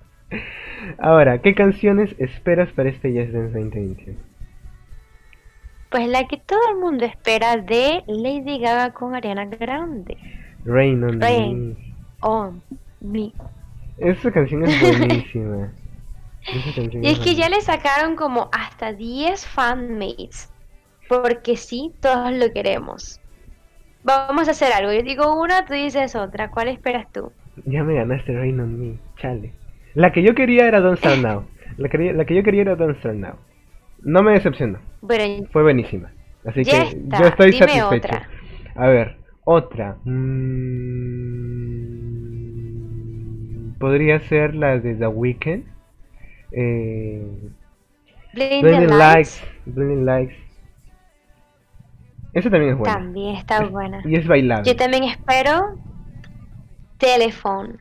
Ahora, 0.98 1.42
¿qué 1.42 1.54
canciones 1.54 2.14
esperas 2.18 2.72
para 2.72 2.88
este 2.88 3.12
Yes 3.12 3.35
Dance 3.35 3.52
2021? 3.52 4.31
Pues 5.92 6.09
la 6.09 6.26
que 6.26 6.38
todo 6.38 6.59
el 6.70 6.78
mundo 6.78 7.05
espera 7.05 7.59
de 7.59 8.02
Lady 8.07 8.59
Gaga 8.59 8.94
con 8.94 9.14
Ariana 9.14 9.44
Grande. 9.44 10.16
Rain 10.64 11.04
on 11.04 11.21
Rain 11.21 11.69
Me. 11.69 11.94
On 12.21 12.62
Me. 13.00 13.33
Esa 13.98 14.33
canción 14.33 14.64
es 14.64 14.81
buenísima. 14.98 15.71
y 16.94 17.08
es 17.08 17.19
que 17.19 17.35
ya 17.35 17.50
le 17.50 17.60
sacaron 17.60 18.16
como 18.16 18.48
hasta 18.52 18.94
10 18.94 19.46
fanmates. 19.46 20.50
Porque 21.10 21.58
sí, 21.58 21.92
todos 22.00 22.33
lo 22.33 22.50
queremos. 22.54 23.21
Vamos 24.02 24.48
a 24.48 24.52
hacer 24.52 24.73
algo. 24.73 24.92
Yo 24.94 25.02
digo 25.02 25.38
una, 25.38 25.66
tú 25.66 25.75
dices 25.75 26.16
otra. 26.16 26.50
¿Cuál 26.50 26.69
esperas 26.69 27.12
tú? 27.12 27.33
Ya 27.66 27.85
me 27.85 27.94
ganaste 27.94 28.33
Rain 28.35 28.58
on 28.60 28.81
Me. 28.81 28.98
Chale. 29.19 29.52
La 29.92 30.10
que 30.10 30.23
yo 30.23 30.35
quería 30.35 30.66
era 30.66 30.81
Don't 30.81 30.98
Start 30.98 31.19
Now. 31.19 31.44
La 31.77 31.90
que, 31.90 32.14
la 32.14 32.25
que 32.25 32.35
yo 32.35 32.42
quería 32.42 32.62
era 32.62 32.77
Don't 32.77 32.96
Start 32.98 33.16
Now. 33.16 33.35
No 34.03 34.23
me 34.23 34.33
decepcionó. 34.33 34.79
Fue 35.53 35.63
buenísima. 35.63 36.13
Así 36.44 36.65
que 36.65 37.00
yo 37.07 37.27
estoy 37.27 37.53
satisfecho. 37.53 38.19
A 38.75 38.87
ver, 38.88 39.17
otra. 39.44 39.96
Mm, 40.05 41.42
podría 43.79 44.21
ser 44.21 44.55
la 44.55 44.79
de 44.79 44.94
The 44.94 45.07
Weeknd. 45.07 45.65
Eh, 46.53 47.50
Blinding, 48.35 48.98
Lights. 48.98 49.42
Blinding 49.67 50.05
Lights. 50.05 50.35
Ese 52.33 52.50
también 52.50 52.73
es 52.73 52.79
bueno. 52.79 52.94
También 52.94 53.37
está 53.37 53.65
buena. 53.67 54.00
Y 54.05 54.17
es 54.17 54.27
bailable. 54.27 54.69
Yo 54.69 54.77
también 54.77 55.05
espero 55.05 55.79
Telephone. 56.98 57.79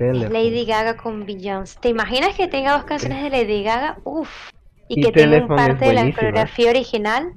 Lady 0.00 0.64
Gaga 0.64 0.96
con 0.96 1.26
Beyoncé. 1.26 1.78
¿Te 1.80 1.88
imaginas 1.88 2.36
que 2.36 2.48
tenga 2.48 2.72
dos 2.72 2.84
canciones 2.84 3.22
de 3.22 3.30
Lady 3.30 3.62
Gaga? 3.62 3.98
Uf. 4.04 4.50
Y, 4.88 5.02
que 5.02 5.12
tenga 5.12 5.46
parte 5.46 5.86
de 5.86 5.92
la 5.92 6.12
coreografía 6.12 6.70
original. 6.70 7.32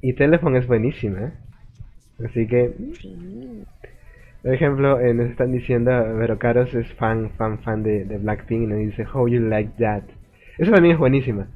Y 0.00 0.14
Telephone 0.14 0.58
es 0.58 0.66
buenísima. 0.66 1.18
¿eh? 1.20 1.32
Así 2.24 2.46
que. 2.46 2.72
Por 4.42 4.54
ejemplo, 4.54 4.98
eh, 4.98 5.14
nos 5.14 5.30
están 5.30 5.52
diciendo, 5.52 5.90
Vero 6.16 6.38
Caros 6.38 6.74
es 6.74 6.92
fan, 6.94 7.30
fan, 7.36 7.60
fan 7.60 7.82
de, 7.82 8.04
de 8.04 8.18
Blackpink 8.18 8.62
y 8.62 8.66
nos 8.66 8.78
dice 8.78 9.06
How 9.12 9.28
You 9.28 9.40
Like 9.40 9.72
That. 9.78 10.02
Eso 10.58 10.72
también 10.72 10.94
es 10.94 10.98
buenísima. 10.98 11.48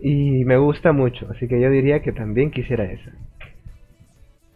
Y 0.00 0.44
me 0.44 0.56
gusta 0.56 0.92
mucho, 0.92 1.28
así 1.30 1.48
que 1.48 1.60
yo 1.60 1.70
diría 1.70 2.02
que 2.02 2.12
también 2.12 2.50
quisiera 2.50 2.84
esa. 2.84 3.10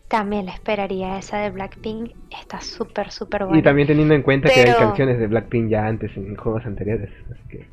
También 0.09 0.47
la 0.47 0.53
esperaría, 0.53 1.19
esa 1.19 1.39
de 1.39 1.51
Blackpink 1.51 2.13
está 2.31 2.61
súper, 2.61 3.11
súper 3.11 3.45
buena. 3.45 3.59
Y 3.59 3.63
también 3.63 3.89
teniendo 3.89 4.15
en 4.15 4.23
cuenta 4.23 4.49
que 4.49 4.61
hay 4.61 4.75
canciones 4.75 5.19
de 5.19 5.27
Blackpink 5.27 5.69
ya 5.71 5.87
antes 5.87 6.17
en 6.17 6.37
juegos 6.37 6.67
anteriores, 6.67 7.11
así 7.31 7.49
que 7.49 7.67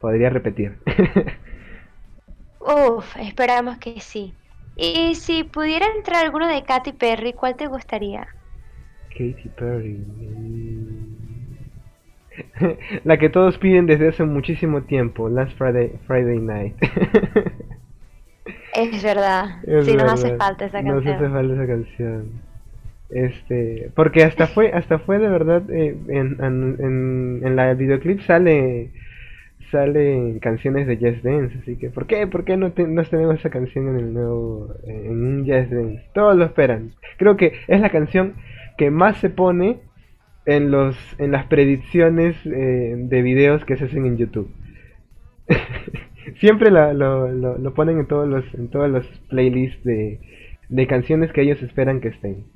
podría 0.00 0.30
repetir. 0.30 0.78
Uf, 2.60 3.16
esperamos 3.18 3.78
que 3.78 4.00
sí. 4.00 4.34
Y 4.76 5.14
si 5.14 5.44
pudiera 5.44 5.86
entrar 5.96 6.24
alguno 6.24 6.48
de 6.48 6.62
Katy 6.64 6.92
Perry, 6.92 7.32
¿cuál 7.32 7.54
te 7.54 7.66
gustaría? 7.66 8.26
Katy 9.10 9.50
Perry. 9.56 9.94
Mm. 9.94 11.14
La 13.04 13.18
que 13.18 13.28
todos 13.28 13.58
piden 13.58 13.86
desde 13.86 14.08
hace 14.08 14.24
muchísimo 14.24 14.82
tiempo, 14.82 15.28
Last 15.28 15.56
Friday, 15.56 15.98
Friday 16.06 16.38
Night. 16.38 16.74
es 18.74 19.02
verdad. 19.02 19.60
sí, 19.82 19.96
nos 19.96 20.12
hace 20.12 20.36
falta 20.36 20.66
esa 20.66 20.82
canción. 20.82 21.04
Nos 21.04 21.06
hace 21.06 21.28
falta 21.28 21.54
esa 21.54 21.66
canción. 21.66 22.54
Este, 23.10 23.90
porque 23.94 24.24
hasta 24.24 24.46
fue, 24.46 24.72
hasta 24.72 24.98
fue 24.98 25.18
de 25.18 25.28
verdad 25.28 25.62
eh, 25.70 25.96
en, 26.08 26.36
en, 26.42 27.40
en, 27.44 27.56
la 27.56 27.74
videoclip 27.74 28.20
sale 28.22 28.90
salen 29.70 30.38
canciones 30.38 30.86
de 30.86 30.96
Jazz 30.96 31.22
Dance, 31.22 31.58
así 31.58 31.76
que 31.76 31.90
¿por 31.90 32.06
qué? 32.06 32.26
¿Por 32.26 32.44
qué 32.44 32.56
no, 32.56 32.72
no 32.76 33.04
tenemos 33.04 33.36
esa 33.36 33.50
canción 33.50 33.88
en 33.88 33.96
el 33.96 34.14
nuevo 34.14 34.74
en 34.84 35.24
un 35.24 35.44
Jazz 35.44 35.70
Dance? 35.70 36.02
Todos 36.14 36.36
lo 36.36 36.44
esperan. 36.44 36.92
Creo 37.18 37.36
que 37.36 37.52
es 37.68 37.80
la 37.80 37.90
canción 37.90 38.34
que 38.78 38.90
más 38.90 39.18
se 39.18 39.30
pone 39.30 39.80
en 40.46 40.70
los 40.70 40.96
en 41.18 41.30
las 41.30 41.46
predicciones 41.46 42.36
eh, 42.46 42.94
de 42.96 43.22
videos 43.22 43.64
que 43.64 43.76
se 43.76 43.84
hacen 43.84 44.06
en 44.06 44.16
YouTube. 44.16 44.50
Siempre 46.40 46.70
lo, 46.70 46.92
lo, 46.92 47.58
lo, 47.58 47.74
ponen 47.74 47.98
en 47.98 48.06
todos 48.06 48.28
los 48.28 48.44
en 48.54 48.68
todos 48.68 48.90
los 48.90 49.06
playlists 49.28 49.82
de, 49.84 50.20
de 50.68 50.86
canciones 50.86 51.32
que 51.32 51.42
ellos 51.42 51.62
esperan 51.62 52.00
que 52.00 52.08
estén. 52.08 52.46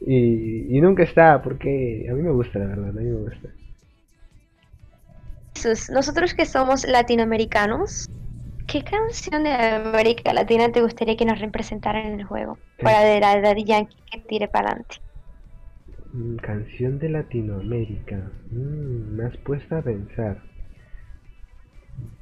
Y, 0.00 0.76
y 0.76 0.80
nunca 0.80 1.02
está, 1.02 1.42
porque 1.42 2.06
a 2.10 2.14
mí 2.14 2.22
me 2.22 2.30
gusta, 2.30 2.58
la 2.58 2.66
verdad, 2.66 2.90
a 2.90 3.00
mí 3.00 3.04
me 3.04 3.20
gusta. 3.20 3.48
Nosotros 5.92 6.34
que 6.34 6.44
somos 6.44 6.86
latinoamericanos, 6.86 8.08
¿qué 8.66 8.82
canción 8.82 9.44
de 9.44 9.50
América 9.50 10.32
Latina 10.32 10.70
te 10.70 10.82
gustaría 10.82 11.16
que 11.16 11.24
nos 11.24 11.40
representara 11.40 12.06
en 12.06 12.20
el 12.20 12.24
juego? 12.24 12.58
Para 12.80 13.00
de 13.00 13.20
la 13.20 13.40
Daddy 13.40 13.64
Yankee 13.64 13.96
que 14.10 14.18
tire 14.20 14.48
para 14.48 14.68
adelante. 14.68 14.96
Mm, 16.12 16.36
canción 16.36 16.98
de 16.98 17.08
Latinoamérica. 17.08 18.30
Mm, 18.50 19.16
me 19.16 19.24
has 19.24 19.36
puesto 19.38 19.76
a 19.76 19.82
pensar. 19.82 20.42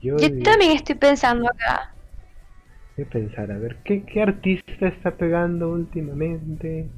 Yo, 0.00 0.16
también 0.16 0.72
estoy 0.72 0.96
pensando 0.96 1.48
acá. 1.48 1.94
¿Qué 2.96 3.04
pensar? 3.06 3.50
A 3.50 3.58
ver, 3.58 3.76
¿qué, 3.84 4.04
¿qué 4.04 4.22
artista 4.22 4.86
está 4.86 5.12
pegando 5.12 5.70
últimamente 5.70 6.88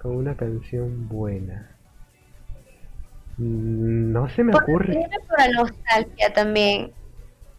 con 0.00 0.16
una 0.16 0.36
canción 0.36 1.08
buena? 1.08 1.76
Mm, 3.38 4.12
no 4.12 4.28
se 4.30 4.44
me 4.44 4.54
ocurre. 4.54 4.94
Podría 4.94 5.18
por 5.28 5.38
la 5.38 5.48
nostalgia 5.48 6.32
también. 6.32 6.92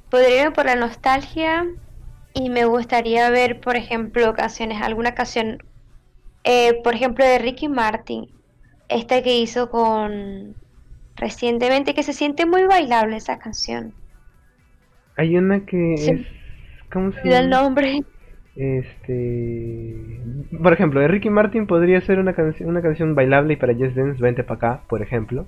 Podría 0.09 0.45
ir 0.45 0.53
por 0.53 0.65
la 0.65 0.75
nostalgia 0.75 1.65
y 2.33 2.49
me 2.49 2.65
gustaría 2.65 3.29
ver, 3.29 3.59
por 3.59 3.75
ejemplo, 3.75 4.33
canciones, 4.33 4.81
alguna 4.81 5.13
canción, 5.13 5.59
eh, 6.43 6.81
por 6.83 6.95
ejemplo, 6.95 7.25
de 7.25 7.39
Ricky 7.39 7.67
Martin, 7.67 8.29
esta 8.89 9.21
que 9.21 9.37
hizo 9.37 9.69
con 9.69 10.55
recientemente, 11.15 11.93
que 11.93 12.03
se 12.03 12.13
siente 12.13 12.45
muy 12.45 12.63
bailable 12.65 13.17
esa 13.17 13.37
canción. 13.37 13.93
Hay 15.15 15.37
una 15.37 15.65
que 15.65 15.93
es, 15.93 16.21
¿cómo 16.91 17.11
se 17.11 17.19
llama? 17.23 17.39
el 17.39 17.49
nombre. 17.49 17.99
Este, 18.55 19.95
por 20.61 20.73
ejemplo, 20.73 20.99
de 20.99 21.07
Ricky 21.07 21.29
Martin 21.29 21.65
podría 21.65 22.01
ser 22.01 22.19
una 22.19 22.33
canción, 22.33 22.69
una 22.69 22.81
canción 22.81 23.15
bailable 23.15 23.53
y 23.53 23.57
para 23.57 23.73
Just 23.73 23.95
Dance, 23.95 24.21
vente 24.21 24.43
para 24.43 24.57
acá, 24.57 24.83
por 24.87 25.01
ejemplo. 25.01 25.47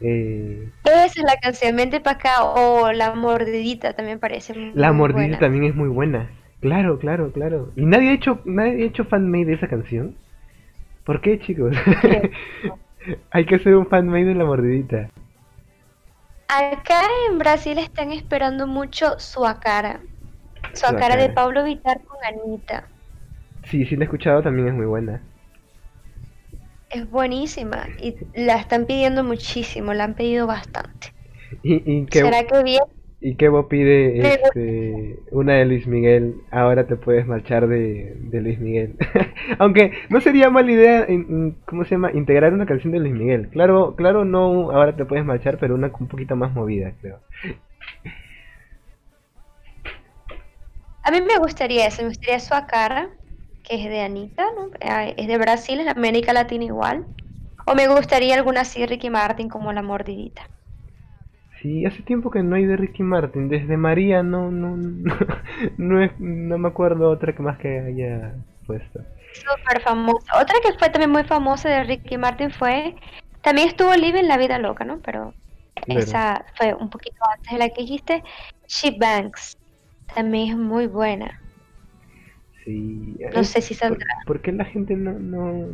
Eh, 0.00 0.68
Esa 0.84 1.06
es 1.06 1.16
la 1.24 1.36
canción, 1.40 1.74
Mente 1.76 2.00
para 2.00 2.16
acá 2.16 2.44
o 2.44 2.92
La 2.92 3.14
Mordidita 3.14 3.94
también 3.94 4.18
parece 4.18 4.52
muy 4.52 4.72
La 4.74 4.92
Mordidita 4.92 5.38
también 5.38 5.64
es 5.64 5.74
muy 5.74 5.88
buena. 5.88 6.30
Claro, 6.60 6.98
claro, 6.98 7.30
claro. 7.32 7.72
¿Y 7.76 7.86
nadie 7.86 8.10
ha 8.10 8.14
hecho, 8.14 8.40
nadie 8.44 8.82
ha 8.82 8.86
hecho 8.86 9.04
fanmade 9.04 9.46
de 9.46 9.52
esa 9.54 9.68
canción? 9.68 10.16
¿Por 11.04 11.20
qué, 11.20 11.38
chicos? 11.38 11.76
Hay 13.30 13.44
que 13.44 13.56
hacer 13.56 13.76
un 13.76 13.86
fanmade 13.86 14.24
de 14.24 14.34
La 14.34 14.44
Mordidita. 14.44 15.10
Acá 16.48 17.02
en 17.28 17.38
Brasil 17.38 17.78
están 17.78 18.12
esperando 18.12 18.66
mucho 18.66 19.18
Suacara. 19.18 20.00
Suacara 20.72 21.16
de 21.16 21.30
Pablo 21.30 21.64
Vitar 21.64 22.02
con 22.04 22.18
Anita. 22.24 22.88
Sí, 23.64 23.84
sí 23.86 23.96
la 23.96 24.02
he 24.02 24.04
escuchado, 24.04 24.42
también 24.42 24.68
es 24.68 24.74
muy 24.74 24.86
buena 24.86 25.20
es 26.94 27.10
buenísima 27.10 27.88
y 28.00 28.14
la 28.34 28.54
están 28.54 28.86
pidiendo 28.86 29.24
muchísimo, 29.24 29.92
la 29.92 30.04
han 30.04 30.14
pedido 30.14 30.46
bastante. 30.46 31.12
¿Y, 31.62 32.06
qué, 32.06 32.20
¿Será 32.20 32.44
que 32.44 32.62
bien? 32.62 32.82
¿Y 33.26 33.36
qué 33.36 33.48
vos 33.48 33.64
pide 33.70 34.34
este, 34.34 35.18
una 35.30 35.54
de 35.54 35.64
Luis 35.64 35.86
Miguel? 35.86 36.42
Ahora 36.50 36.86
te 36.86 36.96
puedes 36.96 37.26
marchar 37.26 37.66
de, 37.68 38.18
Luis 38.30 38.58
Miguel. 38.60 38.96
Aunque 39.58 39.92
no 40.10 40.20
sería 40.20 40.50
mala 40.50 40.70
idea, 40.70 41.06
¿cómo 41.64 41.84
se 41.84 41.92
llama? 41.92 42.12
Integrar 42.12 42.52
una 42.52 42.66
canción 42.66 42.92
de 42.92 42.98
Luis 42.98 43.14
Miguel. 43.14 43.48
Claro, 43.48 43.96
claro, 43.96 44.26
no, 44.26 44.70
ahora 44.72 44.94
te 44.94 45.06
puedes 45.06 45.24
marchar, 45.24 45.56
pero 45.56 45.74
una 45.74 45.90
un 45.98 46.06
poquito 46.06 46.36
más 46.36 46.52
movida, 46.52 46.92
creo. 47.00 47.20
A 51.02 51.10
mí 51.10 51.22
me 51.22 51.38
gustaría 51.38 51.86
eso, 51.86 52.02
me 52.02 52.08
gustaría 52.08 52.38
su 52.40 52.54
cara 52.68 53.08
que 53.62 53.76
es 53.76 53.84
de 53.84 54.02
Anita, 54.02 54.44
¿no? 54.54 54.68
Es 55.16 55.26
de 55.26 55.38
Brasil, 55.38 55.78
es 55.78 55.86
de 55.86 55.92
América 55.92 56.34
Latina 56.34 56.64
igual. 56.64 57.06
O 57.64 57.74
me 57.74 57.88
gustaría 57.88 58.34
alguna 58.34 58.60
así 58.60 58.80
de 58.80 58.86
Ricky 58.86 59.08
Martin 59.08 59.48
como 59.48 59.72
La 59.72 59.80
Mordidita. 59.80 60.50
Sí, 61.64 61.86
hace 61.86 62.02
tiempo 62.02 62.30
que 62.30 62.42
no 62.42 62.56
hay 62.56 62.66
de 62.66 62.76
Ricky 62.76 63.02
Martin. 63.02 63.48
Desde 63.48 63.78
María 63.78 64.22
no 64.22 64.50
no 64.50 64.76
no, 65.78 66.02
es, 66.02 66.12
no 66.20 66.58
me 66.58 66.68
acuerdo 66.68 67.08
otra 67.08 67.34
que 67.34 67.42
más 67.42 67.56
que 67.56 67.80
haya 67.80 68.34
puesto. 68.66 69.00
Súper 69.32 69.80
famosa. 69.80 70.42
Otra 70.42 70.56
que 70.62 70.78
fue 70.78 70.90
también 70.90 71.10
muy 71.10 71.24
famosa 71.24 71.70
de 71.70 71.84
Ricky 71.84 72.18
Martin 72.18 72.50
fue... 72.50 72.94
También 73.40 73.68
estuvo 73.68 73.94
Live 73.94 74.20
en 74.20 74.28
la 74.28 74.36
vida 74.36 74.58
loca, 74.58 74.84
¿no? 74.84 75.00
Pero 75.00 75.32
esa 75.86 76.44
fue 76.54 76.74
un 76.74 76.90
poquito 76.90 77.16
antes 77.34 77.52
de 77.52 77.58
la 77.58 77.70
que 77.70 77.80
dijiste. 77.80 78.22
She 78.68 78.98
Banks. 78.98 79.56
También 80.14 80.50
es 80.50 80.56
muy 80.58 80.86
buena. 80.86 81.40
No 83.34 83.42
sé 83.42 83.62
si 83.62 83.72
saldrá. 83.72 84.06
¿Por, 84.26 84.42
qué 84.42 84.52
la 84.52 84.66
gente 84.66 84.96
no, 84.96 85.12
no 85.12 85.66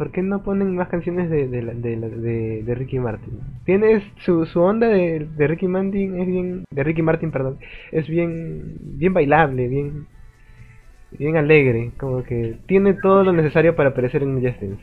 ¿Por 0.00 0.12
qué 0.12 0.22
no 0.22 0.42
ponen 0.42 0.76
más 0.76 0.88
canciones 0.88 1.28
de, 1.28 1.46
de, 1.46 1.60
de, 1.60 2.62
de, 2.62 2.74
Ricky 2.74 2.98
Martin? 2.98 3.38
Tienes 3.66 4.02
su, 4.24 4.46
su 4.46 4.58
onda 4.62 4.88
de, 4.88 5.28
Ricky 5.36 5.68
Martin 5.68 6.18
es 6.18 6.26
bien 6.26 6.64
de 6.70 6.84
Ricky 6.84 7.02
Martin, 7.02 7.30
perdón, 7.30 7.58
es 7.92 8.08
bien 8.08 8.78
bien 8.80 9.12
bailable, 9.12 9.68
bien 9.68 10.06
bien 11.10 11.36
alegre, 11.36 11.92
como 11.98 12.22
que 12.22 12.56
tiene 12.66 12.94
todo 12.94 13.24
lo 13.24 13.34
necesario 13.34 13.76
para 13.76 13.90
aparecer 13.90 14.22
en 14.22 14.42
Just 14.42 14.62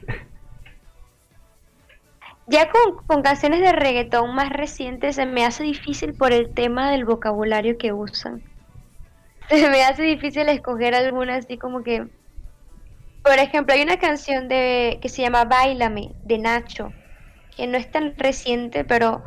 Ya 2.45 2.70
con, 2.70 3.03
con 3.07 3.24
canciones 3.24 3.61
de 3.61 3.72
reggaetón 3.72 4.36
más 4.36 4.51
recientes 4.51 5.15
se 5.15 5.26
me 5.26 5.45
hace 5.45 5.63
difícil 5.63 6.13
por 6.13 6.32
el 6.32 6.53
tema 6.53 6.91
del 6.91 7.05
vocabulario 7.05 7.80
que 7.80 7.91
usan. 7.91 8.43
se 9.49 9.68
me 9.72 9.82
hace 9.82 10.03
difícil 10.03 10.47
escoger 10.47 10.93
alguna 10.93 11.38
así 11.38 11.57
como 11.57 11.82
que... 11.82 12.05
Por 13.24 13.39
ejemplo, 13.39 13.74
hay 13.74 13.82
una 13.82 13.97
canción 13.97 14.47
de 14.47 14.99
que 15.01 15.09
se 15.09 15.22
llama 15.22 15.45
Bailame, 15.45 16.11
de 16.24 16.38
Nacho, 16.38 16.93
que 17.55 17.68
no 17.68 17.78
es 17.78 17.89
tan 17.91 18.15
reciente, 18.18 18.86
pero 18.86 19.24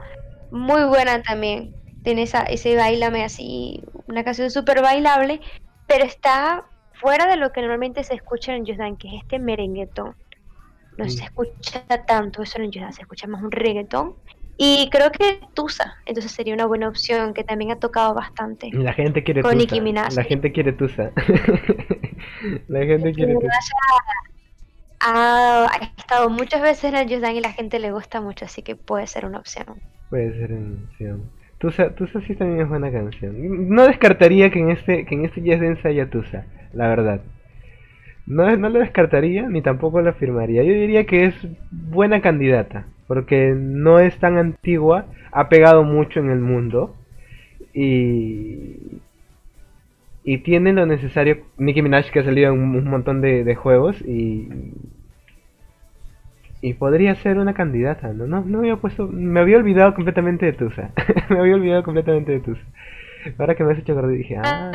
muy 0.51 0.85
buena 0.85 1.23
también. 1.23 1.75
Tiene 2.03 2.23
esa, 2.23 2.43
ese 2.45 2.77
Bailame 2.77 3.25
así, 3.25 3.83
una 4.09 4.25
canción 4.25 4.51
súper 4.51 4.81
bailable, 4.81 5.41
pero 5.87 6.05
está 6.05 6.65
fuera 6.95 7.27
de 7.27 7.37
lo 7.37 7.53
que 7.53 7.61
normalmente 7.61 8.05
se 8.05 8.15
escucha 8.15 8.55
en 8.55 8.67
Jordan, 8.67 8.97
que 8.97 9.09
es 9.09 9.23
este 9.23 9.39
merenguetón. 9.39 10.17
No 10.97 11.09
se 11.09 11.25
escucha 11.25 11.85
tanto 12.07 12.43
eso 12.43 12.59
en 12.59 12.73
Jordan, 12.73 12.93
se 12.93 13.03
escucha 13.03 13.27
más 13.27 13.43
un 13.43 13.51
reggaetón 13.51 14.17
Y 14.63 14.91
creo 14.91 15.11
que 15.11 15.41
Tusa, 15.55 15.95
entonces 16.05 16.33
sería 16.33 16.53
una 16.53 16.67
buena 16.67 16.87
opción 16.87 17.33
que 17.33 17.45
también 17.45 17.71
ha 17.71 17.77
tocado 17.77 18.13
bastante. 18.13 18.69
La 18.75 18.93
gente 18.93 19.25
quiere 19.25 19.41
con 19.41 19.57
Tusa. 19.57 20.11
La 20.15 20.23
gente 20.23 20.53
quiere 20.53 20.73
Tusa. 20.75 21.13
la 22.69 22.81
gente 22.81 23.15
quiere 23.15 23.37
Tusa. 23.37 23.49
Ha, 25.01 25.67
estado 25.97 26.29
muchas 26.29 26.61
veces 26.61 26.85
en 26.85 26.97
el 26.97 27.09
Just 27.09 27.35
y 27.35 27.41
la 27.41 27.53
gente 27.53 27.79
le 27.79 27.91
gusta 27.91 28.21
mucho, 28.21 28.45
así 28.45 28.61
que 28.61 28.77
puede 28.77 29.07
ser 29.07 29.25
una 29.25 29.39
opción. 29.39 29.65
Puede 30.11 30.39
ser 30.39 30.53
una 30.53 30.85
opción. 30.91 31.23
Tusa, 31.57 31.95
Tusa 31.95 32.21
sí 32.27 32.35
también 32.35 32.61
es 32.61 32.69
buena 32.69 32.93
canción. 32.93 33.71
No 33.71 33.87
descartaría 33.87 34.51
que 34.51 34.59
en 34.59 34.73
este 34.73 35.07
que 35.07 35.15
en 35.15 35.25
este 35.25 35.41
Just 35.41 35.63
Dance 35.63 35.89
haya 35.89 36.11
Tusa, 36.11 36.45
la 36.75 36.87
verdad. 36.87 37.23
No, 38.27 38.55
no 38.59 38.69
lo 38.69 38.81
descartaría 38.81 39.49
ni 39.49 39.63
tampoco 39.63 40.03
lo 40.03 40.11
afirmaría. 40.11 40.63
Yo 40.63 40.75
diría 40.75 41.07
que 41.07 41.25
es 41.25 41.35
buena 41.71 42.21
candidata 42.21 42.85
porque 43.11 43.57
no 43.57 43.99
es 43.99 44.17
tan 44.21 44.39
antigua, 44.39 45.07
ha 45.33 45.49
pegado 45.49 45.83
mucho 45.83 46.21
en 46.21 46.31
el 46.31 46.39
mundo 46.39 46.95
y, 47.75 49.01
y 50.23 50.39
tiene 50.39 50.73
lo 50.73 50.87
necesario. 50.87 51.39
Nicki 51.59 51.83
Minaj 51.83 52.13
que 52.13 52.21
ha 52.21 52.25
salido 52.25 52.53
en 52.53 52.61
un, 52.61 52.85
montón 52.85 53.21
de, 53.21 53.53
juegos 53.57 54.01
y, 54.03 54.49
y 56.61 56.75
podría 56.75 57.17
ser 57.17 57.39
una 57.39 57.53
candidata, 57.53 58.13
¿no? 58.13 58.29
No, 58.29 58.45
no 58.45 58.61
había 58.61 58.77
puesto, 58.77 59.09
me 59.09 59.41
había 59.41 59.57
olvidado 59.57 59.93
completamente 59.93 60.47
de 60.47 60.53
Tusa, 60.53 60.93
me 61.31 61.41
había 61.41 61.57
olvidado 61.57 61.83
completamente 61.83 62.31
de 62.31 62.39
Tusa. 62.39 62.63
Ahora 63.41 63.57
que 63.57 63.65
me 63.65 63.73
has 63.73 63.79
hecho 63.81 63.91
acordar 63.91 64.13
dije, 64.13 64.37
ah. 64.37 64.71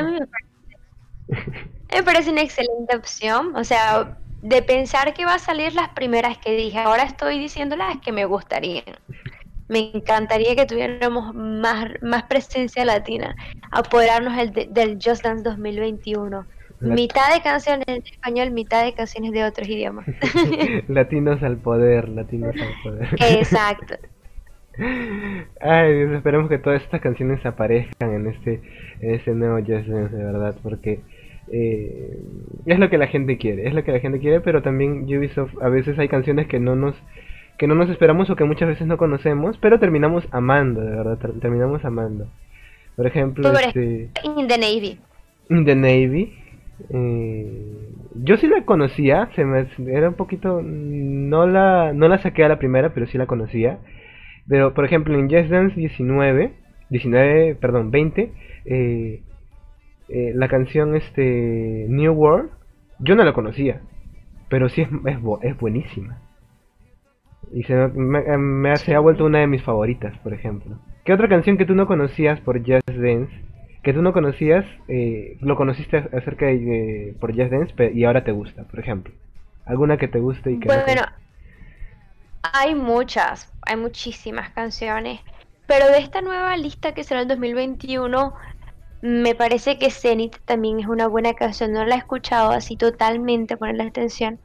Me 1.90 2.04
parece 2.04 2.32
una 2.32 2.42
excelente 2.42 2.98
opción, 2.98 3.56
o 3.56 3.64
sea, 3.64 4.18
de 4.46 4.62
pensar 4.62 5.14
que 5.16 5.26
va 5.26 5.36
a 5.36 5.40
salir 5.40 5.74
las 5.74 5.90
primeras 5.90 6.38
que 6.38 6.56
dije. 6.56 6.78
Ahora 6.78 7.04
estoy 7.04 7.40
diciendo 7.40 7.76
las 7.76 7.98
que 7.98 8.12
me 8.12 8.26
gustarían. 8.26 8.84
Me 9.68 9.92
encantaría 9.96 10.56
que 10.56 10.68
tuviéramos 10.68 11.34
más, 11.34 11.88
más 12.04 12.24
presencia 12.24 12.86
latina, 12.86 13.36
apoderarnos 13.72 14.36
del 14.54 15.00
Just 15.04 15.24
Dance 15.24 15.44
2021. 15.44 16.46
Mitad 16.82 17.34
de 17.34 17.42
canciones 17.42 17.88
en 17.88 18.04
español, 18.04 18.52
mitad 18.52 18.86
de 18.86 18.94
canciones 18.94 19.32
de 19.32 19.44
otros 19.44 19.68
idiomas. 19.68 20.06
latinos 20.88 21.42
al 21.42 21.58
poder, 21.58 22.10
latinos 22.10 22.54
al 22.56 22.84
poder. 22.84 23.10
Exacto. 23.20 23.96
Ay, 25.60 25.94
Dios, 25.96 26.12
esperemos 26.12 26.50
que 26.50 26.60
todas 26.60 26.84
estas 26.84 27.02
canciones 27.02 27.44
aparezcan 27.48 28.14
en 28.14 28.28
este, 28.28 28.62
en 29.00 29.16
este 29.16 29.32
nuevo 29.32 29.58
Just 29.58 29.88
Dance, 29.88 30.16
de 30.16 30.24
verdad, 30.24 30.56
porque 30.62 31.00
eh, 31.52 32.20
es 32.66 32.80
lo 32.80 32.90
que 32.90 32.98
la 32.98 33.08
gente 33.08 33.38
quiere, 33.38 33.68
es 33.68 33.74
lo 33.74 33.84
que 33.84 33.92
la 33.92 34.00
gente 34.00 34.20
quiere, 34.20 34.42
pero 34.42 34.62
también 34.62 35.04
Ubisoft 35.04 35.54
a 35.62 35.70
veces 35.70 35.98
hay 36.00 36.08
canciones 36.08 36.48
que 36.48 36.60
no 36.60 36.76
nos 36.76 36.96
que 37.58 37.68
no 37.68 37.76
nos 37.76 37.90
esperamos 37.90 38.30
o 38.30 38.36
que 38.36 38.44
muchas 38.44 38.68
veces 38.68 38.86
no 38.86 38.98
conocemos, 38.98 39.58
pero 39.60 39.80
terminamos 39.80 40.28
amando, 40.32 40.82
de 40.82 40.92
verdad, 40.92 41.18
terminamos 41.40 41.86
amando. 41.86 42.28
Por 42.96 43.08
ejemplo, 43.08 43.50
este, 43.52 44.10
In 44.24 44.48
the 44.48 44.58
Navy. 44.58 45.00
In 45.50 45.66
the 45.66 45.76
Navy. 45.76 46.34
Eh, 46.90 47.86
yo 48.16 48.36
sí 48.38 48.48
la 48.48 48.66
conocía, 48.66 49.30
se 49.36 49.46
me 49.46 49.68
era 49.88 50.10
un 50.10 50.16
poquito 50.16 50.62
no 50.62 51.48
la 51.48 51.94
no 51.94 52.10
la 52.10 52.18
saqué 52.18 52.44
a 52.44 52.50
la 52.50 52.60
primera, 52.60 52.94
pero 52.94 53.08
sí 53.08 53.18
la 53.18 53.28
conocía. 53.28 53.80
Pero 54.48 54.74
por 54.74 54.86
ejemplo, 54.86 55.18
en 55.18 55.30
Just 55.30 55.50
Dance 55.50 55.76
19, 55.76 56.54
19, 56.90 57.56
perdón, 57.56 57.92
20, 57.92 58.32
eh, 58.66 59.22
eh, 60.10 60.32
la 60.36 60.48
canción 60.48 60.96
este 60.96 61.86
New 61.90 62.14
World, 62.14 62.50
yo 63.00 63.16
no 63.16 63.24
la 63.24 63.34
conocía, 63.34 63.82
pero 64.50 64.70
sí 64.70 64.82
es, 64.82 64.90
es, 65.06 65.18
es 65.42 65.58
buenísima. 65.58 66.20
Y 67.52 67.64
se 67.64 67.76
me, 67.76 68.38
me, 68.38 68.76
se 68.78 68.96
ha 68.96 69.00
vuelto 69.00 69.26
una 69.26 69.40
de 69.40 69.48
mis 69.48 69.64
favoritas, 69.64 70.18
por 70.20 70.34
ejemplo. 70.34 70.78
¿Qué 71.04 71.14
otra 71.14 71.30
canción 71.30 71.58
que 71.58 71.66
tú 71.66 71.76
no 71.76 71.88
conocías 71.88 72.40
por 72.42 72.60
Just 72.60 72.90
Dance? 72.90 73.32
Que 73.84 73.94
tú 73.94 74.02
no 74.02 74.14
conocías, 74.14 74.66
eh, 74.88 75.38
lo 75.42 75.56
conociste 75.56 75.98
acerca 75.98 76.48
de, 76.48 77.16
por 77.20 77.36
Just 77.36 77.52
Dance 77.52 77.92
y 77.94 78.04
ahora 78.04 78.24
te 78.24 78.32
gusta, 78.32 78.64
por 78.64 78.80
ejemplo. 78.80 79.14
¿Alguna 79.66 79.98
que 79.98 80.08
te 80.08 80.20
guste 80.20 80.52
y 80.52 80.60
que 80.60 80.68
Bueno, 80.68 81.04
hay 82.42 82.76
muchas, 82.76 83.52
hay 83.62 83.76
muchísimas 83.78 84.50
canciones. 84.50 85.22
Pero 85.68 85.88
de 85.88 85.98
esta 85.98 86.22
nueva 86.22 86.56
lista 86.58 86.94
que 86.94 87.04
será 87.04 87.22
el 87.22 87.28
2021, 87.28 88.34
me 89.06 89.36
parece 89.36 89.78
que 89.78 89.92
Zenith 89.92 90.38
también 90.46 90.80
es 90.80 90.88
una 90.88 91.08
buena 91.08 91.36
canción, 91.36 91.72
no 91.72 91.86
la 91.86 91.94
he 91.94 91.98
escuchado 92.00 92.50
así 92.50 92.76
totalmente, 92.76 93.56
ponerle 93.56 93.84
atención, 93.84 94.40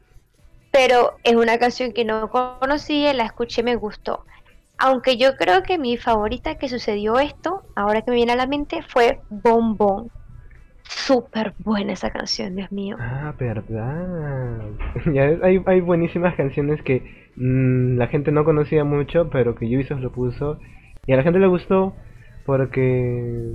pero 0.71 1.15
es 1.25 1.35
una 1.35 1.59
canción 1.59 1.93
que 1.93 2.05
no 2.05 2.29
conocía, 2.29 3.15
la 3.15 3.25
escuché, 3.25 3.63
me 3.63 3.77
gustó. 3.77 4.25
Aunque 4.77 5.17
yo 5.17 5.37
creo 5.37 5.63
que 5.63 5.79
mi 5.79 5.97
favorita 5.97 6.57
que 6.57 6.69
sucedió 6.69 7.19
esto, 7.19 7.63
ahora 7.75 8.03
que 8.03 8.11
me 8.11 8.17
viene 8.17 8.33
a 8.33 8.37
la 8.37 8.47
mente, 8.47 8.83
fue 8.83 9.21
Bon 9.31 9.79
Súper 10.83 11.55
buena 11.65 11.93
esa 11.93 12.11
canción, 12.11 12.57
Dios 12.57 12.71
mío. 12.71 12.97
Ah, 13.01 13.33
verdad. 13.39 14.61
hay, 15.43 15.63
hay 15.65 15.81
buenísimas 15.81 16.35
canciones 16.35 16.83
que 16.83 17.31
mm, 17.37 17.97
la 17.97 18.09
gente 18.09 18.31
no 18.31 18.45
conocía 18.45 18.85
mucho, 18.85 19.31
pero 19.31 19.55
que 19.55 19.65
Ubisoft 19.65 20.01
lo 20.01 20.13
puso 20.13 20.59
y 21.07 21.13
a 21.13 21.17
la 21.17 21.23
gente 21.23 21.39
le 21.39 21.47
gustó 21.47 21.95
porque 22.51 23.53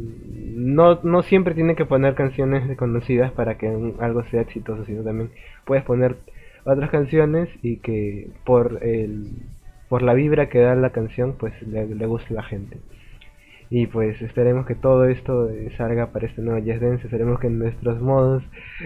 no, 0.55 1.01
no 1.03 1.21
siempre 1.23 1.53
tiene 1.53 1.75
que 1.75 1.83
poner 1.83 2.15
canciones 2.15 2.77
conocidas 2.77 3.29
para 3.33 3.57
que 3.57 3.67
algo 3.99 4.23
sea 4.31 4.39
exitoso, 4.39 4.85
sino 4.85 5.03
también 5.03 5.31
puedes 5.65 5.83
poner 5.83 6.15
otras 6.63 6.89
canciones 6.91 7.49
y 7.61 7.79
que 7.79 8.29
por 8.45 8.79
el 8.83 9.33
por 9.89 10.01
la 10.01 10.13
vibra 10.13 10.47
que 10.47 10.59
da 10.59 10.75
la 10.75 10.91
canción 10.91 11.35
pues 11.37 11.51
le, 11.63 11.83
guste 12.05 12.35
a 12.35 12.37
la 12.37 12.43
gente. 12.43 12.77
Y 13.69 13.87
pues 13.87 14.21
esperemos 14.21 14.65
que 14.65 14.75
todo 14.75 15.03
esto 15.09 15.49
salga 15.75 16.13
para 16.13 16.27
este 16.27 16.41
nuevo 16.41 16.65
Jazz 16.65 16.79
Dance, 16.79 17.05
esperemos 17.05 17.41
que 17.41 17.49
nuestros 17.49 17.99
modos, 17.99 18.43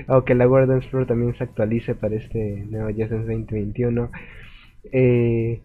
o 0.08 0.24
que 0.24 0.34
la 0.34 0.48
World 0.48 0.82
Floor 0.90 1.06
también 1.06 1.36
se 1.36 1.44
actualice 1.44 1.94
para 1.94 2.16
este 2.16 2.66
nuevo 2.68 2.90
Jazz 2.90 3.12
Dance 3.12 3.28
2021. 3.28 4.10
Eh, 4.92 5.62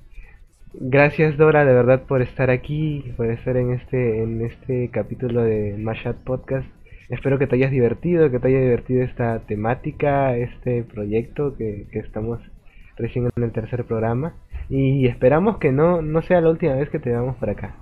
Gracias 0.81 1.37
Dora, 1.37 1.65
de 1.65 1.73
verdad 1.73 2.03
por 2.03 2.21
estar 2.21 2.51
aquí, 2.51 3.13
por 3.17 3.31
estar 3.31 3.57
en 3.57 3.75
este 3.75 4.23
en 4.23 4.45
este 4.45 4.91
capítulo 4.91 5.43
de 5.43 5.77
Mashat 5.79 6.17
Podcast. 6.17 6.67
Espero 7.09 7.39
que 7.39 7.47
te 7.47 7.55
hayas 7.55 7.71
divertido, 7.71 8.29
que 8.29 8.41
te 8.41 8.49
haya 8.49 8.61
divertido 8.61 9.05
esta 9.05 9.39
temática, 9.47 10.37
este 10.37 10.83
proyecto 10.83 11.57
que, 11.57 11.87
estamos 11.93 12.41
recién 12.97 13.31
en 13.37 13.43
el 13.45 13.53
tercer 13.53 13.85
programa 13.85 14.35
y 14.69 15.07
esperamos 15.07 15.59
que 15.59 15.71
no 15.71 16.03
no 16.03 16.23
sea 16.23 16.41
la 16.41 16.51
última 16.51 16.75
vez 16.75 16.91
que 16.91 16.99
te 16.99 17.11
veamos 17.11 17.37
por 17.37 17.51
acá. 17.51 17.77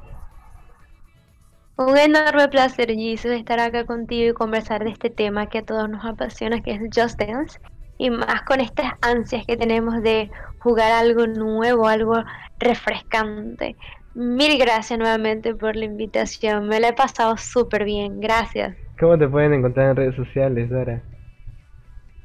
Un 1.79 1.97
enorme 1.97 2.49
placer, 2.49 2.89
Jesus, 2.91 3.33
estar 3.33 3.59
acá 3.59 3.87
contigo 3.87 4.31
y 4.31 4.35
conversar 4.35 4.85
de 4.85 4.91
este 4.91 5.09
tema 5.09 5.47
que 5.47 5.59
a 5.59 5.65
todos 5.65 5.89
nos 5.89 6.05
apasiona, 6.05 6.61
que 6.61 6.73
es 6.73 6.81
Just 6.95 7.19
Dance 7.19 7.59
y 7.97 8.11
más 8.11 8.43
con 8.43 8.61
estas 8.61 8.93
ansias 9.01 9.47
que 9.47 9.57
tenemos 9.57 10.03
de 10.03 10.31
jugar 10.63 10.93
algo 10.93 11.27
nuevo, 11.27 11.89
algo 11.89 12.23
refrescante. 12.59 13.77
Mil 14.15 14.59
gracias 14.59 14.99
nuevamente 14.99 15.55
por 15.55 15.75
la 15.75 15.87
invitación, 15.87 16.69
me 16.69 16.81
la 16.81 16.89
he 16.89 16.93
pasado 16.93 17.37
súper 17.37 17.85
bien, 17.85 18.21
gracias. 18.21 18.77
¿Cómo 19.01 19.19
te 19.19 19.27
pueden 19.27 19.55
encontrar 19.55 19.91
en 19.91 19.97
redes 19.97 20.17
sociales, 20.17 20.71
Dora? 20.71 21.03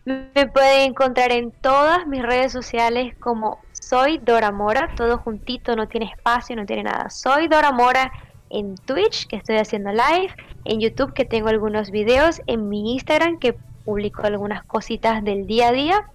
Me 0.06 0.48
pueden 0.48 0.92
encontrar 0.92 1.32
en 1.32 1.52
todas 1.52 2.08
mis 2.08 2.22
redes 2.22 2.52
sociales 2.52 3.16
como 3.20 3.60
soy 3.72 4.20
Dora 4.20 4.52
Mora, 4.52 4.90
todo 4.96 5.18
juntito, 5.18 5.76
no 5.76 5.88
tiene 5.88 6.06
espacio, 6.06 6.56
no 6.56 6.66
tiene 6.66 6.84
nada. 6.84 7.10
Soy 7.10 7.48
Dora 7.48 7.72
Mora 7.72 8.12
en 8.50 8.76
Twitch, 8.76 9.28
que 9.28 9.38
estoy 9.38 9.58
haciendo 9.58 9.92
live, 9.92 10.34
en 10.66 10.80
YouTube, 10.80 11.14
que 11.14 11.26
tengo 11.26 11.50
algunos 11.50 11.92
videos, 11.92 12.42
en 12.48 12.70
mi 12.70 12.94
Instagram, 12.94 13.40
que 13.40 13.56
publico 13.86 14.24
algunas 14.24 14.64
cositas 14.64 15.24
del 15.24 15.48
día 15.48 15.70
a 15.70 15.72
día. 15.72 16.10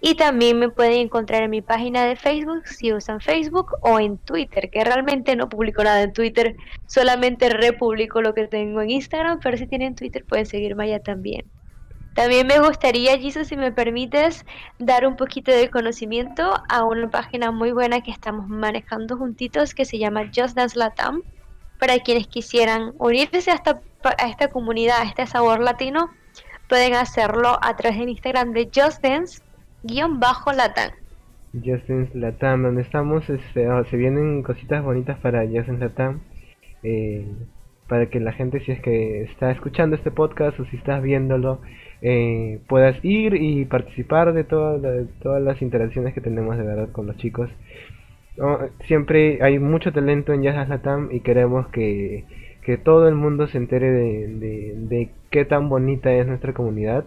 Y 0.00 0.14
también 0.14 0.58
me 0.58 0.68
pueden 0.68 1.00
encontrar 1.00 1.42
en 1.42 1.50
mi 1.50 1.60
página 1.60 2.04
de 2.04 2.14
Facebook 2.14 2.68
si 2.68 2.92
usan 2.92 3.20
Facebook 3.20 3.74
o 3.80 3.98
en 3.98 4.16
Twitter, 4.18 4.70
que 4.70 4.84
realmente 4.84 5.34
no 5.34 5.48
publico 5.48 5.82
nada 5.82 6.02
en 6.02 6.12
Twitter, 6.12 6.56
solamente 6.86 7.48
republico 7.48 8.22
lo 8.22 8.32
que 8.32 8.46
tengo 8.46 8.80
en 8.80 8.90
Instagram, 8.90 9.40
pero 9.42 9.56
si 9.56 9.66
tienen 9.66 9.96
Twitter 9.96 10.24
pueden 10.24 10.46
seguirme 10.46 10.84
allá 10.84 11.00
también. 11.00 11.44
También 12.14 12.46
me 12.46 12.58
gustaría, 12.60 13.18
Jesus, 13.18 13.48
si 13.48 13.56
me 13.56 13.72
permites, 13.72 14.44
dar 14.78 15.06
un 15.06 15.16
poquito 15.16 15.52
de 15.52 15.70
conocimiento 15.70 16.52
a 16.68 16.84
una 16.84 17.10
página 17.10 17.50
muy 17.52 17.72
buena 17.72 18.00
que 18.00 18.10
estamos 18.10 18.48
manejando 18.48 19.16
juntitos 19.16 19.74
que 19.74 19.84
se 19.84 19.98
llama 19.98 20.30
Just 20.34 20.56
Dance 20.56 20.76
Latam. 20.76 21.22
Para 21.78 22.00
quienes 22.00 22.26
quisieran 22.26 22.92
unirse 22.98 23.50
a 23.52 23.54
esta, 23.54 23.80
a 24.02 24.28
esta 24.28 24.48
comunidad, 24.48 25.00
a 25.00 25.04
este 25.04 25.28
sabor 25.28 25.60
latino, 25.60 26.10
pueden 26.68 26.94
hacerlo 26.94 27.56
a 27.62 27.76
través 27.76 27.98
de 28.00 28.10
Instagram 28.10 28.52
de 28.52 28.68
Just 28.74 29.00
Dance 29.00 29.40
bajo 30.18 30.52
Latam. 30.52 30.90
Just 31.52 31.88
Dance 31.88 32.16
Latam, 32.16 32.62
donde 32.62 32.82
estamos, 32.82 33.28
este, 33.30 33.68
oh, 33.68 33.84
se 33.84 33.96
vienen 33.96 34.42
cositas 34.42 34.82
bonitas 34.82 35.18
para 35.18 35.46
Just 35.46 35.68
Dance 35.68 35.84
Latam. 35.84 36.20
Eh, 36.82 37.26
para 37.88 38.06
que 38.06 38.20
la 38.20 38.32
gente, 38.32 38.60
si 38.60 38.72
es 38.72 38.80
que 38.80 39.22
está 39.22 39.50
escuchando 39.50 39.96
este 39.96 40.10
podcast 40.10 40.60
o 40.60 40.66
si 40.66 40.76
estás 40.76 41.02
viéndolo, 41.02 41.60
eh, 42.02 42.60
puedas 42.68 43.02
ir 43.02 43.34
y 43.34 43.64
participar 43.64 44.34
de, 44.34 44.44
todas 44.44 45.42
las 45.42 45.62
interacciones 45.62 46.12
que 46.12 46.20
tenemos 46.20 46.58
de 46.58 46.64
verdad 46.64 46.90
con 46.92 47.06
los 47.06 47.16
chicos. 47.16 47.48
siempre 48.86 49.42
hay 49.42 49.58
mucho 49.58 49.92
talento 49.92 50.32
en 50.32 50.42
Jazz 50.42 50.68
Latam 50.68 51.08
y 51.10 51.20
queremos 51.20 51.68
que, 51.68 52.24
todo 52.84 53.08
el 53.08 53.14
mundo 53.14 53.46
se 53.46 53.56
entere 53.56 53.90
de, 53.90 55.08
qué 55.30 55.46
tan 55.46 55.70
bonita 55.70 56.12
es 56.12 56.26
nuestra 56.26 56.52
comunidad 56.52 57.04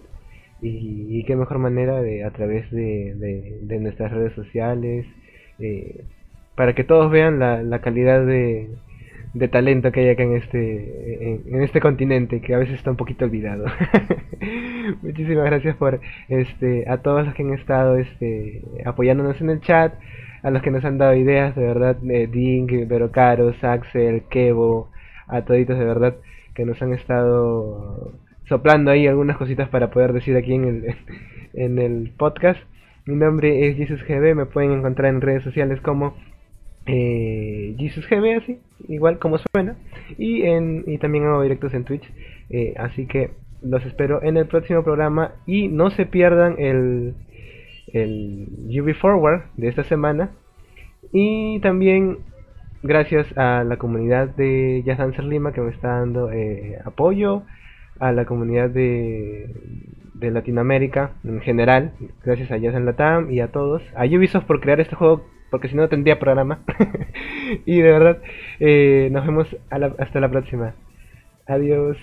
y, 0.61 1.23
qué 1.25 1.35
mejor 1.35 1.57
manera 1.57 2.01
de 2.01 2.23
a 2.23 2.31
través 2.31 2.69
de, 2.71 3.79
nuestras 3.79 4.11
redes 4.11 4.33
sociales 4.33 5.05
eh, 5.59 6.03
para 6.55 6.73
que 6.73 6.83
todos 6.83 7.11
vean 7.11 7.39
la, 7.39 7.79
calidad 7.79 8.25
de, 8.25 8.69
talento 9.51 9.91
que 9.91 10.01
hay 10.01 10.09
acá 10.09 10.23
en 10.23 10.35
este 10.35 11.41
en, 11.47 11.63
este 11.63 11.79
continente 11.79 12.41
que 12.41 12.53
a 12.53 12.59
veces 12.59 12.75
está 12.75 12.91
un 12.91 12.97
poquito 12.97 13.25
olvidado. 13.25 13.65
Muchísimas 15.01 15.45
gracias 15.45 15.75
por 15.77 15.99
este 16.29 16.87
a 16.87 16.97
todos 16.97 17.25
los 17.25 17.33
que 17.33 17.43
han 17.43 17.53
estado 17.53 17.97
este 17.97 18.61
apoyándonos 18.85 19.39
en 19.41 19.49
el 19.49 19.61
chat 19.61 19.93
a 20.43 20.51
los 20.51 20.61
que 20.61 20.71
nos 20.71 20.83
han 20.85 20.97
dado 20.97 21.15
ideas 21.15 21.55
de 21.55 21.63
verdad 21.63 21.97
eh, 22.09 22.27
Dink, 22.27 22.87
Verocaros, 22.87 23.63
Axel, 23.63 24.23
Kevo 24.29 24.89
a 25.27 25.43
toditos 25.43 25.79
de 25.79 25.85
verdad 25.85 26.15
que 26.53 26.65
nos 26.65 26.81
han 26.81 26.93
estado 26.93 28.13
soplando 28.51 28.91
ahí 28.91 29.07
algunas 29.07 29.37
cositas 29.37 29.69
para 29.69 29.89
poder 29.91 30.11
decir 30.11 30.35
aquí 30.35 30.53
en 30.53 30.65
el 30.65 30.95
en 31.53 31.79
el 31.79 32.11
podcast 32.17 32.59
mi 33.05 33.15
nombre 33.15 33.67
es 33.67 33.77
Jesus 33.77 34.03
GB 34.05 34.35
me 34.35 34.45
pueden 34.45 34.73
encontrar 34.73 35.13
en 35.13 35.21
redes 35.21 35.43
sociales 35.43 35.79
como 35.79 36.15
eh, 36.85 37.75
Jesus 37.77 38.07
GB, 38.09 38.37
así, 38.37 38.59
igual 38.87 39.19
como 39.19 39.37
suena. 39.37 39.75
Y, 40.17 40.43
en, 40.43 40.83
y 40.87 40.97
también 40.97 41.25
hago 41.25 41.43
directos 41.43 41.73
en 41.73 41.83
Twitch. 41.83 42.03
Eh, 42.49 42.73
así 42.77 43.05
que 43.05 43.31
los 43.61 43.85
espero 43.85 44.23
en 44.23 44.37
el 44.37 44.47
próximo 44.47 44.83
programa. 44.83 45.33
Y 45.45 45.67
no 45.67 45.91
se 45.91 46.05
pierdan 46.05 46.55
el, 46.57 47.13
el 47.93 48.47
UV 48.67 48.95
Forward 48.95 49.43
de 49.57 49.67
esta 49.67 49.83
semana. 49.83 50.31
Y 51.11 51.59
también 51.59 52.19
gracias 52.83 53.27
a 53.37 53.63
la 53.63 53.77
comunidad 53.77 54.29
de 54.35 54.81
Jazz 54.85 54.97
Dancer 54.97 55.25
Lima 55.25 55.53
que 55.53 55.61
me 55.61 55.71
está 55.71 55.99
dando 55.99 56.31
eh, 56.31 56.77
apoyo. 56.83 57.43
A 58.01 58.11
la 58.11 58.25
comunidad 58.25 58.69
de, 58.69 59.49
de 60.15 60.31
Latinoamérica 60.31 61.11
en 61.23 61.39
general. 61.39 61.93
Gracias 62.25 62.51
a 62.51 62.57
Jazz 62.57 62.79
Latam 62.81 63.31
y 63.31 63.39
a 63.39 63.51
todos. 63.51 63.81
A 63.95 64.05
Ubisoft 64.05 64.45
por 64.45 64.59
crear 64.59 64.81
este 64.81 64.95
juego 64.95 65.25
porque 65.51 65.67
si 65.67 65.75
no 65.75 65.87
tendría 65.89 66.17
programa. 66.17 66.61
y 67.65 67.81
de 67.81 67.91
verdad, 67.91 68.21
eh, 68.59 69.09
nos 69.11 69.25
vemos 69.25 69.55
hasta 69.69 70.19
la 70.19 70.29
próxima. 70.29 70.73
Adiós. 71.45 71.97